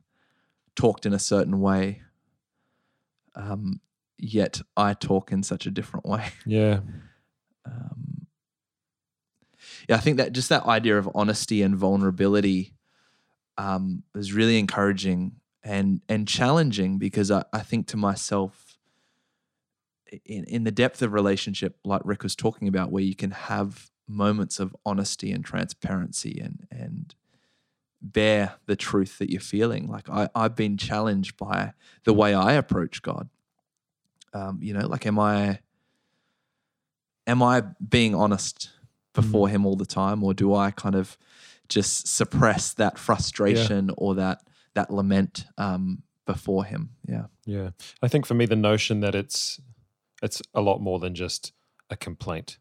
talked 0.75 1.07
in 1.07 1.13
a 1.13 1.19
certain 1.19 1.61
way. 1.61 2.03
Um, 3.35 3.81
yet 4.23 4.61
i 4.77 4.93
talk 4.93 5.33
in 5.33 5.43
such 5.43 5.67
a 5.67 5.71
different 5.71 6.07
way. 6.07 6.29
Yeah. 6.47 6.81
Um, 7.67 8.27
yeah 9.89 9.97
i 9.97 9.99
think 9.99 10.17
that 10.17 10.33
just 10.33 10.49
that 10.49 10.65
idea 10.65 10.97
of 10.97 11.09
honesty 11.15 11.63
and 11.63 11.77
vulnerability 11.77 12.75
um, 13.59 14.03
is 14.15 14.33
really 14.33 14.59
encouraging 14.59 15.33
and 15.63 16.01
and 16.09 16.27
challenging 16.27 16.99
because 16.99 17.31
I, 17.31 17.45
I 17.53 17.61
think 17.61 17.87
to 17.89 17.99
myself 17.99 18.79
in, 20.25 20.45
in 20.45 20.65
the 20.65 20.71
depth 20.71 21.03
of 21.03 21.13
relationship 21.13 21.77
like 21.85 22.03
rikk 22.03 22.23
was 22.23 22.35
talking 22.35 22.67
about 22.69 22.91
where 22.91 23.03
you 23.03 23.15
can 23.15 23.33
have 23.33 23.91
moments 24.11 24.59
of 24.59 24.75
honesty 24.85 25.33
and 25.33 25.45
transparency 25.45 26.41
and 26.43 26.67
and 26.71 27.15
bear 28.03 28.55
the 28.67 28.77
truth 28.77 29.19
that 29.19 29.31
you're 29.31 29.41
feeling. 29.41 29.87
Like 29.87 30.09
I, 30.09 30.29
I've 30.35 30.57
been 30.57 30.77
challenged 30.77 31.37
by 31.37 31.73
the 32.05 32.15
way 32.15 32.35
I 32.35 32.55
approach 32.55 33.03
God. 33.03 33.29
Um, 34.33 34.59
you 34.63 34.73
know, 34.73 34.87
like 34.87 35.07
am 35.07 35.19
I 35.19 35.61
am 37.27 37.43
I 37.43 37.63
being 37.87 38.15
honest 38.15 38.71
before 39.13 39.49
mm. 39.49 39.51
him 39.51 39.67
all 39.67 39.77
the 39.77 39.87
time, 39.87 40.23
or 40.23 40.35
do 40.35 40.55
I 40.55 40.71
kind 40.71 40.95
of 40.95 41.19
just 41.69 42.09
suppress 42.09 42.75
that 42.75 42.99
frustration 42.99 43.89
yeah. 43.89 43.95
or 43.97 44.15
that 44.15 44.43
that 44.75 44.91
lament 44.91 45.47
um, 45.59 46.03
before 46.27 46.65
him? 46.65 46.91
Yeah, 47.07 47.27
yeah. 47.45 47.71
I 48.03 48.09
think 48.09 48.25
for 48.25 48.35
me, 48.35 48.47
the 48.47 48.57
notion 48.57 49.01
that 49.01 49.15
it's 49.15 49.61
it's 50.23 50.43
a 50.55 50.61
lot 50.61 50.81
more 50.81 50.99
than 50.99 51.15
just 51.15 51.53
a 51.91 51.97
complaint 51.97 52.59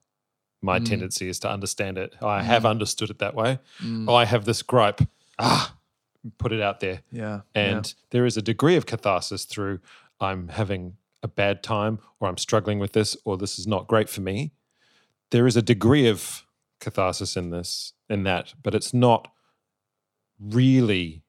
my 0.61 0.79
mm. 0.79 0.85
tendency 0.85 1.29
is 1.29 1.39
to 1.39 1.49
understand 1.49 1.97
it. 1.97 2.15
I 2.21 2.41
mm. 2.41 2.43
have 2.43 2.65
understood 2.65 3.09
it 3.09 3.19
that 3.19 3.35
way. 3.35 3.59
Mm. 3.81 4.13
I 4.13 4.25
have 4.25 4.45
this 4.45 4.61
gripe. 4.61 5.01
Ah, 5.37 5.75
put 6.37 6.51
it 6.51 6.61
out 6.61 6.79
there. 6.79 7.01
Yeah. 7.11 7.41
And 7.55 7.85
yeah. 7.85 8.05
there 8.11 8.25
is 8.25 8.37
a 8.37 8.41
degree 8.41 8.75
of 8.75 8.85
catharsis 8.85 9.45
through 9.45 9.79
I'm 10.19 10.49
having 10.49 10.97
a 11.23 11.27
bad 11.27 11.63
time 11.63 11.99
or 12.19 12.27
I'm 12.27 12.37
struggling 12.37 12.79
with 12.79 12.93
this 12.93 13.15
or 13.25 13.37
this 13.37 13.59
is 13.59 13.67
not 13.67 13.87
great 13.87 14.09
for 14.09 14.21
me. 14.21 14.51
There 15.31 15.47
is 15.47 15.55
a 15.55 15.61
degree 15.61 16.07
of 16.07 16.45
catharsis 16.79 17.37
in 17.37 17.51
this, 17.51 17.93
in 18.09 18.23
that, 18.23 18.53
but 18.63 18.73
it's 18.73 18.93
not 18.93 19.31
really 20.39 21.23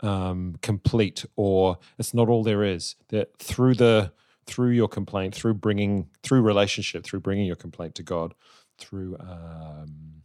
um, 0.00 0.56
complete 0.62 1.24
or 1.36 1.78
it's 1.98 2.14
not 2.14 2.28
all 2.28 2.42
there 2.42 2.62
is. 2.64 2.96
That 3.08 3.36
through 3.38 3.74
the 3.74 4.12
through 4.48 4.70
your 4.70 4.88
complaint, 4.88 5.34
through 5.34 5.54
bringing, 5.54 6.08
through 6.22 6.42
relationship, 6.42 7.04
through 7.04 7.20
bringing 7.20 7.46
your 7.46 7.56
complaint 7.56 7.94
to 7.96 8.02
God, 8.02 8.34
through, 8.78 9.16
um, 9.20 10.22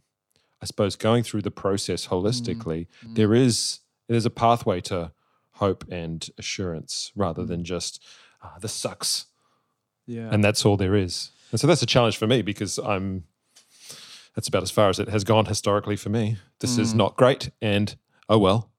I 0.62 0.66
suppose, 0.66 0.96
going 0.96 1.22
through 1.22 1.42
the 1.42 1.50
process 1.50 2.08
holistically, 2.08 2.86
mm, 2.86 3.08
mm. 3.08 3.14
there 3.14 3.34
is 3.34 3.80
there's 4.08 4.26
a 4.26 4.30
pathway 4.30 4.80
to 4.82 5.12
hope 5.52 5.84
and 5.90 6.28
assurance 6.38 7.12
rather 7.14 7.42
mm. 7.42 7.48
than 7.48 7.64
just 7.64 8.02
ah, 8.42 8.54
this 8.60 8.72
sucks, 8.72 9.26
yeah, 10.06 10.28
and 10.32 10.42
that's 10.42 10.64
all 10.64 10.76
there 10.76 10.94
is. 10.94 11.30
And 11.50 11.60
so 11.60 11.66
that's 11.66 11.82
a 11.82 11.86
challenge 11.86 12.16
for 12.16 12.26
me 12.26 12.42
because 12.42 12.78
I'm. 12.78 13.24
That's 14.34 14.48
about 14.48 14.64
as 14.64 14.70
far 14.72 14.88
as 14.88 14.98
it 14.98 15.08
has 15.08 15.22
gone 15.22 15.44
historically 15.44 15.94
for 15.94 16.08
me. 16.08 16.38
This 16.58 16.76
is 16.76 16.92
mm. 16.92 16.96
not 16.96 17.16
great, 17.16 17.50
and 17.62 17.94
oh 18.28 18.38
well. 18.38 18.70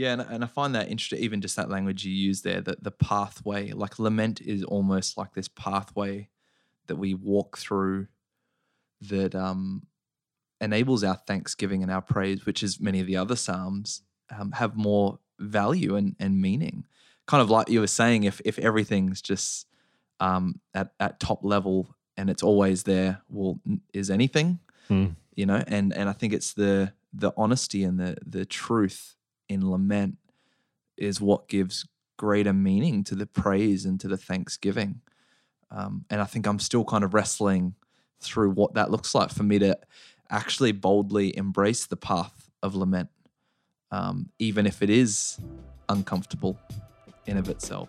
Yeah, 0.00 0.14
and, 0.14 0.22
and 0.22 0.42
I 0.42 0.46
find 0.46 0.74
that 0.74 0.88
interesting, 0.88 1.18
even 1.18 1.42
just 1.42 1.56
that 1.56 1.68
language 1.68 2.06
you 2.06 2.12
use 2.14 2.40
there, 2.40 2.62
that 2.62 2.82
the 2.82 2.90
pathway, 2.90 3.72
like 3.72 3.98
lament 3.98 4.40
is 4.40 4.64
almost 4.64 5.18
like 5.18 5.34
this 5.34 5.46
pathway 5.46 6.30
that 6.86 6.96
we 6.96 7.12
walk 7.12 7.58
through 7.58 8.06
that 9.02 9.34
um, 9.34 9.86
enables 10.58 11.04
our 11.04 11.16
thanksgiving 11.16 11.82
and 11.82 11.92
our 11.92 12.00
praise, 12.00 12.46
which 12.46 12.62
is 12.62 12.80
many 12.80 13.00
of 13.00 13.06
the 13.06 13.18
other 13.18 13.36
Psalms, 13.36 14.00
um, 14.34 14.52
have 14.52 14.74
more 14.74 15.18
value 15.38 15.96
and, 15.96 16.16
and 16.18 16.40
meaning. 16.40 16.86
Kind 17.26 17.42
of 17.42 17.50
like 17.50 17.68
you 17.68 17.80
were 17.80 17.86
saying, 17.86 18.24
if 18.24 18.40
if 18.42 18.58
everything's 18.58 19.20
just 19.20 19.66
um, 20.18 20.62
at, 20.72 20.92
at 20.98 21.20
top 21.20 21.44
level 21.44 21.94
and 22.16 22.30
it's 22.30 22.42
always 22.42 22.84
there, 22.84 23.20
well, 23.28 23.60
is 23.92 24.08
anything? 24.08 24.60
Mm. 24.88 25.14
you 25.34 25.44
know, 25.44 25.62
and 25.66 25.92
and 25.92 26.08
I 26.08 26.14
think 26.14 26.32
it's 26.32 26.54
the 26.54 26.94
the 27.12 27.32
honesty 27.36 27.84
and 27.84 28.00
the 28.00 28.16
the 28.26 28.46
truth 28.46 29.16
in 29.50 29.68
lament 29.68 30.16
is 30.96 31.20
what 31.20 31.48
gives 31.48 31.86
greater 32.16 32.52
meaning 32.52 33.02
to 33.04 33.14
the 33.14 33.26
praise 33.26 33.84
and 33.84 33.98
to 34.00 34.08
the 34.08 34.16
thanksgiving. 34.16 35.00
Um, 35.70 36.04
and 36.08 36.20
I 36.20 36.24
think 36.24 36.46
I'm 36.46 36.58
still 36.58 36.84
kind 36.84 37.04
of 37.04 37.14
wrestling 37.14 37.74
through 38.20 38.50
what 38.50 38.74
that 38.74 38.90
looks 38.90 39.14
like 39.14 39.30
for 39.30 39.42
me 39.42 39.58
to 39.58 39.76
actually 40.30 40.72
boldly 40.72 41.36
embrace 41.36 41.86
the 41.86 41.96
path 41.96 42.50
of 42.62 42.74
lament, 42.74 43.08
um, 43.90 44.30
even 44.38 44.66
if 44.66 44.82
it 44.82 44.90
is 44.90 45.38
uncomfortable 45.88 46.58
in 47.26 47.36
of 47.36 47.48
itself. 47.48 47.88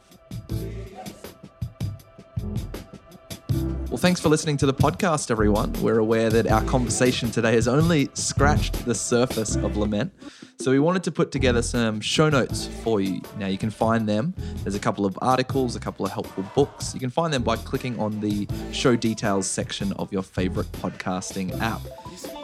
Well, 3.89 3.97
thanks 3.97 4.21
for 4.21 4.29
listening 4.29 4.55
to 4.57 4.65
the 4.65 4.73
podcast, 4.73 5.29
everyone. 5.29 5.73
We're 5.81 5.99
aware 5.99 6.29
that 6.29 6.47
our 6.47 6.63
conversation 6.63 7.29
today 7.29 7.51
has 7.55 7.67
only 7.67 8.09
scratched 8.13 8.85
the 8.85 8.95
surface 8.95 9.57
of 9.57 9.75
lament. 9.75 10.13
So 10.61 10.69
we 10.69 10.77
wanted 10.77 11.03
to 11.05 11.11
put 11.11 11.31
together 11.31 11.63
some 11.63 11.99
show 12.01 12.29
notes 12.29 12.67
for 12.83 13.01
you. 13.01 13.19
Now 13.39 13.47
you 13.47 13.57
can 13.57 13.71
find 13.71 14.07
them. 14.07 14.35
There's 14.57 14.75
a 14.75 14.79
couple 14.79 15.07
of 15.07 15.17
articles, 15.19 15.75
a 15.75 15.79
couple 15.79 16.05
of 16.05 16.11
helpful 16.11 16.45
books. 16.53 16.93
You 16.93 16.99
can 16.99 17.09
find 17.09 17.33
them 17.33 17.41
by 17.41 17.55
clicking 17.55 17.99
on 17.99 18.19
the 18.21 18.47
show 18.71 18.95
details 18.95 19.47
section 19.47 19.91
of 19.93 20.13
your 20.13 20.21
favorite 20.21 20.71
podcasting 20.73 21.59
app. 21.59 21.81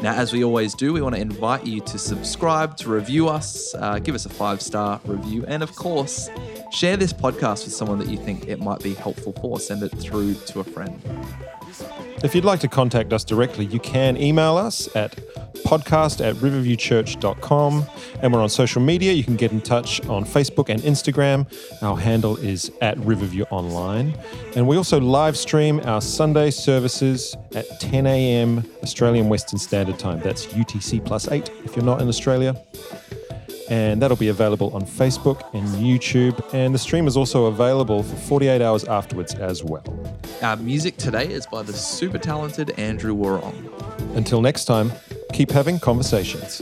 Now, 0.02 0.16
as 0.16 0.34
we 0.34 0.44
always 0.44 0.74
do, 0.74 0.94
we 0.94 1.02
want 1.02 1.14
to 1.14 1.22
invite 1.22 1.68
you 1.68 1.80
to 1.82 2.00
subscribe, 2.00 2.76
to 2.78 2.90
review 2.90 3.30
us, 3.30 3.76
uh, 3.76 4.00
give 4.00 4.16
us 4.16 4.26
a 4.26 4.30
five 4.30 4.64
star 4.64 5.00
review, 5.06 5.46
and 5.48 5.62
of 5.62 5.76
course, 5.76 6.28
share 6.72 6.98
this 6.98 7.14
podcast 7.14 7.66
with 7.66 7.74
someone 7.74 8.00
that 8.00 8.10
you 8.10 8.18
think 8.18 8.48
it 8.48 8.60
might 8.60 8.82
be 8.82 8.96
helpful 8.96 9.34
for. 9.34 9.60
Send 9.60 9.84
it 9.84 9.90
through 9.90 10.34
to 10.34 10.62
a 10.62 10.64
friend. 10.64 11.00
If 12.24 12.34
you'd 12.34 12.46
like 12.46 12.62
to 12.62 12.68
contact 12.68 13.14
us 13.14 13.24
directly, 13.24 13.68
you 13.68 13.80
can 13.80 14.18
email 14.18 14.58
us 14.58 14.90
at 14.96 15.20
podcast 15.66 16.26
at 16.26 16.36
riverviewchurch.com. 16.36 17.86
And 18.22 18.34
we're 18.34 18.42
on 18.42 18.50
social 18.50 18.82
media. 18.82 19.14
You 19.14 19.24
can 19.24 19.36
get 19.36 19.52
in 19.52 19.62
touch 19.62 20.06
on 20.08 20.26
Facebook 20.26 20.70
and 20.70 20.82
Instagram. 20.82 21.48
Our 21.82 21.98
handle 21.98 22.38
is 22.38 22.72
at 22.82 22.98
Riverview 23.00 23.44
Online. 23.52 24.18
And 24.56 24.68
we 24.68 24.78
also 24.78 25.00
live 25.00 25.38
stream 25.38 25.80
our 25.86 26.02
Sunday 26.02 26.52
services 26.52 27.36
at 27.56 27.80
10 27.80 28.08
a.m. 28.08 28.64
Australian 28.84 29.30
Western 29.30 29.60
Standard 29.60 30.00
Time. 30.00 30.20
That's 30.20 30.46
UTC 30.48 31.06
plus 31.06 31.30
8 31.30 31.50
if 31.64 31.76
you're 31.76 31.86
not 31.86 32.02
in 32.02 32.08
Australia 32.08 32.56
and 33.70 34.02
that'll 34.02 34.18
be 34.18 34.30
available 34.30 34.74
on 34.74 34.84
Facebook 34.84 35.42
and 35.54 35.68
YouTube. 35.68 36.42
And 36.54 36.74
the 36.74 36.80
stream 36.80 37.08
is 37.08 37.18
also 37.18 37.46
available 37.46 38.04
for 38.04 38.16
48 38.16 38.62
hours 38.62 38.84
afterwards 38.86 39.36
as 39.36 39.64
well. 39.64 39.84
Our 40.42 40.58
music 40.58 40.98
today 40.98 41.28
is 41.28 41.46
by 41.48 41.64
the 41.64 41.74
super 41.74 42.18
talented 42.18 42.72
Andrew 42.80 43.16
Warong. 43.16 44.16
Until 44.16 44.42
next 44.42 44.66
time, 44.66 44.92
keep 45.34 45.52
having 45.52 45.80
conversations. 45.80 46.62